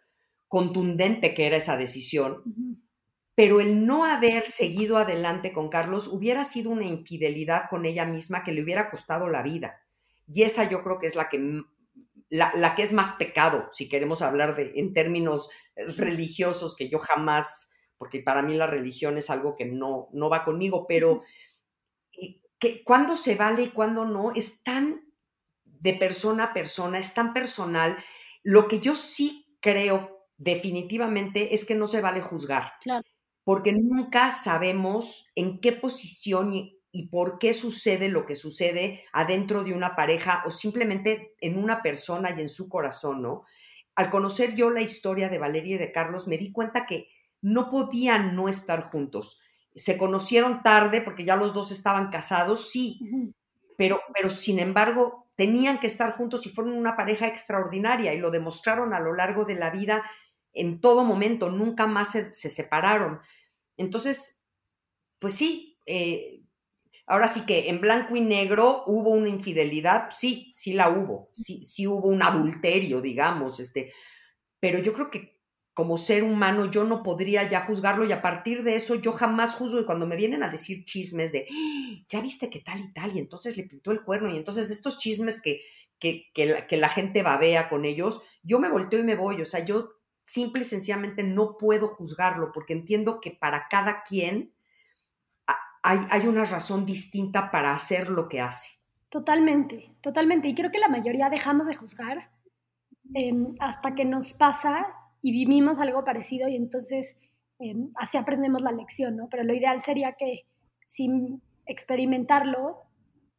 contundente 0.48 1.34
que 1.34 1.46
era 1.46 1.56
esa 1.56 1.76
decisión, 1.76 2.80
pero 3.34 3.60
el 3.60 3.86
no 3.86 4.04
haber 4.04 4.46
seguido 4.46 4.96
adelante 4.96 5.52
con 5.52 5.68
Carlos 5.68 6.08
hubiera 6.08 6.44
sido 6.44 6.70
una 6.70 6.86
infidelidad 6.86 7.64
con 7.68 7.84
ella 7.84 8.06
misma 8.06 8.44
que 8.44 8.52
le 8.52 8.62
hubiera 8.62 8.90
costado 8.90 9.28
la 9.28 9.42
vida. 9.42 9.80
Y 10.26 10.42
esa 10.42 10.68
yo 10.68 10.82
creo 10.82 10.98
que 10.98 11.06
es 11.08 11.16
la 11.16 11.28
que, 11.28 11.38
la, 12.30 12.74
que 12.74 12.82
es 12.82 12.92
más 12.92 13.12
pecado, 13.12 13.68
si 13.70 13.88
queremos 13.88 14.22
hablar 14.22 14.56
de, 14.56 14.72
en 14.76 14.92
términos 14.92 15.50
religiosos, 15.76 16.74
que 16.74 16.88
yo 16.88 16.98
jamás, 16.98 17.70
porque 17.96 18.20
para 18.20 18.42
mí 18.42 18.54
la 18.54 18.66
religión 18.66 19.18
es 19.18 19.30
algo 19.30 19.54
que 19.56 19.66
no, 19.66 20.08
no 20.12 20.28
va 20.28 20.44
conmigo, 20.44 20.86
pero 20.86 21.22
que 22.58 22.82
cuando 22.82 23.16
se 23.16 23.34
vale 23.34 23.64
y 23.64 23.70
cuando 23.70 24.04
no, 24.04 24.32
es 24.32 24.62
tan 24.62 25.04
de 25.64 25.94
persona 25.94 26.44
a 26.44 26.52
persona, 26.54 26.98
es 26.98 27.12
tan 27.12 27.34
personal. 27.34 27.96
Lo 28.42 28.68
que 28.68 28.80
yo 28.80 28.94
sí 28.94 29.58
creo 29.60 30.26
definitivamente 30.38 31.54
es 31.54 31.64
que 31.64 31.74
no 31.74 31.86
se 31.86 32.00
vale 32.00 32.20
juzgar. 32.20 32.72
Porque 33.44 33.72
nunca 33.72 34.32
sabemos 34.32 35.30
en 35.34 35.60
qué 35.60 35.72
posición 35.72 36.54
y, 36.54 36.80
por 37.02 37.38
qué 37.38 37.54
sucede 37.54 38.08
lo 38.08 38.24
que 38.24 38.34
sucede 38.34 39.04
adentro 39.12 39.64
de 39.64 39.72
una 39.72 39.96
pareja 39.96 40.42
o 40.46 40.50
simplemente 40.50 41.34
en 41.40 41.58
una 41.58 41.82
persona 41.82 42.34
y 42.36 42.40
en 42.40 42.48
su 42.48 42.68
corazón, 42.68 43.20
¿no? 43.20 43.44
Al 43.94 44.10
conocer 44.10 44.54
yo 44.54 44.70
la 44.70 44.80
historia 44.80 45.28
de 45.28 45.38
Valeria 45.38 45.76
y 45.76 45.78
de 45.78 45.92
Carlos, 45.92 46.26
me 46.26 46.38
di 46.38 46.52
cuenta 46.52 46.86
que 46.86 47.08
no 47.40 47.68
podían 47.68 48.34
no 48.34 48.48
estar 48.48 48.82
juntos. 48.82 49.40
Se 49.74 49.98
conocieron 49.98 50.62
tarde 50.62 51.00
porque 51.00 51.24
ya 51.24 51.36
los 51.36 51.52
dos 51.52 51.70
estaban 51.72 52.10
casados, 52.10 52.70
sí, 52.70 53.00
pero, 53.76 54.00
pero 54.14 54.30
sin 54.30 54.58
embargo 54.58 55.28
tenían 55.36 55.80
que 55.80 55.88
estar 55.88 56.12
juntos 56.12 56.46
y 56.46 56.50
fueron 56.50 56.74
una 56.74 56.96
pareja 56.96 57.26
extraordinaria 57.26 58.14
y 58.14 58.18
lo 58.18 58.30
demostraron 58.30 58.94
a 58.94 59.00
lo 59.00 59.14
largo 59.14 59.44
de 59.44 59.56
la 59.56 59.70
vida 59.70 60.04
en 60.52 60.80
todo 60.80 61.04
momento, 61.04 61.50
nunca 61.50 61.86
más 61.86 62.12
se, 62.12 62.32
separaron. 62.32 63.20
Entonces, 63.76 64.40
pues 65.18 65.34
sí, 65.34 65.78
eh, 65.86 66.43
ahora 67.06 67.28
sí 67.28 67.44
que 67.46 67.68
en 67.68 67.80
blanco 67.80 68.16
y 68.16 68.20
negro 68.20 68.84
hubo 68.86 69.10
una 69.10 69.28
infidelidad, 69.28 70.10
sí, 70.14 70.50
sí 70.52 70.72
la 70.72 70.90
hubo, 70.90 71.30
sí, 71.32 71.62
sí 71.62 71.86
hubo 71.86 72.08
un 72.08 72.22
adulterio, 72.22 73.00
digamos, 73.00 73.60
este, 73.60 73.92
pero 74.60 74.78
yo 74.78 74.92
creo 74.92 75.10
que 75.10 75.34
como 75.74 75.98
ser 75.98 76.22
humano 76.22 76.70
yo 76.70 76.84
no 76.84 77.02
podría 77.02 77.48
ya 77.48 77.66
juzgarlo 77.66 78.04
y 78.04 78.12
a 78.12 78.22
partir 78.22 78.62
de 78.62 78.76
eso 78.76 78.94
yo 78.94 79.12
jamás 79.12 79.56
juzgo 79.56 79.80
y 79.80 79.84
cuando 79.84 80.06
me 80.06 80.16
vienen 80.16 80.44
a 80.44 80.48
decir 80.48 80.84
chismes 80.84 81.32
de, 81.32 81.48
ya 82.08 82.20
viste 82.20 82.48
que 82.48 82.60
tal 82.60 82.80
y 82.80 82.92
tal 82.92 83.14
y 83.14 83.18
entonces 83.18 83.56
le 83.56 83.64
pintó 83.64 83.90
el 83.90 84.04
cuerno 84.04 84.30
y 84.30 84.36
entonces 84.36 84.70
estos 84.70 84.98
chismes 85.00 85.42
que, 85.42 85.60
que, 85.98 86.30
que, 86.32 86.46
la, 86.46 86.66
que 86.68 86.76
la 86.76 86.88
gente 86.88 87.22
babea 87.22 87.68
con 87.68 87.84
ellos, 87.84 88.22
yo 88.44 88.60
me 88.60 88.70
volteo 88.70 89.00
y 89.00 89.04
me 89.04 89.16
voy, 89.16 89.42
o 89.42 89.44
sea, 89.44 89.64
yo 89.64 89.90
simple 90.24 90.62
y 90.62 90.64
sencillamente 90.64 91.24
no 91.24 91.58
puedo 91.58 91.88
juzgarlo 91.88 92.52
porque 92.52 92.72
entiendo 92.72 93.20
que 93.20 93.32
para 93.32 93.66
cada 93.68 94.04
quien 94.04 94.53
hay, 95.84 96.26
una 96.26 96.44
razón 96.46 96.86
distinta 96.86 97.50
para 97.50 97.74
hacer 97.74 98.08
lo 98.08 98.28
que 98.28 98.40
hace. 98.40 98.78
Totalmente, 99.10 99.94
totalmente. 100.00 100.48
Y 100.48 100.54
creo 100.54 100.70
que 100.70 100.78
la 100.78 100.88
mayoría 100.88 101.28
dejamos 101.28 101.66
de 101.66 101.76
juzgar 101.76 102.30
em, 103.12 103.54
hasta 103.60 103.94
que 103.94 104.06
nos 104.06 104.32
pasa 104.32 104.86
y 105.20 105.30
vivimos 105.30 105.78
algo 105.78 106.02
parecido 106.04 106.48
y 106.48 106.56
entonces 106.56 107.18
em, 107.58 107.90
así 107.96 108.16
aprendemos 108.16 108.62
la 108.62 108.72
lección, 108.72 109.16
¿no? 109.16 109.28
Pero 109.28 109.44
lo 109.44 109.54
ideal 109.54 109.82
sería 109.82 110.14
que 110.14 110.46
sin 110.86 111.42
experimentarlo 111.66 112.82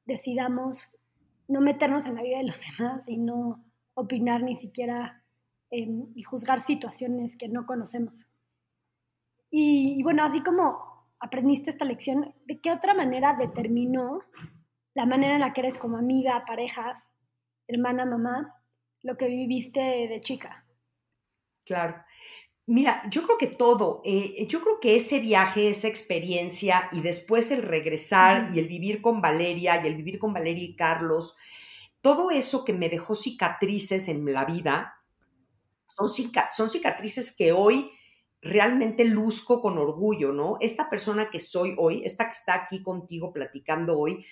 decidamos 0.06 0.96
no 1.48 1.62
meternos 1.62 2.06
en 2.06 2.16
la 2.16 2.22
vida 2.22 2.38
de 2.38 2.44
los 2.44 2.62
demás 2.78 3.10
y 3.10 3.18
no 3.18 3.66
opinar 3.96 4.44
ni 4.44 4.56
siquiera 4.56 5.24
y 5.72 6.22
juzgar 6.22 6.62
situaciones 6.62 7.36
que 7.36 7.50
no 7.50 7.66
conocemos. 7.66 8.28
Y, 9.58 10.02
bueno, 10.04 10.24
así 10.24 10.42
como 10.42 10.95
aprendiste 11.20 11.70
esta 11.70 11.86
lección, 11.86 12.34
¿de 12.46 12.60
qué 12.60 12.72
otra 12.72 12.94
manera 12.94 13.36
determinó 13.40 14.22
la 14.94 15.06
manera 15.06 15.36
en 15.36 15.42
la 15.42 15.54
que 15.54 15.62
eres 15.62 15.78
como 15.78 15.98
amiga, 15.98 16.44
pareja, 16.46 17.04
hermana, 17.68 18.06
mamá, 18.06 18.62
lo 19.02 19.18
que 19.18 19.28
viviste 19.28 19.80
de 19.80 20.22
chica? 20.22 20.66
Claro. 21.66 21.96
Mira, 22.68 23.04
yo 23.12 23.24
creo 23.24 23.38
que 23.38 23.48
todo, 23.48 24.02
eh, 24.04 24.48
yo 24.48 24.62
creo 24.62 24.80
que 24.80 24.96
ese 24.96 25.20
viaje, 25.20 25.70
esa 25.70 25.88
experiencia 25.88 26.90
y 26.92 27.02
después 27.02 27.52
el 27.52 27.62
regresar 27.62 28.50
y 28.56 28.60
el 28.60 28.68
vivir 28.68 29.02
con 29.02 29.22
Valeria 29.22 29.82
y 29.84 29.88
el 29.88 29.96
vivir 29.96 30.18
con 30.18 30.34
Valeria 30.34 30.64
y 30.64 30.76
Carlos, 30.76 31.36
todo 32.02 32.32
eso 32.32 32.66
que 32.66 32.74
me 32.74 32.90
dejó 32.90 33.14
cicatrices 33.14 34.08
en 34.08 34.32
la 34.34 34.46
vida, 34.46 34.96
son, 35.88 36.70
cicatrices 36.70 37.36
que 37.36 37.52
hoy 37.52 37.90
realmente 38.46 39.06
luzco 39.06 39.60
con 39.60 39.80
orgullo, 39.80 40.32
¿no? 40.32 40.58
Esta 40.62 40.88
persona 40.88 41.32
que 41.32 41.40
soy 41.40 41.74
hoy, 41.78 42.04
esta 42.06 42.26
que 42.26 42.34
está 42.34 42.54
aquí 42.54 42.84
contigo 42.84 43.34
platicando 43.34 43.98
hoy, 43.98 44.24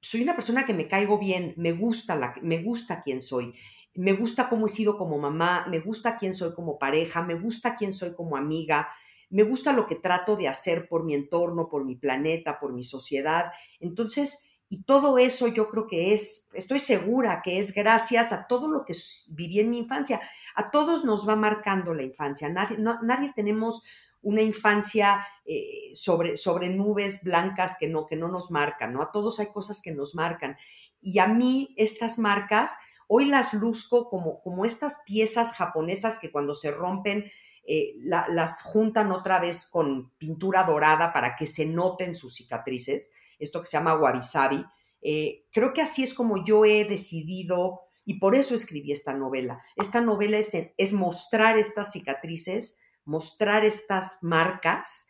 soy 0.00 0.22
una 0.22 0.34
persona 0.34 0.64
que 0.64 0.74
me 0.74 0.86
caigo 0.86 1.18
bien, 1.18 1.54
me 1.56 1.72
gusta, 1.72 2.14
la, 2.14 2.34
me 2.42 2.62
gusta 2.62 3.00
quién 3.00 3.22
soy, 3.22 3.54
me 3.94 4.12
gusta 4.12 4.50
cómo 4.50 4.66
he 4.66 4.68
sido 4.68 4.98
como 4.98 5.18
mamá, 5.18 5.66
me 5.68 5.80
gusta 5.80 6.18
quién 6.18 6.34
soy 6.34 6.52
como 6.52 6.78
pareja, 6.78 7.22
me 7.22 7.34
gusta 7.34 7.74
quién 7.74 7.94
soy 7.94 8.14
como 8.14 8.36
amiga, 8.36 8.88
me 9.30 9.44
gusta 9.44 9.72
lo 9.72 9.86
que 9.86 9.96
trato 9.96 10.36
de 10.36 10.46
hacer 10.46 10.86
por 10.86 11.04
mi 11.04 11.14
entorno, 11.14 11.70
por 11.70 11.86
mi 11.86 11.96
planeta, 11.96 12.60
por 12.60 12.74
mi 12.74 12.82
sociedad. 12.82 13.50
Entonces, 13.80 14.42
y 14.70 14.82
todo 14.82 15.18
eso 15.18 15.48
yo 15.48 15.70
creo 15.70 15.86
que 15.86 16.12
es, 16.12 16.48
estoy 16.52 16.78
segura 16.78 17.40
que 17.42 17.58
es 17.58 17.72
gracias 17.72 18.32
a 18.32 18.46
todo 18.46 18.70
lo 18.70 18.84
que 18.84 18.94
viví 19.30 19.60
en 19.60 19.70
mi 19.70 19.78
infancia. 19.78 20.20
A 20.54 20.70
todos 20.70 21.04
nos 21.04 21.26
va 21.26 21.36
marcando 21.36 21.94
la 21.94 22.02
infancia. 22.02 22.50
Nadie, 22.50 22.76
nadie 22.78 23.32
tenemos 23.34 23.82
una 24.20 24.42
infancia 24.42 25.24
eh, 25.46 25.92
sobre, 25.94 26.36
sobre 26.36 26.68
nubes 26.68 27.22
blancas 27.22 27.76
que 27.78 27.88
no, 27.88 28.04
que 28.04 28.16
no 28.16 28.28
nos 28.28 28.50
marcan, 28.50 28.92
¿no? 28.92 29.00
A 29.00 29.10
todos 29.10 29.40
hay 29.40 29.46
cosas 29.46 29.80
que 29.80 29.92
nos 29.92 30.14
marcan. 30.14 30.56
Y 31.00 31.18
a 31.18 31.28
mí 31.28 31.74
estas 31.78 32.18
marcas, 32.18 32.76
hoy 33.06 33.24
las 33.24 33.54
luzco 33.54 34.08
como, 34.08 34.42
como 34.42 34.66
estas 34.66 34.98
piezas 35.06 35.54
japonesas 35.54 36.18
que 36.18 36.30
cuando 36.30 36.52
se 36.52 36.72
rompen 36.72 37.24
eh, 37.70 37.94
las 37.98 38.62
juntan 38.62 39.12
otra 39.12 39.40
vez 39.40 39.66
con 39.66 40.10
pintura 40.16 40.62
dorada 40.64 41.12
para 41.12 41.36
que 41.36 41.46
se 41.46 41.66
noten 41.66 42.14
sus 42.14 42.34
cicatrices 42.34 43.10
esto 43.38 43.60
que 43.60 43.66
se 43.66 43.76
llama 43.76 43.94
wabi 43.94 44.64
eh, 45.00 45.44
creo 45.52 45.72
que 45.72 45.82
así 45.82 46.02
es 46.02 46.14
como 46.14 46.44
yo 46.44 46.64
he 46.64 46.84
decidido 46.84 47.82
y 48.04 48.18
por 48.18 48.34
eso 48.34 48.54
escribí 48.54 48.92
esta 48.92 49.12
novela. 49.12 49.62
Esta 49.76 50.00
novela 50.00 50.38
es, 50.38 50.56
es 50.76 50.92
mostrar 50.92 51.58
estas 51.58 51.92
cicatrices, 51.92 52.80
mostrar 53.04 53.64
estas 53.64 54.18
marcas, 54.22 55.08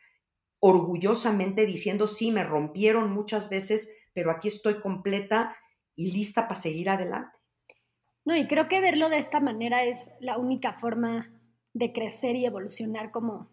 orgullosamente 0.59 1.65
diciendo, 1.65 2.09
sí, 2.09 2.33
me 2.33 2.43
rompieron 2.43 3.13
muchas 3.13 3.49
veces, 3.49 3.89
pero 4.13 4.31
aquí 4.33 4.49
estoy 4.49 4.81
completa 4.81 5.57
y 5.95 6.11
lista 6.11 6.49
para 6.49 6.61
seguir 6.61 6.91
adelante. 6.91 7.39
No, 8.25 8.37
y 8.37 8.47
creo 8.47 8.69
que 8.69 8.81
verlo 8.81 9.09
de 9.09 9.19
esta 9.19 9.41
manera 9.41 9.85
es 9.85 10.11
la 10.21 10.37
única 10.37 10.75
forma 10.75 11.33
de 11.75 11.93
crecer 11.93 12.37
y 12.37 12.47
evolucionar 12.47 13.11
como 13.11 13.51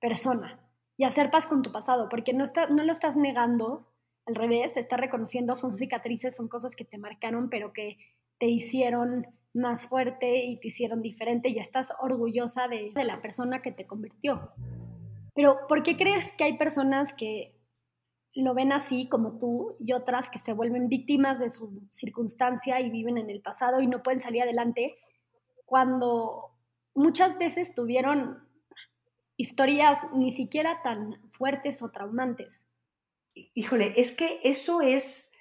persona 0.00 0.60
y 0.96 1.04
hacer 1.04 1.30
paz 1.30 1.46
con 1.46 1.62
tu 1.62 1.72
pasado, 1.72 2.08
porque 2.08 2.32
no, 2.32 2.44
está, 2.44 2.68
no 2.68 2.84
lo 2.84 2.92
estás 2.92 3.16
negando, 3.16 3.90
al 4.26 4.34
revés, 4.34 4.76
está 4.76 4.96
reconociendo, 4.96 5.56
son 5.56 5.76
cicatrices, 5.76 6.36
son 6.36 6.48
cosas 6.48 6.76
que 6.76 6.84
te 6.84 6.98
marcaron, 6.98 7.50
pero 7.50 7.72
que 7.72 7.98
te 8.38 8.46
hicieron 8.46 9.26
más 9.54 9.86
fuerte 9.86 10.44
y 10.44 10.58
te 10.58 10.68
hicieron 10.68 11.02
diferente 11.02 11.48
y 11.48 11.58
estás 11.58 11.92
orgullosa 12.00 12.68
de, 12.68 12.92
de 12.94 13.04
la 13.04 13.20
persona 13.20 13.60
que 13.60 13.72
te 13.72 13.86
convirtió. 13.86 14.52
Pero, 15.34 15.66
¿por 15.68 15.82
qué 15.82 15.96
crees 15.96 16.32
que 16.32 16.44
hay 16.44 16.56
personas 16.56 17.12
que 17.12 17.54
lo 18.34 18.54
ven 18.54 18.72
así 18.72 19.08
como 19.08 19.38
tú 19.38 19.76
y 19.78 19.92
otras 19.92 20.30
que 20.30 20.38
se 20.38 20.52
vuelven 20.52 20.88
víctimas 20.88 21.38
de 21.38 21.50
su 21.50 21.86
circunstancia 21.90 22.80
y 22.80 22.90
viven 22.90 23.18
en 23.18 23.30
el 23.30 23.40
pasado 23.40 23.80
y 23.80 23.86
no 23.86 24.02
pueden 24.02 24.20
salir 24.20 24.42
adelante 24.42 24.96
cuando 25.64 26.53
muchas 26.94 27.38
veces 27.38 27.74
tuvieron 27.74 28.46
historias 29.36 29.98
ni 30.12 30.32
siquiera 30.32 30.82
tan 30.82 31.20
fuertes 31.30 31.82
o 31.82 31.90
traumantes? 31.90 32.60
híjole, 33.54 33.92
es 33.96 34.12
que 34.12 34.40
eso 34.42 34.80
es 34.80 35.32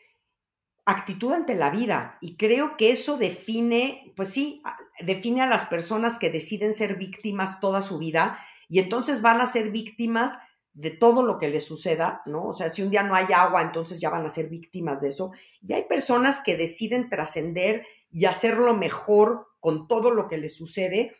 actitud 0.85 1.31
ante 1.31 1.55
la 1.55 1.69
vida 1.69 2.17
y 2.19 2.35
creo 2.35 2.75
que 2.75 2.91
eso 2.91 3.17
define, 3.17 4.13
pues 4.15 4.29
sí, 4.29 4.61
define 4.99 5.41
a 5.41 5.47
las 5.47 5.65
personas 5.65 6.17
que 6.17 6.29
deciden 6.29 6.73
ser 6.73 6.97
víctimas 6.97 7.59
toda 7.59 7.81
su 7.81 7.99
vida 7.99 8.37
y 8.67 8.79
entonces 8.79 9.21
van 9.21 9.39
a 9.39 9.47
ser 9.47 9.71
víctimas 9.71 10.37
de 10.73 10.89
todo 10.89 11.23
lo 11.23 11.37
que 11.37 11.47
les 11.47 11.65
suceda, 11.65 12.23
¿no? 12.25 12.47
O 12.47 12.53
sea, 12.53 12.67
si 12.67 12.81
un 12.81 12.89
día 12.89 13.03
no 13.03 13.13
hay 13.13 13.27
agua, 13.33 13.61
entonces 13.61 14.01
ya 14.01 14.09
van 14.09 14.25
a 14.25 14.29
ser 14.29 14.49
víctimas 14.49 15.01
de 15.01 15.09
eso. 15.09 15.31
Y 15.61 15.73
hay 15.73 15.83
personas 15.83 16.41
que 16.43 16.57
deciden 16.57 17.09
trascender 17.09 17.85
y 18.11 18.25
hacerlo 18.25 18.73
mejor 18.73 19.47
con 19.59 19.87
todo 19.87 20.09
lo 20.09 20.27
que 20.27 20.39
les 20.39 20.55
sucede 20.55 21.15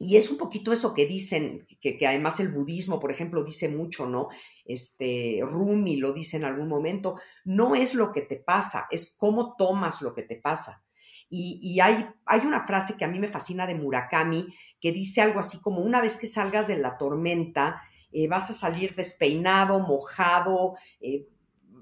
y 0.00 0.16
es 0.16 0.30
un 0.30 0.38
poquito 0.38 0.72
eso 0.72 0.94
que 0.94 1.06
dicen, 1.06 1.66
que, 1.80 1.98
además 2.06 2.38
el 2.38 2.50
budismo, 2.50 3.00
por 3.00 3.10
ejemplo, 3.10 3.42
dice 3.42 3.68
mucho, 3.68 4.06
¿no? 4.06 4.28
Este, 4.64 5.40
Rumi 5.42 5.96
lo 5.96 6.12
dice 6.12 6.36
en 6.36 6.44
algún 6.44 6.68
momento, 6.68 7.16
no 7.44 7.74
es 7.74 7.94
lo 7.94 8.12
que 8.12 8.22
te 8.22 8.36
pasa, 8.36 8.86
es 8.92 9.16
cómo 9.18 9.56
tomas 9.56 10.00
lo 10.00 10.14
que 10.14 10.22
te 10.22 10.36
pasa. 10.36 10.84
Y, 11.30 11.78
hay, 11.80 12.06
hay, 12.24 12.40
una 12.46 12.66
frase 12.66 12.96
que 12.96 13.04
a 13.04 13.08
mí 13.08 13.18
me 13.18 13.28
fascina 13.28 13.66
de 13.66 13.74
Murakami, 13.74 14.46
que 14.80 14.92
dice 14.92 15.20
algo 15.20 15.40
así 15.40 15.60
como, 15.60 15.82
una 15.82 16.00
vez 16.00 16.16
que 16.16 16.26
salgas 16.26 16.68
de 16.68 16.78
la 16.78 16.96
tormenta, 16.96 17.82
eh, 18.12 18.28
vas 18.28 18.48
a 18.48 18.54
salir 18.54 18.94
despeinado, 18.94 19.80
mojado, 19.80 20.74
eh, 21.00 21.26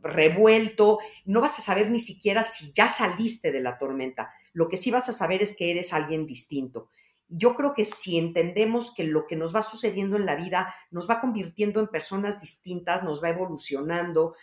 revuelto, 0.03 0.99
no 1.27 1.41
vas 1.41 1.59
a 1.59 1.63
saber 1.63 1.91
ni 1.91 1.99
siquiera 1.99 2.43
si 2.43 2.73
ya 2.73 2.89
saliste 2.89 3.53
de 3.53 3.61
la 3.61 3.79
tormenta. 3.79 4.33
Lo 4.53 4.69
que 4.69 4.79
sí 4.79 4.91
vas 4.91 5.09
a 5.09 5.13
saber 5.13 5.43
es 5.43 5.55
que 5.55 5.71
eres 5.71 5.93
alguien 5.93 6.27
distinto. 6.27 6.89
Yo 7.29 7.57
creo 7.57 7.75
que 7.75 7.85
si 7.85 8.19
entendemos 8.19 8.95
que 8.95 9.05
lo 9.05 9.27
que 9.27 9.37
nos 9.37 9.55
va 9.55 9.63
sucediendo 9.63 10.17
en 10.17 10.27
la 10.27 10.37
vida 10.37 10.73
nos 10.91 11.11
va 11.11 11.21
convirtiendo 11.21 11.81
en 11.81 11.89
personas 11.89 12.41
distintas, 12.41 13.03
nos 13.03 13.23
va 13.23 13.31
evolucionando, 13.31 14.35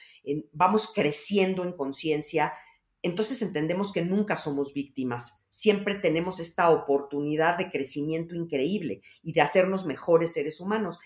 vamos 0.52 0.92
creciendo 0.94 1.64
en 1.64 1.74
conciencia, 1.74 2.54
entonces 3.02 3.42
entendemos 3.42 3.92
que 3.92 4.02
nunca 4.02 4.38
somos 4.38 4.74
víctimas, 4.74 5.46
siempre 5.50 5.96
tenemos 5.96 6.40
esta 6.40 6.70
oportunidad 6.70 7.58
de 7.58 7.70
crecimiento 7.70 8.34
increíble 8.34 9.02
y 9.22 9.34
de 9.34 9.42
hacernos 9.42 9.86
mejores 9.86 10.34
seres 10.34 10.62
humanos. 10.62 11.00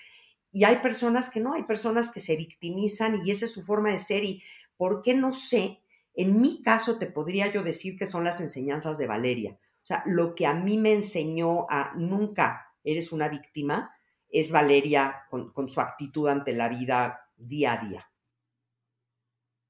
Y 0.52 0.64
hay 0.64 0.78
personas 0.78 1.30
que 1.30 1.40
no, 1.40 1.54
hay 1.54 1.64
personas 1.64 2.12
que 2.12 2.20
se 2.20 2.36
victimizan 2.36 3.26
y 3.26 3.32
esa 3.32 3.46
es 3.46 3.52
su 3.52 3.64
forma 3.64 3.92
de 3.92 4.00
ser 4.00 4.24
y 4.24 4.44
¿por 4.78 5.02
qué 5.02 5.14
no 5.14 5.34
sé? 5.34 5.82
En 6.14 6.42
mi 6.42 6.62
caso 6.64 6.98
te 6.98 7.08
podría 7.08 7.52
yo 7.52 7.64
decir 7.64 7.98
que 7.98 8.06
son 8.06 8.24
las 8.24 8.42
enseñanzas 8.42 8.98
de 8.98 9.08
Valeria. 9.08 9.60
O 9.88 9.94
sea, 9.94 10.04
lo 10.06 10.36
que 10.36 10.46
a 10.46 10.54
mí 10.54 10.78
me 10.78 10.92
enseñó 10.92 11.66
a 11.70 11.94
nunca 11.96 12.74
eres 12.84 13.14
una 13.14 13.30
víctima 13.30 13.96
es 14.28 14.52
Valeria 14.52 15.24
con, 15.30 15.70
su 15.70 15.80
actitud 15.80 16.28
ante 16.28 16.52
la 16.52 16.68
vida 16.68 17.22
día 17.38 17.72
a 17.72 17.78
día. 17.78 18.12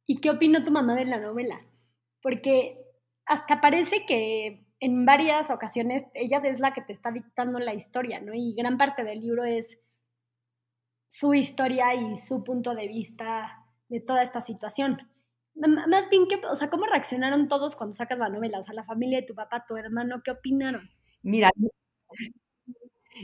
¿Y 0.08 0.20
qué 0.20 0.32
opinó 0.32 0.64
tu 0.64 0.72
mamá 0.72 0.96
de 0.96 1.06
la 1.06 1.20
novela? 1.20 1.62
Porque 2.20 2.84
hasta 3.28 3.62
parece 3.62 4.08
que 4.08 4.66
en 4.80 5.06
varias 5.06 5.52
ocasiones 5.52 6.04
ella 6.16 6.40
es 6.46 6.60
la 6.60 6.74
que 6.74 6.82
te 6.82 6.94
está 6.94 7.12
dictando 7.12 7.60
la 7.60 7.76
historia, 7.76 8.20
¿no? 8.20 8.34
Y 8.34 8.56
gran 8.56 8.80
parte 8.80 9.04
del 9.04 9.22
libro 9.22 9.44
es 9.44 9.78
su 11.06 11.36
historia 11.36 11.94
y 11.94 12.18
su 12.18 12.44
punto 12.44 12.74
de 12.74 12.88
vista 12.88 13.68
de 13.88 14.00
toda 14.00 14.24
esta 14.24 14.42
situación. 14.42 14.98
Más 15.58 16.10
bien, 16.10 16.28
que, 16.28 16.40
o 16.46 16.56
sea, 16.56 16.70
¿cómo 16.70 16.86
reaccionaron 16.86 17.48
todos 17.48 17.76
cuando 17.76 17.94
sacas 17.94 18.20
la 18.20 18.30
novela? 18.30 18.60
O 18.60 18.64
sea, 18.64 18.74
la 18.74 18.84
familia 18.84 19.22
de 19.22 19.28
tu 19.28 19.34
papá, 19.34 19.66
tu 19.68 19.76
hermano, 19.76 20.22
¿qué 20.24 20.32
opinaron? 20.32 20.90
Mira, 21.24 21.50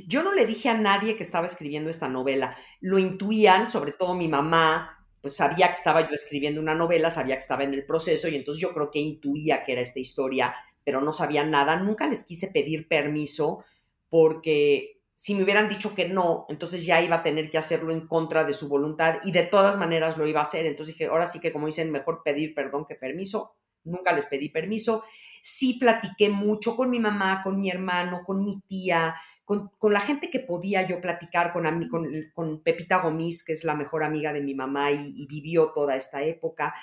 yo 0.08 0.24
no 0.24 0.34
le 0.34 0.46
dije 0.46 0.70
a 0.70 0.78
nadie 0.78 1.16
que 1.16 1.24
estaba 1.24 1.46
escribiendo 1.46 1.90
esta 1.90 2.10
novela. 2.10 2.56
Lo 2.82 2.98
intuían, 2.98 3.70
sobre 3.70 3.92
todo 3.92 4.16
mi 4.16 4.28
mamá, 4.28 5.06
pues 5.22 5.36
sabía 5.36 5.68
que 5.68 5.76
estaba 5.76 6.02
yo 6.02 6.14
escribiendo 6.14 6.60
una 6.60 6.76
novela, 6.76 7.12
sabía 7.12 7.36
que 7.36 7.42
estaba 7.42 7.64
en 7.64 7.74
el 7.74 7.86
proceso 7.86 8.28
y 8.28 8.36
entonces 8.36 8.62
yo 8.62 8.74
creo 8.74 8.90
que 8.92 9.00
intuía 9.00 9.64
que 9.64 9.74
era 9.74 9.82
esta 9.82 10.00
historia, 10.00 10.54
pero 10.84 11.02
no 11.02 11.14
sabía 11.14 11.46
nada. 11.46 11.76
Nunca 11.78 12.08
les 12.08 12.24
quise 12.24 12.48
pedir 12.48 12.88
permiso 12.88 13.64
porque 14.10 14.93
si 15.16 15.36
me 15.36 15.44
hubieran 15.44 15.70
dicho 15.70 15.94
que 15.94 16.10
no, 16.10 16.46
entonces 16.50 16.86
ya 16.86 17.02
iba 17.02 17.18
a 17.18 17.24
tener 17.24 17.50
que 17.50 17.58
hacerlo 17.58 17.92
en 17.92 18.08
contra 18.08 18.44
de 18.44 18.54
su 18.54 18.68
voluntad 18.68 19.20
y 19.24 19.32
de 19.32 19.44
todas 19.44 19.78
maneras 19.78 20.18
lo 20.18 20.28
iba 20.28 20.40
a 20.40 20.44
hacer. 20.44 20.66
Entonces 20.66 20.96
dije, 20.96 21.10
ahora 21.10 21.28
sí 21.28 21.40
que 21.40 21.52
como 21.54 21.68
dicen, 21.68 21.92
mejor 21.92 22.22
pedir 22.24 22.54
perdón 22.54 22.86
que 22.88 22.96
permiso. 22.96 23.56
Nunca 23.86 24.14
les 24.14 24.26
pedí 24.26 24.50
permiso. 24.50 25.04
Sí 25.42 25.76
platiqué 25.80 26.30
mucho 26.30 26.76
con 26.76 26.90
mi 26.90 27.00
mamá, 27.00 27.42
con 27.44 27.60
mi 27.60 27.70
hermano, 27.70 28.24
con 28.26 28.44
mi 28.44 28.62
tía, 28.62 29.16
con, 29.44 29.72
la 29.82 30.00
gente 30.00 30.30
que 30.30 30.40
podía 30.40 30.88
yo 30.88 31.02
platicar, 31.02 31.52
con, 31.52 31.66
con, 31.90 32.10
con, 32.34 32.64
Pepita 32.64 33.00
Gomis, 33.00 33.44
que 33.44 33.52
es 33.54 33.66
la 33.66 33.76
mejor 33.76 34.04
amiga 34.04 34.32
de 34.32 34.42
mi 34.42 34.56
mamá 34.56 34.92
y, 34.92 35.14
y 35.18 35.28
vivió 35.28 35.72
toda 35.74 35.98
esta 35.98 36.24
época. 36.24 36.74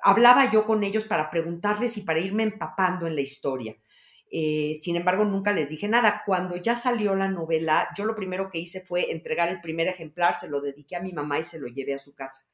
Hablaba 0.00 0.50
yo 0.50 0.64
con 0.64 0.84
ellos 0.84 1.04
para 1.04 1.30
preguntarles 1.30 1.98
y 1.98 2.02
para 2.02 2.18
irme 2.18 2.44
empapando 2.44 3.06
en 3.06 3.14
la 3.14 3.20
historia. 3.20 3.76
Eh, 4.30 4.76
sin 4.78 4.96
embargo, 4.96 5.24
nunca 5.24 5.52
les 5.52 5.70
dije 5.70 5.88
nada. 5.88 6.22
Cuando 6.26 6.56
ya 6.56 6.76
salió 6.76 7.14
la 7.14 7.28
novela, 7.28 7.88
yo 7.96 8.04
lo 8.04 8.14
primero 8.14 8.50
que 8.50 8.58
hice 8.58 8.80
fue 8.80 9.10
entregar 9.10 9.48
el 9.48 9.60
primer 9.60 9.88
ejemplar, 9.88 10.34
se 10.34 10.48
lo 10.48 10.60
dediqué 10.60 10.96
a 10.96 11.00
mi 11.00 11.12
mamá 11.12 11.38
y 11.38 11.44
se 11.44 11.58
lo 11.58 11.68
llevé 11.68 11.94
a 11.94 11.98
su 11.98 12.14
casa. 12.14 12.48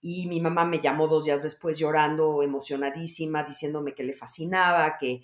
Y 0.00 0.28
mi 0.28 0.40
mamá 0.40 0.64
me 0.64 0.80
llamó 0.80 1.08
dos 1.08 1.24
días 1.24 1.42
después 1.42 1.78
llorando, 1.78 2.42
emocionadísima, 2.42 3.42
diciéndome 3.42 3.94
que 3.94 4.04
le 4.04 4.12
fascinaba, 4.12 4.96
que, 4.96 5.22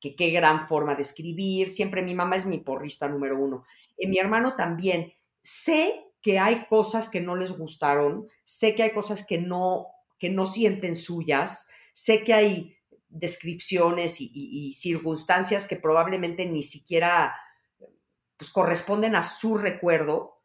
que 0.00 0.16
qué 0.16 0.30
gran 0.30 0.66
forma 0.66 0.94
de 0.94 1.02
escribir. 1.02 1.68
Siempre 1.68 2.02
mi 2.02 2.14
mamá 2.14 2.36
es 2.36 2.46
mi 2.46 2.58
porrista 2.58 3.08
número 3.08 3.38
uno. 3.38 3.64
Y 3.98 4.06
mi 4.06 4.18
hermano 4.18 4.56
también. 4.56 5.12
Sé 5.42 6.04
que 6.22 6.38
hay 6.38 6.66
cosas 6.68 7.10
que 7.10 7.20
no 7.20 7.36
les 7.36 7.52
gustaron, 7.52 8.26
sé 8.44 8.74
que 8.74 8.82
hay 8.82 8.92
cosas 8.92 9.26
que 9.26 9.36
no, 9.36 9.88
que 10.18 10.30
no 10.30 10.46
sienten 10.46 10.96
suyas, 10.96 11.68
sé 11.92 12.24
que 12.24 12.32
hay 12.32 12.78
descripciones 13.14 14.16
y, 14.20 14.74
circunstancias 14.74 15.66
que 15.66 15.76
probablemente 15.76 16.46
ni 16.46 16.62
siquiera 16.62 17.34
pues, 18.36 18.50
corresponden 18.50 19.16
a 19.16 19.22
su 19.22 19.56
recuerdo, 19.56 20.42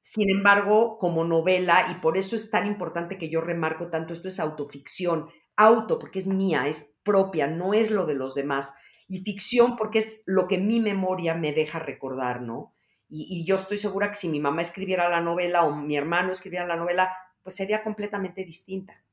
Sin 0.00 0.30
embargo, 0.30 0.98
como 0.98 1.24
novela, 1.24 1.88
y 1.90 1.96
por 1.96 2.16
eso 2.16 2.36
es 2.36 2.50
tan 2.50 2.66
importante 2.66 3.18
que 3.18 3.28
yo 3.28 3.40
remarco 3.40 3.90
tanto, 3.90 4.14
esto 4.14 4.28
es 4.28 4.38
autoficción, 4.38 5.26
auto 5.56 5.98
porque 5.98 6.20
es 6.20 6.26
mía, 6.28 6.68
es 6.68 6.96
propia, 7.02 7.48
no 7.48 7.74
es 7.74 7.90
lo 7.90 8.06
de 8.06 8.14
los 8.14 8.34
demás, 8.34 8.72
y 9.08 9.20
ficción 9.20 9.76
porque 9.76 9.98
es 9.98 10.22
lo 10.26 10.46
que 10.46 10.58
mi 10.58 10.80
memoria 10.80 11.34
me 11.34 11.52
deja 11.52 11.80
recordar, 11.80 12.40
¿no? 12.40 12.72
Y, 13.08 13.44
yo 13.46 13.56
estoy 13.56 13.78
segura 13.78 14.08
que 14.08 14.16
si 14.16 14.28
mi 14.28 14.40
mamá 14.40 14.62
escribiera 14.62 15.08
la 15.08 15.20
novela 15.20 15.64
o 15.64 15.74
mi 15.74 15.96
hermano 15.96 16.32
escribiera 16.32 16.66
la 16.66 16.76
novela, 16.76 17.12
pues 17.42 17.54
sería 17.56 17.84
completamente 17.84 18.44
distinta. 18.44 19.04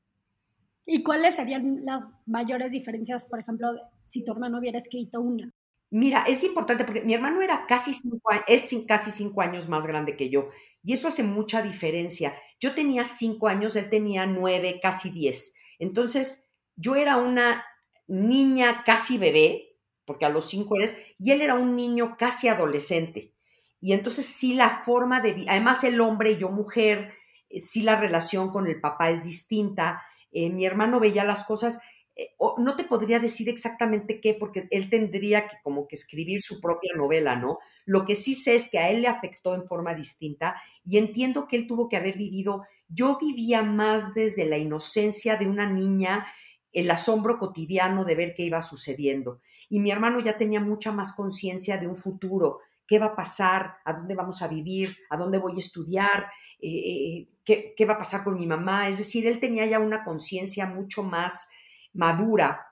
¿Y 0.86 1.02
cuáles 1.02 1.36
serían 1.36 1.84
las 1.84 2.02
mayores 2.26 2.72
diferencias, 2.72 3.26
por 3.26 3.40
ejemplo, 3.40 3.68
si 4.06 4.24
tu 4.24 4.32
hermano 4.32 4.58
hubiera 4.58 4.78
escrito 4.78 5.20
una? 5.20 5.50
Mira, 5.90 6.24
es 6.26 6.42
importante 6.42 6.84
porque 6.84 7.02
mi 7.02 7.14
hermano 7.14 7.40
era 7.40 7.66
casi 7.66 7.92
cinco, 7.92 8.28
es 8.48 8.74
casi 8.86 9.10
cinco 9.10 9.42
años 9.42 9.68
más 9.68 9.86
grande 9.86 10.16
que 10.16 10.28
yo 10.28 10.48
y 10.82 10.92
eso 10.92 11.06
hace 11.06 11.22
mucha 11.22 11.62
diferencia. 11.62 12.34
Yo 12.58 12.74
tenía 12.74 13.04
cinco 13.04 13.48
años, 13.48 13.76
él 13.76 13.88
tenía 13.88 14.26
nueve, 14.26 14.80
casi 14.82 15.10
diez. 15.10 15.54
Entonces, 15.78 16.46
yo 16.76 16.96
era 16.96 17.16
una 17.16 17.64
niña 18.06 18.82
casi 18.84 19.18
bebé, 19.18 19.78
porque 20.04 20.24
a 20.24 20.30
los 20.30 20.48
cinco 20.48 20.76
eres, 20.76 20.96
y 21.18 21.30
él 21.30 21.42
era 21.42 21.54
un 21.54 21.76
niño 21.76 22.16
casi 22.18 22.48
adolescente. 22.48 23.34
Y 23.80 23.92
entonces 23.92 24.26
sí 24.26 24.54
la 24.54 24.82
forma 24.82 25.20
de, 25.20 25.44
además 25.48 25.84
el 25.84 26.00
hombre 26.00 26.32
y 26.32 26.38
yo 26.38 26.50
mujer, 26.50 27.12
eh, 27.50 27.58
sí 27.58 27.82
la 27.82 27.96
relación 27.96 28.50
con 28.50 28.66
el 28.66 28.80
papá 28.80 29.10
es 29.10 29.24
distinta. 29.24 30.02
Eh, 30.34 30.50
mi 30.50 30.66
hermano 30.66 31.00
veía 31.00 31.24
las 31.24 31.44
cosas, 31.44 31.80
eh, 32.16 32.34
no 32.58 32.76
te 32.76 32.84
podría 32.84 33.18
decir 33.18 33.48
exactamente 33.48 34.20
qué, 34.20 34.34
porque 34.34 34.68
él 34.70 34.90
tendría 34.90 35.46
que 35.46 35.56
como 35.62 35.88
que 35.88 35.96
escribir 35.96 36.42
su 36.42 36.60
propia 36.60 36.92
novela, 36.96 37.36
¿no? 37.36 37.58
Lo 37.86 38.04
que 38.04 38.14
sí 38.14 38.34
sé 38.34 38.56
es 38.56 38.68
que 38.68 38.78
a 38.78 38.90
él 38.90 39.02
le 39.02 39.08
afectó 39.08 39.54
en 39.54 39.66
forma 39.66 39.94
distinta 39.94 40.56
y 40.84 40.98
entiendo 40.98 41.48
que 41.48 41.56
él 41.56 41.66
tuvo 41.66 41.88
que 41.88 41.96
haber 41.96 42.18
vivido, 42.18 42.64
yo 42.88 43.18
vivía 43.18 43.62
más 43.62 44.12
desde 44.14 44.44
la 44.44 44.58
inocencia 44.58 45.36
de 45.36 45.46
una 45.46 45.70
niña, 45.70 46.26
el 46.72 46.90
asombro 46.90 47.38
cotidiano 47.38 48.04
de 48.04 48.16
ver 48.16 48.34
qué 48.34 48.42
iba 48.42 48.60
sucediendo. 48.60 49.40
Y 49.68 49.80
mi 49.80 49.90
hermano 49.90 50.20
ya 50.20 50.36
tenía 50.36 50.60
mucha 50.60 50.92
más 50.92 51.12
conciencia 51.12 51.78
de 51.78 51.86
un 51.86 51.96
futuro, 51.96 52.58
qué 52.86 52.98
va 52.98 53.06
a 53.06 53.16
pasar, 53.16 53.76
a 53.84 53.92
dónde 53.92 54.14
vamos 54.14 54.42
a 54.42 54.48
vivir, 54.48 54.96
a 55.10 55.16
dónde 55.16 55.38
voy 55.38 55.52
a 55.56 55.58
estudiar, 55.58 56.26
eh, 56.60 56.68
eh, 56.68 57.28
qué, 57.44 57.74
qué, 57.76 57.84
va 57.84 57.94
a 57.94 57.98
pasar 57.98 58.24
con 58.24 58.38
mi 58.38 58.46
mamá. 58.46 58.88
Es 58.88 58.98
decir, 58.98 59.26
él 59.26 59.40
tenía 59.40 59.66
ya 59.66 59.78
una 59.78 60.04
conciencia 60.04 60.66
mucho 60.66 61.02
más 61.02 61.48
madura 61.92 62.66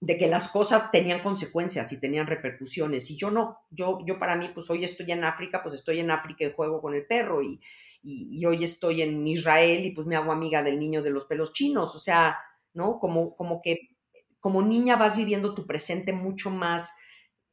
de 0.00 0.16
que 0.16 0.28
las 0.28 0.48
cosas 0.48 0.92
tenían 0.92 1.22
consecuencias 1.22 1.92
y 1.92 2.00
tenían 2.00 2.26
repercusiones. 2.26 3.10
Y 3.10 3.16
yo 3.16 3.30
no, 3.30 3.58
yo, 3.70 3.98
yo 4.06 4.18
para 4.18 4.36
mí, 4.36 4.48
pues 4.54 4.70
hoy 4.70 4.84
estoy 4.84 5.10
en 5.10 5.24
África, 5.24 5.60
pues 5.62 5.74
estoy 5.74 5.98
en 5.98 6.10
África 6.10 6.44
y 6.44 6.52
juego 6.52 6.80
con 6.80 6.94
el 6.94 7.04
perro. 7.04 7.42
Y, 7.42 7.60
y, 8.02 8.44
hoy 8.46 8.62
estoy 8.62 9.02
en 9.02 9.26
Israel 9.26 9.84
y 9.84 9.90
pues 9.90 10.06
me 10.06 10.16
hago 10.16 10.30
amiga 10.30 10.62
del 10.62 10.78
niño 10.78 11.02
de 11.02 11.10
los 11.10 11.24
pelos 11.24 11.52
chinos. 11.52 11.96
O 11.96 11.98
sea, 11.98 12.38
¿no? 12.74 13.00
Como, 13.00 13.34
como 13.34 13.60
que 13.60 13.96
como 14.40 14.62
niña 14.62 14.94
vas 14.96 15.16
viviendo 15.16 15.52
tu 15.52 15.66
presente 15.66 16.12
mucho 16.12 16.50
más 16.50 16.92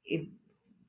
eh, 0.03 0.32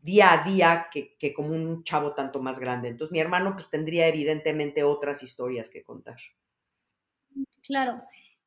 día 0.07 0.33
a 0.33 0.45
día 0.45 0.87
que, 0.93 1.35
como 1.35 1.51
un 1.51 1.83
chavo 1.83 2.15
tanto 2.15 2.41
más 2.41 2.61
grande. 2.61 2.89
Entonces 2.89 3.13
mi 3.13 3.19
hermano 3.19 3.55
pues 3.55 3.69
tendría 3.69 4.07
evidentemente 4.07 4.85
otras 4.85 5.23
historias 5.23 5.69
que 5.69 5.83
contar. 5.83 6.17
Claro. 7.63 8.03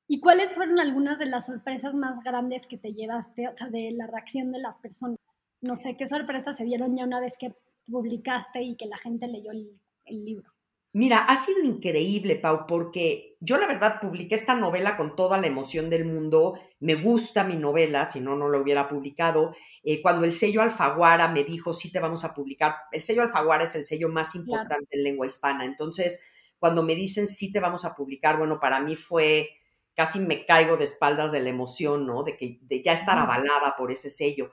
¿Y 0.08 0.22
cuáles 0.22 0.56
fueron 0.56 0.80
algunas 0.80 1.20
de 1.20 1.26
las 1.26 1.46
sorpresas 1.46 1.94
más 1.94 2.24
grandes 2.24 2.66
que 2.66 2.78
te 2.78 2.94
llevaste, 2.94 3.48
o 3.50 3.54
sea, 3.54 3.68
de 3.68 3.92
la 3.92 4.08
reacción 4.08 4.52
de 4.52 4.60
las 4.60 4.80
personas? 4.80 5.20
No 5.62 5.76
sé, 5.76 5.98
¿qué 5.98 6.08
sorpresas 6.08 6.58
se 6.58 6.64
dieron 6.64 6.96
ya 6.96 7.04
una 7.04 7.20
vez 7.20 7.36
que 7.38 7.54
publicaste 7.92 8.64
y 8.64 8.76
que 8.76 8.86
la 8.86 8.98
gente 8.98 9.28
leyó 9.28 9.52
el 9.52 10.26
libro? 10.26 10.50
Mira, 10.92 11.20
ha 11.20 11.36
sido 11.36 11.64
increíble, 11.64 12.36
Pau, 12.36 12.66
porque 12.68 13.38
yo 13.40 13.60
la 13.60 13.68
verdad 13.68 14.00
publiqué 14.02 14.34
esta 14.34 14.56
novela 14.56 14.98
con 14.98 15.16
toda 15.16 15.38
la 15.38 15.46
emoción 15.46 15.88
del 15.92 16.04
mundo. 16.04 16.60
Me 16.80 16.96
gusta 16.96 17.44
mi 17.44 17.58
novela, 17.58 18.06
si 18.06 18.20
no, 18.20 18.36
no 18.36 18.50
la 18.50 18.58
hubiera 18.58 18.88
publicado. 18.90 19.52
Eh, 19.84 20.02
cuando 20.02 20.26
el 20.26 20.32
sello 20.32 20.64
Alfaguara 20.64 21.28
me 21.28 21.44
dijo, 21.44 21.74
sí 21.74 21.92
te 21.92 22.00
vamos 22.00 22.24
a 22.24 22.34
publicar, 22.34 22.76
el 22.92 23.04
sello 23.04 23.22
Alfaguara 23.22 23.66
es 23.66 23.76
el 23.76 23.84
sello 23.84 24.10
más 24.10 24.34
importante 24.34 24.88
en 24.98 25.04
lengua 25.04 25.28
hispana. 25.28 25.64
Entonces, 25.64 26.20
cuando 26.58 26.82
me 26.82 26.96
dicen, 26.96 27.28
sí 27.28 27.52
te 27.52 27.60
vamos 27.60 27.86
a 27.86 27.94
publicar, 27.94 28.40
bueno, 28.40 28.60
para 28.60 28.80
mí 28.80 28.96
fue, 28.96 29.50
casi 29.94 30.20
me 30.20 30.44
caigo 30.44 30.76
de 30.76 30.86
espaldas 30.86 31.32
de 31.32 31.42
la 31.42 31.50
emoción, 31.50 32.08
¿no? 32.08 32.24
De 32.24 32.36
que 32.36 32.58
de 32.64 32.82
ya 32.82 32.94
estar 32.94 33.20
avalada 33.20 33.76
por 33.78 33.92
ese 33.92 34.10
sello. 34.10 34.50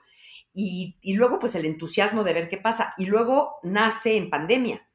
Y, 0.53 0.99
y 1.01 1.13
luego, 1.15 1.39
pues 1.39 1.55
el 1.55 1.65
entusiasmo 1.65 2.23
de 2.23 2.33
ver 2.33 2.47
qué 2.47 2.57
pasa. 2.57 2.93
Y 2.97 3.05
luego 3.07 3.55
nace 3.63 4.17
en 4.17 4.29
pandemia 4.29 4.86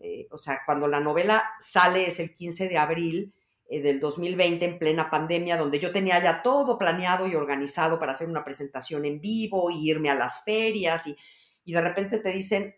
eh, 0.00 0.26
o 0.30 0.38
sea, 0.38 0.60
cuando 0.64 0.88
la 0.88 0.98
novela 0.98 1.52
sale 1.58 2.06
es 2.06 2.18
el 2.20 2.32
15 2.32 2.68
de 2.68 2.78
abril 2.78 3.34
eh, 3.68 3.82
del 3.82 4.00
2020 4.00 4.64
en 4.64 4.78
plena 4.78 5.10
pandemia, 5.10 5.58
donde 5.58 5.78
yo 5.78 5.92
tenía 5.92 6.22
ya 6.22 6.42
todo 6.42 6.78
planeado 6.78 7.26
y 7.26 7.34
organizado 7.34 7.98
para 7.98 8.12
hacer 8.12 8.28
una 8.28 8.42
presentación 8.42 9.04
en 9.04 9.20
vivo 9.20 9.70
y 9.70 9.90
irme 9.90 10.10
a 10.10 10.14
las 10.14 10.42
ferias 10.42 11.06
y, 11.06 11.14
y 11.64 11.74
de 11.74 11.82
repente 11.82 12.18
te 12.18 12.30
dicen, 12.30 12.74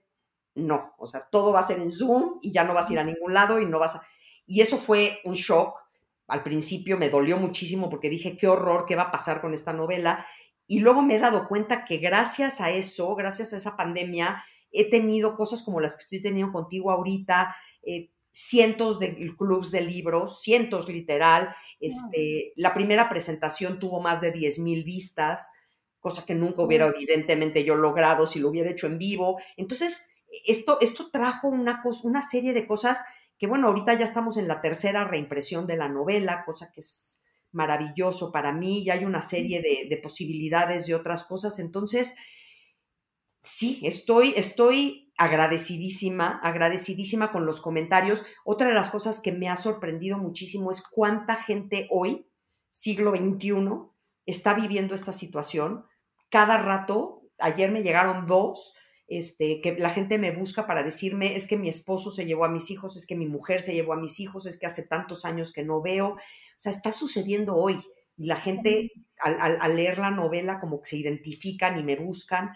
no, 0.55 0.95
o 0.99 1.07
sea, 1.07 1.21
todo 1.31 1.53
va 1.53 1.61
a 1.61 1.67
ser 1.67 1.81
en 1.81 1.93
Zoom 1.93 2.39
y 2.43 2.53
ya 2.53 2.65
no 2.65 2.75
vas 2.75 2.91
a 2.91 2.93
ir 2.93 2.99
a 2.99 3.05
ningún 3.05 3.33
lado 3.33 3.61
y 3.61 3.67
no 3.67 3.79
vas 3.79 3.97
a... 3.97 4.03
Y 4.45 4.61
eso 4.61 4.77
fue 4.77 5.21
un 5.25 5.35
shock. 5.35 5.79
Al 6.27 6.43
principio 6.43 6.99
me 6.99 7.09
dolió 7.09 7.39
muchísimo 7.39 7.89
porque 7.89 8.11
dije, 8.11 8.37
qué 8.37 8.49
horror, 8.49 8.85
qué 8.87 8.97
va 8.97 9.05
a 9.05 9.11
pasar 9.13 9.41
con 9.41 9.55
esta 9.55 9.73
novela. 9.73 10.27
Y 10.67 10.81
luego 10.81 11.03
me 11.03 11.17
he 11.17 11.19
dado 11.19 11.49
cuenta 11.49 11.85
que 11.85 11.99
gracias 11.99 12.61
a 12.61 12.71
eso, 12.71 13.15
gracias 13.15 13.53
a 13.53 13.57
esa 13.57 13.77
pandemia, 13.77 14.43
he 14.73 14.91
tenido 14.91 15.37
cosas 15.37 15.63
como 15.63 15.81
las 15.81 15.97
que 15.97 16.03
estoy 16.03 16.21
teniendo 16.21 16.53
contigo 16.53 16.91
ahorita, 16.91 17.55
eh, 17.83 18.11
cientos 18.33 18.99
de 18.99 19.15
clubs 19.37 19.71
de 19.71 19.83
libros, 19.83 20.41
cientos 20.41 20.89
literal. 20.89 21.55
Este, 21.81 22.53
La 22.57 22.75
primera 22.75 23.09
presentación 23.09 23.79
tuvo 23.79 24.01
más 24.01 24.21
de 24.21 24.33
10 24.33 24.59
mil 24.61 24.85
vistas, 24.85 25.53
cosa 26.01 26.25
que 26.25 26.35
nunca 26.35 26.63
hubiera 26.63 26.87
evidentemente 26.87 27.63
yo 27.65 27.77
logrado 27.77 28.27
si 28.27 28.41
lo 28.41 28.49
hubiera 28.49 28.71
hecho 28.71 28.87
en 28.87 28.99
vivo. 28.99 29.39
Entonces, 29.57 30.09
esto, 30.47 30.79
esto 30.81 31.11
trajo 31.11 31.49
una, 31.49 31.83
una 32.03 32.23
serie 32.23 32.55
de 32.55 32.67
cosas 32.67 32.99
que, 33.39 33.47
bueno, 33.47 33.69
ahorita 33.69 33.95
ya 33.95 34.05
estamos 34.05 34.37
en 34.37 34.49
la 34.49 34.61
tercera 34.63 35.05
reimpresión 35.05 35.67
de 35.67 35.77
la 35.77 35.89
novela, 35.89 36.45
cosa 36.45 36.73
que 36.73 36.81
es 36.81 37.21
maravilloso 37.53 38.33
para 38.33 38.53
mí, 38.53 38.83
ya 38.85 38.95
hay 38.95 39.05
una 39.05 39.21
serie 39.21 39.61
de, 39.61 39.87
de 39.89 39.97
posibilidades 39.99 40.87
de 40.87 40.95
otras 40.95 41.25
cosas. 41.25 41.59
Entonces, 41.59 42.15
sí, 43.43 43.81
estoy, 43.85 44.35
estoy 44.37 45.13
agradecidísima, 45.17 46.41
agradecidísima 46.43 47.31
con 47.31 47.47
los 47.47 47.61
comentarios. 47.61 48.25
Otra 48.45 48.69
de 48.69 48.75
las 48.75 48.91
cosas 48.91 49.21
que 49.21 49.33
me 49.33 49.49
ha 49.49 49.57
sorprendido 49.57 50.19
muchísimo 50.19 50.71
es 50.71 50.83
cuánta 50.83 51.37
gente 51.37 51.89
hoy, 51.91 52.27
siglo 52.71 53.13
XXI, 53.15 53.55
está 54.27 54.55
viviendo 54.55 54.95
esta 54.95 55.13
situación. 55.13 55.85
Cada 56.31 56.59
rato, 56.59 57.23
ayer 57.39 57.71
me 57.71 57.83
llegaron 57.83 58.27
dos, 58.27 58.75
este, 59.09 59.61
que 59.61 59.77
la 59.79 59.91
gente 59.91 60.17
me 60.19 60.31
busca 60.31 60.67
para 60.67 60.83
decirme, 60.83 61.37
es 61.37 61.47
que 61.47 61.59
mi 61.59 61.69
esposo 61.69 62.11
se 62.11 62.25
llevó 62.25 62.45
a 62.45 62.51
mis 62.51 62.71
hijos, 62.71 62.97
es 62.97 63.07
que 63.07 63.17
mi 63.17 63.27
mujer 63.27 63.61
se 63.61 63.75
llevó 63.75 63.93
a 63.93 64.01
mis 64.01 64.21
hijos, 64.21 64.47
es 64.47 64.59
que 64.59 64.67
hace 64.67 64.87
tantos 64.87 65.25
años 65.25 65.53
que 65.53 65.65
no 65.65 65.83
veo. 65.83 66.13
O 66.13 66.19
sea, 66.57 66.73
está 66.73 66.93
sucediendo 66.93 67.55
hoy. 67.57 67.79
Y 68.17 68.27
la 68.27 68.37
gente, 68.37 68.91
al, 69.21 69.59
al 69.61 69.77
leer 69.77 69.99
la 69.99 70.11
novela, 70.11 70.61
como 70.61 70.81
que 70.81 70.91
se 70.91 70.97
identifican 70.97 71.79
y 71.79 71.83
me 71.83 71.97
buscan 71.97 72.53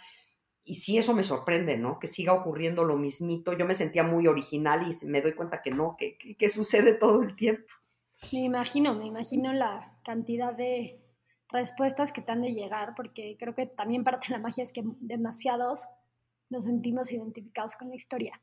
y 0.67 0.75
sí 0.75 0.99
eso 0.99 1.15
me 1.15 1.23
sorprende, 1.23 1.79
¿no? 1.79 2.01
Que 2.01 2.09
siga 2.09 2.33
ocurriendo 2.33 2.85
lo 2.85 2.97
mismito. 2.97 3.57
Yo 3.57 3.67
me 3.67 3.75
sentía 3.75 4.03
muy 4.03 4.27
original 4.27 4.85
y 4.91 5.07
me 5.07 5.23
doy 5.23 5.33
cuenta 5.33 5.63
que 5.63 5.71
no, 5.71 5.97
que, 5.97 6.19
que, 6.19 6.49
sucede 6.49 6.95
todo 6.95 7.23
el 7.23 7.37
tiempo. 7.37 7.73
Me 8.33 8.41
imagino, 8.41 8.93
me 8.95 9.07
imagino 9.07 9.53
la 9.53 9.97
cantidad 10.05 10.53
de 10.53 11.01
respuestas 11.51 12.13
que 12.13 12.21
te 12.21 12.33
han 12.33 12.43
de 12.43 12.53
llegar, 12.53 12.95
porque 12.97 13.37
creo 13.39 13.55
que 13.55 13.67
también 13.67 14.03
parte 14.03 14.27
de 14.27 14.33
la 14.35 14.41
magia 14.41 14.65
es 14.65 14.73
que 14.73 14.83
demasiados 14.99 15.87
nos 16.51 16.65
sentimos 16.65 17.13
identificados 17.13 17.77
con 17.77 17.89
la 17.89 17.95
historia. 17.95 18.43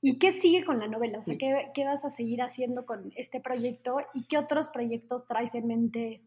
¿Y 0.00 0.18
qué 0.18 0.32
sigue 0.32 0.64
con 0.64 0.80
la 0.80 0.88
novela? 0.88 1.20
O 1.20 1.22
sea, 1.22 1.38
¿qué, 1.38 1.70
¿qué, 1.72 1.84
vas 1.84 2.04
a 2.04 2.10
seguir 2.10 2.42
haciendo 2.42 2.84
con 2.84 3.12
este 3.14 3.40
proyecto 3.40 3.98
y 4.12 4.26
qué 4.26 4.38
otros 4.38 4.68
proyectos 4.68 5.26
traes 5.28 5.54
en 5.54 5.68
mente 5.68 6.24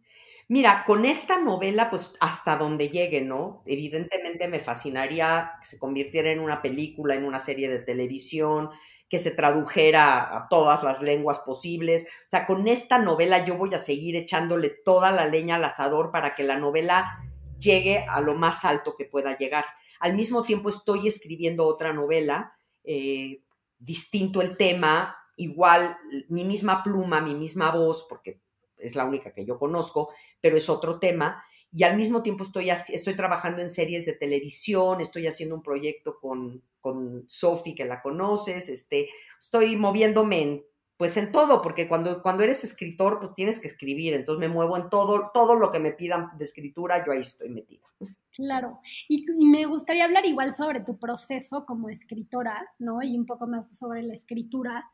Mira, 0.49 0.85
con 0.85 1.03
esta 1.05 1.41
novela, 1.41 1.89
pues 1.89 2.13
hasta 2.21 2.55
donde 2.55 2.87
llegue, 2.87 3.19
¿no? 3.19 3.63
Evidentemente 3.65 4.47
me 4.47 4.61
fascinaría 4.61 5.51
que 5.59 5.67
se 5.67 5.77
convirtiera 5.77 6.31
en 6.31 6.39
una 6.39 6.61
película, 6.61 7.15
en 7.15 7.25
una 7.25 7.39
serie 7.39 7.67
de 7.67 7.79
televisión, 7.79 8.69
que 9.09 9.19
se 9.19 9.31
tradujera 9.31 10.37
a 10.37 10.47
todas 10.49 10.83
las 10.83 11.01
lenguas 11.01 11.39
posibles. 11.39 12.05
O 12.27 12.29
sea, 12.29 12.45
con 12.45 12.67
esta 12.69 12.97
novela 12.97 13.43
yo 13.43 13.57
voy 13.57 13.73
a 13.73 13.77
seguir 13.79 14.15
echándole 14.15 14.69
toda 14.69 15.11
la 15.11 15.27
leña 15.27 15.55
al 15.55 15.65
asador 15.65 16.11
para 16.11 16.33
que 16.33 16.43
la 16.43 16.57
novela 16.57 17.17
llegue 17.59 18.05
a 18.07 18.21
lo 18.21 18.33
más 18.33 18.63
alto 18.63 18.95
que 18.97 19.03
pueda 19.05 19.37
llegar. 19.37 19.65
Al 19.99 20.15
mismo 20.15 20.43
tiempo 20.43 20.69
estoy 20.69 21.07
escribiendo 21.07 21.65
otra 21.65 21.91
novela, 21.91 22.53
eh, 22.85 23.41
distinto 23.79 24.41
el 24.41 24.55
tema, 24.55 25.17
igual 25.35 25.97
mi 26.29 26.45
misma 26.45 26.83
pluma, 26.83 27.19
mi 27.19 27.35
misma 27.35 27.71
voz, 27.71 28.05
porque 28.07 28.39
es 28.77 28.95
la 28.95 29.05
única 29.05 29.33
que 29.33 29.45
yo 29.45 29.57
conozco, 29.57 30.09
pero 30.41 30.57
es 30.57 30.69
otro 30.69 30.99
tema. 30.99 31.43
y 31.69 31.83
al 31.83 31.97
mismo 31.97 32.23
tiempo 32.23 32.43
estoy, 32.43 32.69
estoy 32.69 33.15
trabajando 33.15 33.61
en 33.61 33.69
series 33.69 34.05
de 34.05 34.13
televisión, 34.13 35.01
estoy 35.01 35.27
haciendo 35.27 35.55
un 35.55 35.61
proyecto 35.61 36.17
con, 36.19 36.63
con 36.79 37.25
Sophie, 37.27 37.75
que 37.75 37.85
la 37.85 38.01
conoces, 38.01 38.69
este, 38.69 39.07
estoy 39.37 39.75
moviéndome 39.75 40.41
en, 40.41 40.63
pues 40.97 41.15
en 41.17 41.31
todo, 41.31 41.61
porque 41.61 41.87
cuando, 41.87 42.23
cuando 42.23 42.43
eres 42.43 42.63
escritor, 42.63 43.19
pues 43.19 43.35
tienes 43.35 43.59
que 43.59 43.67
escribir, 43.67 44.13
entonces 44.13 44.39
me 44.39 44.53
muevo 44.53 44.77
en 44.77 44.89
todo, 44.89 45.29
todo 45.33 45.55
lo 45.55 45.69
que 45.69 45.79
me 45.79 45.91
pidan 45.91 46.29
de 46.37 46.45
escritura, 46.45 47.05
yo 47.05 47.11
ahí 47.11 47.19
estoy 47.19 47.49
metida. 47.49 47.85
Claro, 48.31 48.79
y, 49.07 49.25
me 49.31 49.65
gustaría 49.65 50.05
hablar 50.05 50.25
igual 50.25 50.51
sobre 50.51 50.81
tu 50.81 50.97
proceso 50.97 51.65
como 51.65 51.89
escritora, 51.89 52.67
¿no? 52.79 53.01
Y 53.03 53.17
un 53.17 53.25
poco 53.25 53.47
más 53.47 53.77
sobre 53.77 54.03
la 54.03 54.13
escritura. 54.13 54.89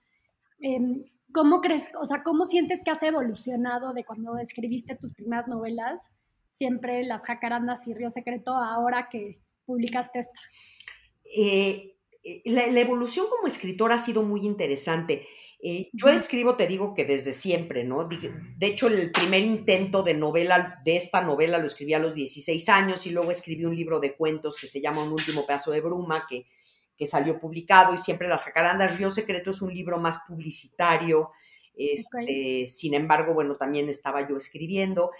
Em, 0.59 1.03
¿Cómo 1.33 1.61
crees, 1.61 1.83
o 1.99 2.05
sea, 2.05 2.23
cómo 2.23 2.45
sientes 2.45 2.81
que 2.83 2.91
has 2.91 3.01
evolucionado 3.03 3.93
de 3.93 4.05
cuando 4.05 4.37
escribiste 4.37 4.95
tus 4.95 5.13
primeras 5.13 5.47
novelas, 5.47 6.07
siempre 6.49 7.03
Las 7.03 7.25
Jacarandas 7.25 7.87
y 7.87 7.93
Río 7.93 8.11
Secreto, 8.11 8.51
ahora 8.51 9.09
que 9.11 9.39
publicaste 9.65 10.19
esta? 10.19 10.39
Eh, 11.23 11.95
eh, 12.23 12.41
la, 12.45 12.65
evolución 12.79 13.25
como 13.29 13.47
escritora 13.47 13.95
ha 13.95 13.99
sido 13.99 14.23
muy 14.23 14.45
interesante. 14.45 15.25
Eh, 15.61 15.89
yo 15.93 16.09
escribo, 16.09 16.55
te 16.55 16.67
digo 16.67 16.93
que 16.93 17.05
desde 17.05 17.33
siempre, 17.33 17.83
¿no? 17.83 18.03
De 18.05 18.67
hecho, 18.67 18.87
el 18.87 19.11
primer 19.11 19.41
intento 19.41 20.03
de 20.03 20.13
novela, 20.13 20.81
de 20.85 20.97
esta 20.97 21.21
novela, 21.21 21.57
lo 21.57 21.65
escribí 21.65 21.93
a 21.93 21.99
los 21.99 22.13
16 22.13 22.69
años 22.69 23.07
y 23.07 23.11
luego 23.11 23.31
escribí 23.31 23.65
un 23.65 23.75
libro 23.75 23.99
de 23.99 24.15
cuentos 24.15 24.57
que 24.57 24.67
se 24.67 24.81
llama 24.81 25.03
Un 25.03 25.13
último 25.13 25.45
pedazo 25.45 25.71
de 25.71 25.81
bruma, 25.81 26.25
que, 26.29 26.47
que 26.97 27.07
salió 27.07 27.39
publicado 27.39 27.93
y 27.93 27.99
siempre 27.99 28.27
Las 28.27 28.43
Jacarandas. 28.43 28.97
Río 28.97 29.09
Secreto 29.09 29.51
es 29.51 29.61
un 29.61 29.73
libro 29.73 29.99
más 29.99 30.19
publicitario. 30.27 31.31
Este, 31.75 32.67
Sin 32.67 32.93
embargo, 32.93 33.33
bueno, 33.33 33.55
también 33.55 33.89
estaba 33.89 34.27
yo 34.27 34.37
escribiendo. 34.37 35.11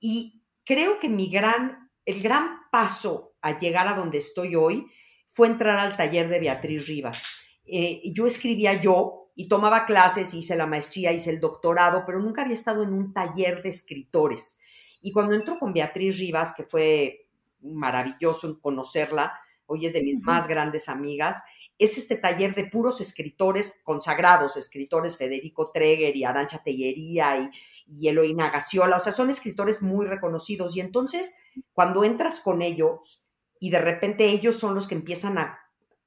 Y 0.00 0.42
creo 0.64 0.98
que 0.98 1.08
mi 1.08 1.30
gran, 1.30 1.90
el 2.04 2.22
gran 2.22 2.60
paso 2.70 3.34
a 3.40 3.58
llegar 3.58 3.88
a 3.88 3.94
donde 3.94 4.18
estoy 4.18 4.54
hoy 4.54 4.86
fue 5.28 5.48
entrar 5.48 5.78
al 5.78 5.96
taller 5.96 6.28
de 6.28 6.40
Beatriz 6.40 6.86
Rivas. 6.86 7.26
Eh, 7.64 8.02
yo 8.12 8.26
escribía 8.26 8.80
yo, 8.80 9.22
y 9.34 9.48
tomaba 9.48 9.84
clases, 9.84 10.34
hice 10.34 10.56
la 10.56 10.66
maestría, 10.66 11.12
hice 11.12 11.30
el 11.30 11.40
doctorado, 11.40 12.04
pero 12.06 12.20
nunca 12.20 12.42
había 12.42 12.54
estado 12.54 12.82
en 12.82 12.92
un 12.92 13.12
taller 13.12 13.62
de 13.62 13.70
escritores. 13.70 14.60
Y 15.00 15.12
cuando 15.12 15.34
entro 15.34 15.58
con 15.58 15.72
Beatriz 15.72 16.18
Rivas, 16.18 16.52
que 16.54 16.64
fue 16.64 17.28
maravilloso 17.60 18.60
conocerla, 18.60 19.32
hoy 19.66 19.86
es 19.86 19.92
de 19.92 20.02
mis 20.02 20.22
más 20.22 20.48
grandes 20.48 20.88
amigas, 20.88 21.42
es 21.78 21.98
este 21.98 22.16
taller 22.16 22.54
de 22.54 22.66
puros 22.66 23.00
escritores 23.00 23.80
consagrados, 23.84 24.56
escritores 24.56 25.16
Federico 25.16 25.70
Treger 25.72 26.16
y 26.16 26.24
Arancha 26.24 26.62
Tellería 26.62 27.38
y, 27.38 27.50
y 27.86 28.08
Eloína 28.08 28.50
Gaciola, 28.50 28.96
o 28.96 29.00
sea, 29.00 29.12
son 29.12 29.30
escritores 29.30 29.82
muy 29.82 30.06
reconocidos. 30.06 30.76
Y 30.76 30.80
entonces, 30.80 31.34
cuando 31.72 32.04
entras 32.04 32.40
con 32.40 32.62
ellos 32.62 33.22
y 33.58 33.70
de 33.70 33.78
repente 33.78 34.26
ellos 34.26 34.56
son 34.56 34.74
los 34.74 34.86
que 34.86 34.94
empiezan 34.94 35.38
a 35.38 35.58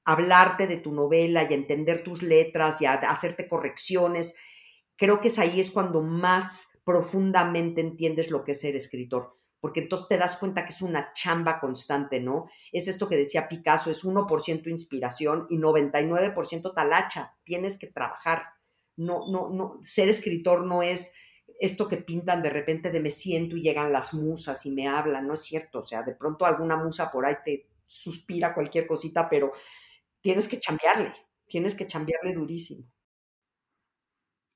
hablarte 0.06 0.68
de 0.68 0.78
tu 0.78 0.94
novela 0.94 1.48
y 1.50 1.54
entender 1.54 2.04
tus 2.04 2.22
letras 2.22 2.82
y 2.82 2.86
hacerte 2.86 3.48
correcciones. 3.48 4.36
Creo 4.96 5.20
que 5.20 5.28
es 5.30 5.40
ahí 5.40 5.60
es 5.60 5.72
cuando 5.72 6.02
más 6.02 6.70
profundamente 6.86 7.82
entiendes 7.82 8.30
lo 8.30 8.44
que 8.44 8.52
es 8.52 8.60
ser 8.60 8.76
escritor, 8.76 9.38
porque 9.66 9.80
entonces 9.80 10.08
te 10.08 10.20
das 10.20 10.38
cuenta 10.38 10.64
que 10.64 10.72
es 10.72 10.84
una 10.84 11.12
chamba 11.12 11.60
constante, 11.60 12.20
¿no? 12.20 12.44
Es 12.72 12.88
esto 12.88 13.08
que 13.08 13.18
decía 13.18 13.48
Picasso, 13.48 13.90
es 13.90 14.06
1% 14.06 14.70
inspiración 14.70 15.48
y 15.50 15.58
99% 15.58 16.72
talacha, 16.76 17.36
tienes 17.44 17.76
que 17.76 17.88
trabajar. 17.88 18.44
No, 18.96 19.22
no, 19.28 19.50
no, 19.50 19.80
ser 19.82 20.08
escritor 20.08 20.68
no 20.68 20.84
es 20.84 21.16
esto 21.60 21.88
que 21.88 21.98
pintan 21.98 22.44
de 22.44 22.52
repente 22.52 22.92
de 22.92 23.00
me 23.00 23.10
siento 23.10 23.58
y 23.58 23.64
llegan 23.64 23.92
las 23.92 24.14
musas 24.14 24.64
y 24.68 24.72
me 24.72 24.88
hablan, 24.88 25.26
no 25.26 25.34
es 25.34 25.42
cierto, 25.42 25.80
o 25.80 25.88
sea, 25.88 26.04
de 26.04 26.14
pronto 26.14 26.46
alguna 26.46 26.78
musa 26.78 27.10
por 27.10 27.26
ahí 27.26 27.38
te 27.44 27.68
suspira 27.88 28.54
cualquier 28.54 28.86
cosita, 28.86 29.28
pero 29.28 29.52
tienes 30.22 30.48
que 30.48 30.60
chambearle, 30.60 31.12
tienes 31.48 31.74
que 31.74 31.88
chambearle 31.88 32.36
durísimo. 32.36 32.86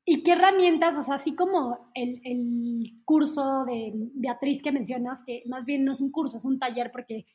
¿Y 0.05 0.23
qué 0.23 0.31
herramientas, 0.33 0.97
o 0.97 1.03
sea, 1.03 1.15
así 1.15 1.35
como 1.35 1.91
el, 1.93 3.01
curso 3.05 3.65
de 3.65 3.91
Beatriz 4.15 4.61
que 4.61 4.71
mencionas, 4.71 5.23
que 5.23 5.43
más 5.47 5.65
bien 5.65 5.85
no 5.85 5.91
es 5.91 6.01
un 6.01 6.11
curso, 6.11 6.37
es 6.37 6.45
un 6.45 6.59
taller 6.59 6.91
porque 6.91 7.25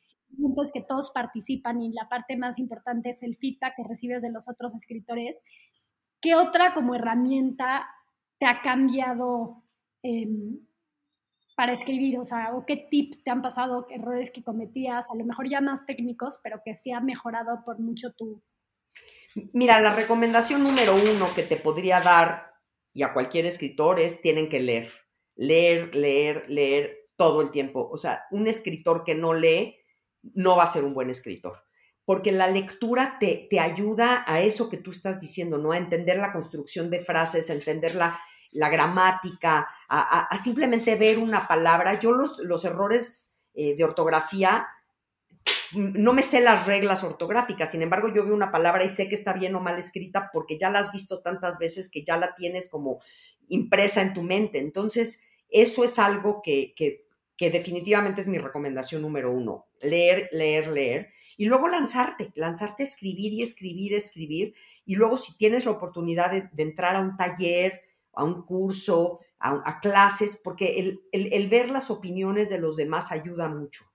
es 0.63 0.71
que 0.73 0.81
todos 0.81 1.11
participan 1.11 1.81
y 1.81 1.93
la 1.93 2.09
parte 2.09 2.37
más 2.37 2.59
importante 2.59 3.09
es 3.09 3.23
el 3.23 3.35
feedback 3.37 3.75
que 3.75 3.83
recibes 3.83 4.21
de 4.21 4.31
los 4.31 4.47
otros 4.47 4.73
escritores, 4.75 5.41
¿qué 6.21 6.35
otra 6.35 6.73
como 6.73 6.95
herramienta 6.95 7.87
te 8.39 8.45
ha 8.45 8.61
cambiado 8.61 9.63
em, 10.03 10.59
para 11.55 11.73
escribir? 11.73 12.19
O 12.19 12.25
sea, 12.25 12.55
¿o 12.55 12.65
qué 12.65 12.77
tips 12.89 13.23
te 13.23 13.31
han 13.31 13.41
pasado, 13.41 13.85
errores 13.89 14.31
que 14.31 14.43
cometías, 14.43 15.09
a 15.09 15.15
lo 15.15 15.25
mejor 15.25 15.49
ya 15.49 15.61
más 15.61 15.85
técnicos, 15.85 16.39
pero 16.43 16.61
que 16.63 16.75
sí 16.75 16.91
ha 16.91 16.99
mejorado 16.99 17.63
por 17.63 17.79
mucho 17.79 18.11
tu... 18.11 18.41
Mira, 19.53 19.81
la 19.81 19.93
recomendación 19.93 20.63
número 20.63 20.95
uno 20.95 21.27
que 21.35 21.43
te 21.43 21.57
podría 21.57 21.99
dar 21.99 22.54
y 22.95 23.03
a 23.03 23.13
cualquier 23.13 23.45
escritor 23.45 23.99
es 23.99 24.23
tienen 24.23 24.49
que 24.49 24.59
leer, 24.59 24.91
leer, 25.35 25.95
leer, 25.95 26.45
leer 26.47 27.09
todo 27.15 27.41
el 27.41 27.51
tiempo. 27.51 27.87
O 27.91 27.97
sea, 27.97 28.23
un 28.31 28.47
escritor 28.47 29.03
que 29.03 29.13
no 29.13 29.35
lee 29.35 29.77
no 30.33 30.57
va 30.57 30.63
a 30.63 30.67
ser 30.67 30.83
un 30.83 30.95
buen 30.95 31.11
escritor 31.11 31.65
porque 32.05 32.31
la 32.31 32.47
lectura 32.47 33.17
te, 33.19 33.47
te, 33.49 33.59
ayuda 33.59 34.23
a 34.27 34.39
eso 34.41 34.69
que 34.69 34.77
tú 34.77 34.91
estás 34.91 35.19
diciendo, 35.19 35.57
¿no? 35.57 35.71
A 35.71 35.77
entender 35.77 36.17
la 36.17 36.31
construcción 36.31 36.91
de 36.91 36.99
frases, 36.99 37.49
a 37.49 37.53
entender 37.53 37.95
la, 37.95 38.19
la 38.55 38.69
gramática, 38.69 39.67
a, 39.89 40.37
simplemente 40.37 40.95
ver 40.95 41.19
una 41.19 41.47
palabra. 41.47 41.99
Yo 41.99 42.11
los, 42.11 42.65
errores 42.65 43.35
eh, 43.53 43.75
de 43.75 43.83
ortografía, 43.83 44.67
no 45.73 46.13
me 46.13 46.23
sé 46.23 46.41
las 46.41 46.65
reglas 46.67 47.03
ortográficas, 47.03 47.71
sin 47.71 47.81
embargo 47.81 48.13
yo 48.13 48.23
veo 48.23 48.33
una 48.33 48.51
palabra 48.51 48.83
y 48.83 48.89
sé 48.89 49.09
que 49.09 49.15
está 49.15 49.33
bien 49.33 49.55
o 49.55 49.59
mal 49.59 49.77
escrita 49.77 50.29
porque 50.31 50.57
ya 50.57 50.69
la 50.69 50.79
has 50.79 50.91
visto 50.91 51.21
tantas 51.21 51.57
veces 51.57 51.89
que 51.89 52.03
ya 52.03 52.17
la 52.17 52.35
tienes 52.35 52.69
como 52.69 52.99
impresa 53.49 54.01
en 54.01 54.13
tu 54.13 54.21
mente. 54.21 54.59
Entonces, 54.59 55.21
eso 55.49 55.83
es 55.83 55.99
algo 55.99 56.41
que, 56.43 56.73
que, 56.75 57.03
definitivamente 57.49 58.21
es 58.21 58.27
mi 58.27 58.37
recomendación 58.37 59.01
número 59.01 59.31
uno, 59.31 59.67
leer, 59.81 60.29
leer, 60.31 60.69
leer, 60.69 61.09
y 61.37 61.45
luego 61.45 61.67
lanzarte, 61.67 62.31
lanzarte 62.35 62.83
a 62.83 62.85
escribir 62.85 63.33
y 63.33 63.41
escribir, 63.41 63.93
escribir, 63.93 64.53
y 64.85 64.95
luego 64.95 65.17
si 65.17 65.37
tienes 65.37 65.65
la 65.65 65.71
oportunidad 65.71 66.31
de 66.31 66.63
entrar 66.63 66.95
a 66.95 67.01
un 67.01 67.17
taller, 67.17 67.81
a 68.13 68.23
un 68.23 68.43
curso, 68.43 69.19
a, 69.39 69.79
clases, 69.79 70.39
porque 70.43 70.99
el, 71.11 71.49
ver 71.49 71.69
las 71.69 71.91
opiniones 71.91 72.49
de 72.49 72.59
los 72.59 72.75
demás 72.75 73.11
ayuda 73.11 73.47
mucho. 73.49 73.85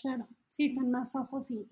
Claro, 0.00 0.28
sí, 0.52 0.68
son 0.68 0.90
más 0.90 1.16
ojos 1.16 1.50
y 1.50 1.66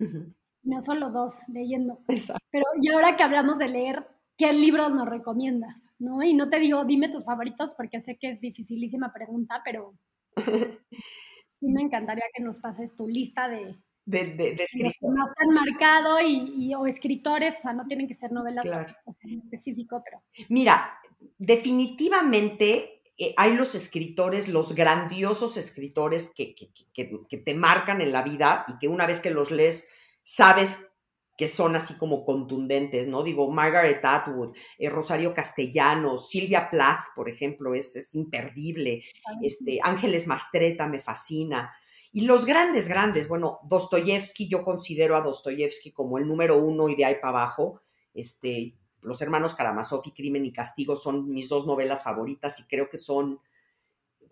no 0.63 0.81
solo 0.81 1.11
dos 1.11 1.39
leyendo. 1.47 1.99
Pero 2.07 2.65
y 2.81 2.89
ahora 2.89 3.15
que 3.15 3.23
hablamos 3.23 3.57
de 3.59 3.67
leer, 3.67 4.07
¿qué 4.37 4.51
libros 4.53 4.91
nos 4.91 5.07
recomiendas? 5.07 5.87
¿No? 5.99 6.23
Y 6.23 6.33
no 6.33 6.49
te 6.49 6.59
digo, 6.59 6.83
dime 6.83 7.09
tus 7.09 7.23
favoritos 7.23 7.73
porque 7.75 8.01
sé 8.01 8.17
que 8.17 8.29
es 8.29 8.41
dificilísima 8.41 9.13
pregunta, 9.13 9.61
pero 9.63 9.93
sí 11.45 11.67
me 11.67 11.81
encantaría 11.81 12.25
que 12.33 12.43
nos 12.43 12.59
pases 12.59 12.95
tu 12.95 13.07
lista 13.07 13.47
de, 13.47 13.75
de, 14.05 14.25
de, 14.35 14.55
de 14.55 14.65
más 15.09 15.29
han 15.37 15.53
marcado 15.53 16.19
y, 16.19 16.73
o 16.73 16.87
escritores, 16.87 17.59
o 17.59 17.61
sea, 17.61 17.73
no 17.73 17.85
tienen 17.85 18.07
que 18.07 18.15
ser 18.15 18.31
novelas 18.31 18.65
en 18.65 19.39
específico, 19.41 20.01
pero... 20.03 20.23
Mira, 20.49 20.97
definitivamente 21.37 23.00
eh, 23.23 23.35
hay 23.37 23.53
los 23.53 23.75
escritores, 23.75 24.47
los 24.47 24.73
grandiosos 24.73 25.55
escritores 25.55 26.33
que, 26.35 26.55
que, 26.55 27.37
te 27.37 27.53
marcan 27.53 28.01
en 28.01 28.11
la 28.11 28.23
vida 28.23 28.65
y 28.67 28.79
que 28.79 28.87
una 28.87 29.05
vez 29.05 29.19
que 29.19 29.29
los 29.29 29.51
lees 29.51 29.89
sabes 30.23 30.87
que 31.37 31.47
son 31.47 31.75
así 31.75 31.99
como 31.99 32.25
contundentes, 32.25 33.05
¿no? 33.05 33.21
Digo, 33.21 33.51
Margaret 33.51 34.03
Atwood, 34.03 34.57
eh, 34.79 34.89
Rosario 34.89 35.35
Castellanos, 35.35 36.31
Silvia 36.31 36.67
Plath, 36.71 37.13
por 37.15 37.29
ejemplo, 37.29 37.75
es, 37.75 37.95
es 37.95 38.15
imperdible. 38.15 39.03
Este, 39.43 39.77
Ángeles 39.83 40.25
Mastreta 40.25 40.87
me 40.87 40.97
fascina. 40.97 41.71
Y 42.11 42.21
los 42.21 42.47
grandes, 42.47 42.89
grandes, 42.89 43.27
bueno, 43.27 43.59
Dostoyevsky, 43.65 44.49
yo 44.49 44.63
considero 44.63 45.15
a 45.15 45.21
Dostoyevsky 45.21 45.91
como 45.91 46.17
el 46.17 46.27
número 46.27 46.57
uno 46.57 46.89
y 46.89 46.95
de 46.95 47.05
ahí 47.05 47.15
para 47.21 47.29
abajo. 47.29 47.81
Este, 48.15 48.73
los 49.01 49.21
hermanos 49.21 49.55
Karamazov 49.55 50.01
y 50.05 50.11
Crimen 50.11 50.45
y 50.45 50.53
Castigo 50.53 50.95
son 50.95 51.29
mis 51.29 51.49
dos 51.49 51.65
novelas 51.65 52.03
favoritas 52.03 52.59
y 52.59 52.67
creo 52.67 52.89
que 52.89 52.97
son, 52.97 53.39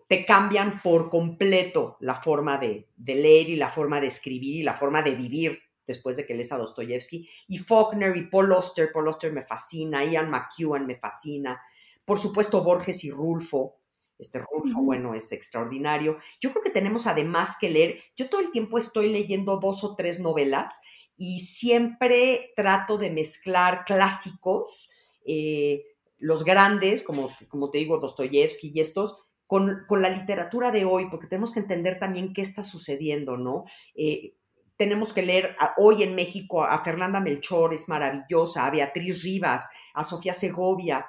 te 0.08 0.24
cambian 0.24 0.80
por 0.82 1.10
completo 1.10 1.96
la 2.00 2.14
forma 2.14 2.58
de, 2.58 2.88
leer 2.96 3.50
y 3.50 3.56
la 3.56 3.68
forma 3.68 4.00
de 4.00 4.08
escribir 4.08 4.56
y 4.56 4.62
la 4.62 4.74
forma 4.74 5.02
de 5.02 5.14
vivir 5.14 5.60
después 5.86 6.16
de 6.16 6.26
que 6.26 6.34
lees 6.34 6.52
a 6.52 6.58
Dostoyevsky. 6.58 7.28
Y 7.48 7.58
Faulkner 7.58 8.16
y 8.16 8.28
Paul 8.28 8.52
Auster, 8.52 8.90
Paul 8.92 9.08
Auster 9.08 9.32
me 9.32 9.42
fascina, 9.42 10.04
Ian 10.04 10.30
McEwan 10.30 10.86
me 10.86 10.96
fascina, 10.96 11.60
por 12.04 12.18
supuesto 12.18 12.62
Borges 12.62 13.04
y 13.04 13.10
Rulfo, 13.10 13.80
este 14.20 14.38
Rulfo, 14.38 14.82
bueno, 14.82 15.14
es 15.14 15.32
extraordinario. 15.32 16.18
Yo 16.40 16.50
creo 16.50 16.62
que 16.62 16.70
tenemos 16.70 17.06
además 17.06 17.56
que 17.58 17.70
leer, 17.70 17.98
yo 18.16 18.28
todo 18.28 18.40
el 18.40 18.50
tiempo 18.50 18.78
estoy 18.78 19.08
leyendo 19.08 19.58
dos 19.58 19.82
o 19.82 19.96
tres 19.96 20.20
novelas 20.20 20.80
y 21.22 21.40
siempre 21.40 22.50
trato 22.56 22.96
de 22.96 23.10
mezclar 23.10 23.84
clásicos, 23.84 24.88
eh, 25.26 25.84
los 26.16 26.44
grandes, 26.44 27.02
como, 27.02 27.28
como 27.48 27.70
te 27.70 27.76
digo, 27.76 27.98
Dostoyevsky 27.98 28.72
y 28.74 28.80
estos, 28.80 29.26
con, 29.46 29.84
la 29.90 30.08
literatura 30.08 30.70
de 30.70 30.86
hoy, 30.86 31.10
porque 31.10 31.26
tenemos 31.26 31.52
que 31.52 31.60
entender 31.60 31.98
también 31.98 32.32
qué 32.32 32.40
está 32.40 32.64
sucediendo, 32.64 33.36
¿no? 33.36 33.66
Eh, 33.94 34.32
tenemos 34.76 35.12
que 35.12 35.20
leer 35.20 35.56
hoy 35.76 36.02
en 36.04 36.14
México 36.14 36.64
a 36.64 36.82
Fernanda 36.82 37.20
Melchor, 37.20 37.74
es 37.74 37.86
maravillosa, 37.86 38.66
a 38.66 38.70
Beatriz 38.70 39.22
Rivas, 39.22 39.68
a 39.92 40.04
Sofía 40.04 40.32
Segovia, 40.32 41.06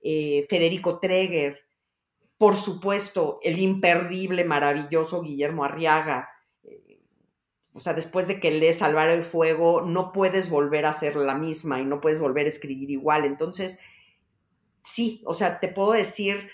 eh, 0.00 0.46
Federico 0.48 1.00
Treger, 1.00 1.58
por 2.36 2.54
supuesto, 2.54 3.40
el 3.42 3.58
imperdible, 3.58 4.44
maravilloso 4.44 5.20
Guillermo 5.20 5.64
Arriaga. 5.64 6.28
O 7.78 7.80
sea, 7.80 7.94
después 7.94 8.26
de 8.26 8.40
que 8.40 8.50
lees 8.50 8.78
Salvar 8.78 9.08
el 9.08 9.22
Fuego, 9.22 9.82
no 9.82 10.12
puedes 10.12 10.50
volver 10.50 10.84
a 10.84 10.92
ser 10.92 11.14
la 11.14 11.36
misma 11.36 11.80
y 11.80 11.84
no 11.84 12.00
puedes 12.00 12.18
volver 12.18 12.46
a 12.46 12.48
escribir 12.48 12.90
igual. 12.90 13.24
Entonces, 13.24 13.78
sí, 14.82 15.22
o 15.24 15.32
sea, 15.32 15.60
te 15.60 15.68
puedo 15.68 15.92
decir, 15.92 16.48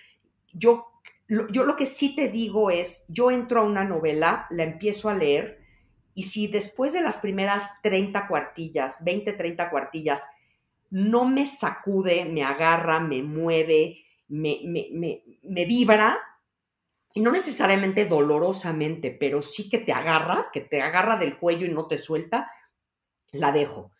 yo, 0.52 0.86
yo 1.28 1.64
lo 1.64 1.76
que 1.76 1.86
sí 1.86 2.14
te 2.14 2.28
digo 2.28 2.70
es, 2.70 3.06
yo 3.08 3.30
entro 3.30 3.62
a 3.62 3.64
una 3.64 3.84
novela, 3.84 4.46
la 4.50 4.64
empiezo 4.64 5.08
a 5.08 5.14
leer, 5.14 5.64
y 6.12 6.24
si 6.24 6.46
después 6.46 6.92
de 6.92 7.00
las 7.00 7.16
primeras 7.16 7.80
30 7.82 8.28
cuartillas, 8.28 9.02
20, 9.02 9.32
30 9.32 9.70
cuartillas, 9.70 10.26
no 10.90 11.24
me 11.24 11.46
sacude, 11.46 12.26
me 12.26 12.44
agarra, 12.44 13.00
me 13.00 13.22
mueve, 13.22 14.04
me, 14.28 14.60
me, 15.42 15.64
vibra, 15.64 16.20
y 17.14 17.20
no 17.20 17.30
necesariamente 17.30 18.06
dolorosamente, 18.06 19.10
pero 19.10 19.42
sí 19.42 19.68
que 19.68 19.78
te 19.78 19.92
agarra, 19.92 20.50
que 20.52 20.60
te 20.60 20.82
agarra 20.82 21.16
del 21.16 21.38
cuello 21.38 21.66
y 21.66 21.70
no 21.70 21.86
te 21.86 21.98
suelta, 21.98 22.50
la 23.32 23.52
dejo. 23.52 23.92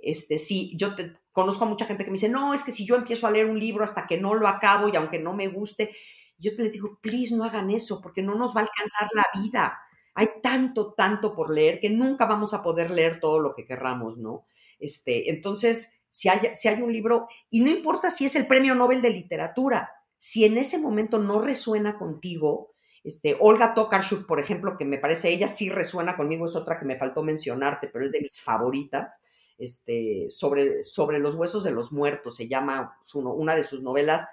Este, 0.00 0.38
sí, 0.38 0.72
yo 0.76 0.94
te, 0.94 1.12
conozco 1.32 1.64
a 1.64 1.68
mucha 1.68 1.84
gente 1.84 2.04
que 2.04 2.10
me 2.10 2.16
dice, 2.16 2.28
no, 2.28 2.54
es 2.54 2.62
que 2.62 2.72
si 2.72 2.86
yo 2.86 2.96
empiezo 2.96 3.26
a 3.26 3.30
leer 3.30 3.46
un 3.46 3.58
libro 3.58 3.84
hasta 3.84 4.06
que 4.06 4.18
no 4.18 4.34
lo 4.34 4.48
acabo 4.48 4.88
y 4.88 4.96
aunque 4.96 5.18
no 5.18 5.34
me 5.34 5.48
guste, 5.48 5.90
yo 6.38 6.54
te 6.54 6.62
les 6.62 6.72
digo, 6.72 6.98
please 7.00 7.34
no 7.36 7.44
hagan 7.44 7.70
eso 7.70 8.00
porque 8.00 8.22
no 8.22 8.34
nos 8.34 8.56
va 8.56 8.60
a 8.60 8.64
alcanzar 8.64 9.08
la 9.14 9.26
vida 9.40 9.78
hay 10.14 10.28
tanto, 10.42 10.92
tanto 10.92 11.34
por 11.34 11.52
leer 11.52 11.80
que 11.80 11.90
nunca 11.90 12.26
vamos 12.26 12.52
a 12.54 12.62
poder 12.62 12.90
leer 12.90 13.20
todo 13.20 13.40
lo 13.40 13.54
que 13.54 13.64
querramos, 13.64 14.18
¿no? 14.18 14.44
Este, 14.78 15.30
entonces, 15.30 16.00
si 16.10 16.28
hay, 16.28 16.54
si 16.54 16.68
hay 16.68 16.82
un 16.82 16.92
libro, 16.92 17.28
y 17.50 17.60
no 17.60 17.70
importa 17.70 18.10
si 18.10 18.26
es 18.26 18.36
el 18.36 18.46
premio 18.46 18.74
Nobel 18.74 19.00
de 19.00 19.10
literatura, 19.10 19.90
si 20.22 20.44
en 20.44 20.56
ese 20.56 20.78
momento 20.78 21.18
no 21.18 21.40
resuena 21.40 21.98
contigo, 21.98 22.76
este, 23.02 23.36
Olga 23.40 23.74
Tokarczuk, 23.74 24.24
por 24.24 24.38
ejemplo, 24.38 24.76
que 24.78 24.84
me 24.84 24.98
parece, 24.98 25.30
ella 25.30 25.48
sí 25.48 25.68
resuena 25.68 26.16
conmigo, 26.16 26.46
es 26.46 26.54
otra 26.54 26.78
que 26.78 26.84
me 26.84 26.96
faltó 26.96 27.24
mencionarte, 27.24 27.88
pero 27.88 28.04
es 28.04 28.12
de 28.12 28.20
mis 28.20 28.40
favoritas, 28.40 29.20
este, 29.58 30.26
sobre, 30.28 30.84
sobre 30.84 31.18
los 31.18 31.34
huesos 31.34 31.64
de 31.64 31.72
los 31.72 31.90
muertos, 31.90 32.36
se 32.36 32.46
llama 32.46 32.96
una 33.14 33.56
de 33.56 33.64
sus 33.64 33.82
novelas, 33.82 34.28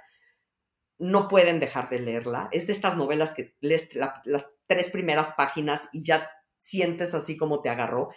no 1.00 1.28
pueden 1.28 1.60
dejar 1.60 1.90
de 1.90 2.02
leerla, 2.02 2.50
es 2.52 2.68
de 2.68 2.74
estas 2.74 2.96
novelas 2.96 3.32
que 3.32 3.56
lees 3.60 3.96
las 3.96 4.46
tres 4.68 4.92
primeras 4.92 5.32
páginas 5.32 5.90
y 5.92 6.04
ya 6.04 6.30
sientes 6.60 7.16
así 7.16 7.36
como 7.36 7.64
te 7.64 7.70
agarró, 7.70 8.10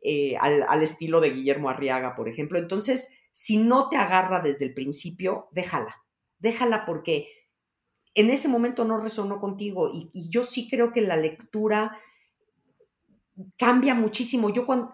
eh, 0.00 0.36
al, 0.36 0.82
estilo 0.82 1.20
de 1.20 1.30
Guillermo 1.30 1.70
Arriaga, 1.70 2.16
por 2.16 2.28
ejemplo. 2.28 2.58
Entonces, 2.58 3.08
si 3.30 3.56
no 3.56 3.88
te 3.88 3.98
agarra 3.98 4.40
desde 4.40 4.64
el 4.64 4.74
principio, 4.74 5.48
déjala, 5.52 5.99
déjala 6.40 6.84
porque 6.84 7.28
en 8.14 8.30
ese 8.30 8.48
momento 8.48 8.84
no 8.84 8.98
resonó 8.98 9.38
contigo 9.38 9.90
y, 9.92 10.10
yo 10.30 10.42
sí 10.42 10.68
creo 10.68 10.92
que 10.92 11.00
la 11.00 11.16
lectura 11.16 11.96
cambia 13.56 13.94
muchísimo. 13.94 14.50
Yo 14.50 14.66
cuando 14.66 14.92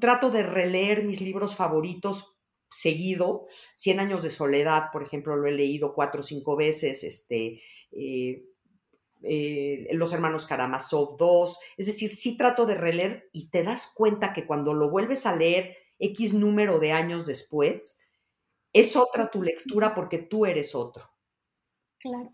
trato 0.00 0.30
de 0.30 0.42
releer 0.42 1.04
mis 1.04 1.20
libros 1.20 1.56
favoritos 1.56 2.36
seguido, 2.68 3.46
Cien 3.76 4.00
años 4.00 4.22
de 4.22 4.30
soledad, 4.30 4.90
por 4.92 5.02
ejemplo, 5.02 5.36
lo 5.36 5.46
he 5.46 5.52
leído 5.52 5.94
cuatro 5.94 6.20
o 6.20 6.24
cinco 6.24 6.56
veces, 6.56 7.04
este, 7.04 7.60
eh, 7.92 8.44
eh, 9.22 9.88
Los 9.92 10.12
Hermanos 10.12 10.46
Karamazov 10.46 11.16
2, 11.16 11.58
es 11.76 11.86
decir, 11.86 12.08
sí 12.08 12.36
trato 12.36 12.66
de 12.66 12.74
releer 12.74 13.28
y 13.32 13.50
te 13.50 13.62
das 13.62 13.92
cuenta 13.94 14.32
que 14.32 14.46
cuando 14.46 14.74
lo 14.74 14.90
vuelves 14.90 15.26
a 15.26 15.36
leer 15.36 15.76
X 15.98 16.34
número 16.34 16.78
de 16.78 16.92
años 16.92 17.24
después, 17.24 18.00
es 18.80 18.94
otra 18.96 19.30
tu 19.30 19.42
lectura 19.42 19.94
porque 19.94 20.18
tú 20.18 20.44
eres 20.44 20.74
otro. 20.74 21.04
Claro. 21.98 22.32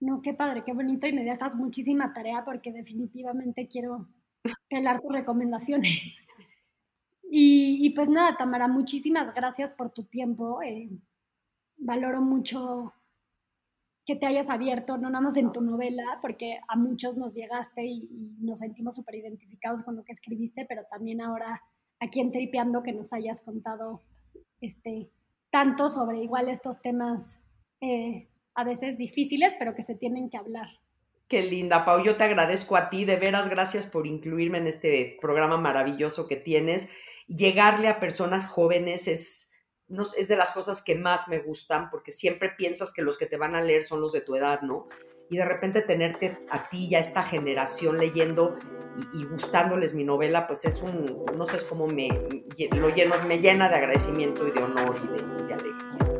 No, 0.00 0.20
qué 0.20 0.34
padre, 0.34 0.62
qué 0.64 0.72
bonito 0.72 1.06
y 1.06 1.12
me 1.12 1.24
dejas 1.24 1.54
muchísima 1.54 2.12
tarea 2.12 2.44
porque 2.44 2.72
definitivamente 2.72 3.68
quiero 3.68 4.08
pelar 4.68 5.00
tus 5.00 5.12
recomendaciones. 5.12 5.90
Y, 7.28 7.90
pues 7.90 8.08
nada, 8.08 8.36
Tamara, 8.36 8.68
muchísimas 8.68 9.34
gracias 9.34 9.72
por 9.72 9.90
tu 9.90 10.04
tiempo. 10.04 10.62
Eh, 10.62 10.88
valoro 11.76 12.20
mucho 12.22 12.94
que 14.06 14.14
te 14.14 14.26
hayas 14.26 14.48
abierto, 14.48 14.96
no 14.96 15.10
nada 15.10 15.22
más 15.22 15.36
en 15.36 15.50
tu 15.50 15.60
novela, 15.60 16.20
porque 16.22 16.60
a 16.68 16.76
muchos 16.76 17.16
nos 17.16 17.34
llegaste 17.34 17.84
y, 17.84 18.08
nos 18.38 18.60
sentimos 18.60 18.94
súper 18.94 19.16
identificados 19.16 19.82
con 19.82 19.96
lo 19.96 20.04
que 20.04 20.12
escribiste, 20.12 20.66
pero 20.66 20.84
también 20.88 21.20
ahora 21.20 21.60
aquí 21.98 22.20
en 22.20 22.30
Tripeando 22.30 22.84
que 22.84 22.92
nos 22.92 23.12
hayas 23.12 23.40
contado 23.40 24.02
este, 24.60 25.10
tanto 25.50 25.90
sobre 25.90 26.18
igual 26.22 26.48
estos 26.48 26.80
temas 26.80 27.38
eh, 27.80 28.28
a 28.54 28.64
veces 28.64 28.98
difíciles, 28.98 29.54
pero 29.58 29.74
que 29.74 29.82
se 29.82 29.94
tienen 29.94 30.30
que 30.30 30.36
hablar. 30.36 30.68
Qué 31.28 31.42
linda, 31.42 31.84
Pau. 31.84 32.02
Yo 32.04 32.16
te 32.16 32.24
agradezco 32.24 32.76
a 32.76 32.88
ti, 32.88 33.04
de 33.04 33.16
veras, 33.16 33.48
gracias 33.48 33.86
por 33.86 34.06
incluirme 34.06 34.58
en 34.58 34.68
este 34.68 35.18
programa 35.20 35.56
maravilloso 35.56 36.28
que 36.28 36.36
tienes. 36.36 36.88
Llegarle 37.26 37.88
a 37.88 37.98
personas 37.98 38.46
jóvenes 38.46 39.08
es, 39.08 39.50
es 40.16 40.28
de 40.28 40.36
las 40.36 40.52
cosas 40.52 40.82
que 40.82 40.94
más 40.94 41.26
me 41.26 41.40
gustan 41.40 41.90
porque 41.90 42.12
siempre 42.12 42.50
piensas 42.50 42.92
que 42.92 43.02
los 43.02 43.18
que 43.18 43.26
te 43.26 43.38
van 43.38 43.56
a 43.56 43.62
leer 43.62 43.82
son 43.82 44.00
los 44.00 44.12
de 44.12 44.20
tu 44.20 44.36
edad, 44.36 44.60
¿no? 44.62 44.86
Y 45.28 45.36
de 45.36 45.44
repente 45.44 45.82
tenerte 45.82 46.38
a 46.50 46.68
ti 46.68 46.86
y 46.86 46.94
a 46.94 47.00
esta 47.00 47.22
generación 47.22 47.98
leyendo 47.98 48.54
y, 49.14 49.24
gustándoles 49.24 49.94
mi 49.94 50.04
novela, 50.04 50.46
pues 50.46 50.64
es 50.64 50.82
un, 50.82 51.24
no 51.36 51.46
sé, 51.46 51.56
es 51.56 51.64
como 51.64 51.86
me, 51.86 52.08
lo 52.72 52.88
lleno, 52.88 53.14
me 53.26 53.38
llena 53.38 53.68
de 53.68 53.76
agradecimiento 53.76 54.46
y 54.46 54.52
de 54.52 54.62
honor 54.62 55.00
y 55.04 55.46
de 55.46 55.54
alegría. 55.54 56.15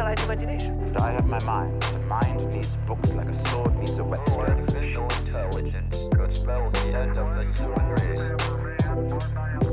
an 0.00 0.18
imagination. 0.24 0.96
I 0.96 1.10
have 1.12 1.26
my 1.26 1.42
mind. 1.44 1.82
The 1.82 1.98
mind 2.00 2.54
needs 2.54 2.76
books 2.86 3.10
like 3.12 3.28
a 3.28 3.48
sword 3.50 3.76
needs 3.76 3.98
a 3.98 4.04
weapon. 4.04 4.34
Oh, 4.34 4.40
artificial 4.40 5.04
intelligence 5.04 5.96
could 6.14 6.36
spell 6.36 6.70
the 6.70 6.94
end 6.94 7.18
of 7.18 7.34
the 7.36 7.44
human 7.60 7.88
race. 7.90 9.67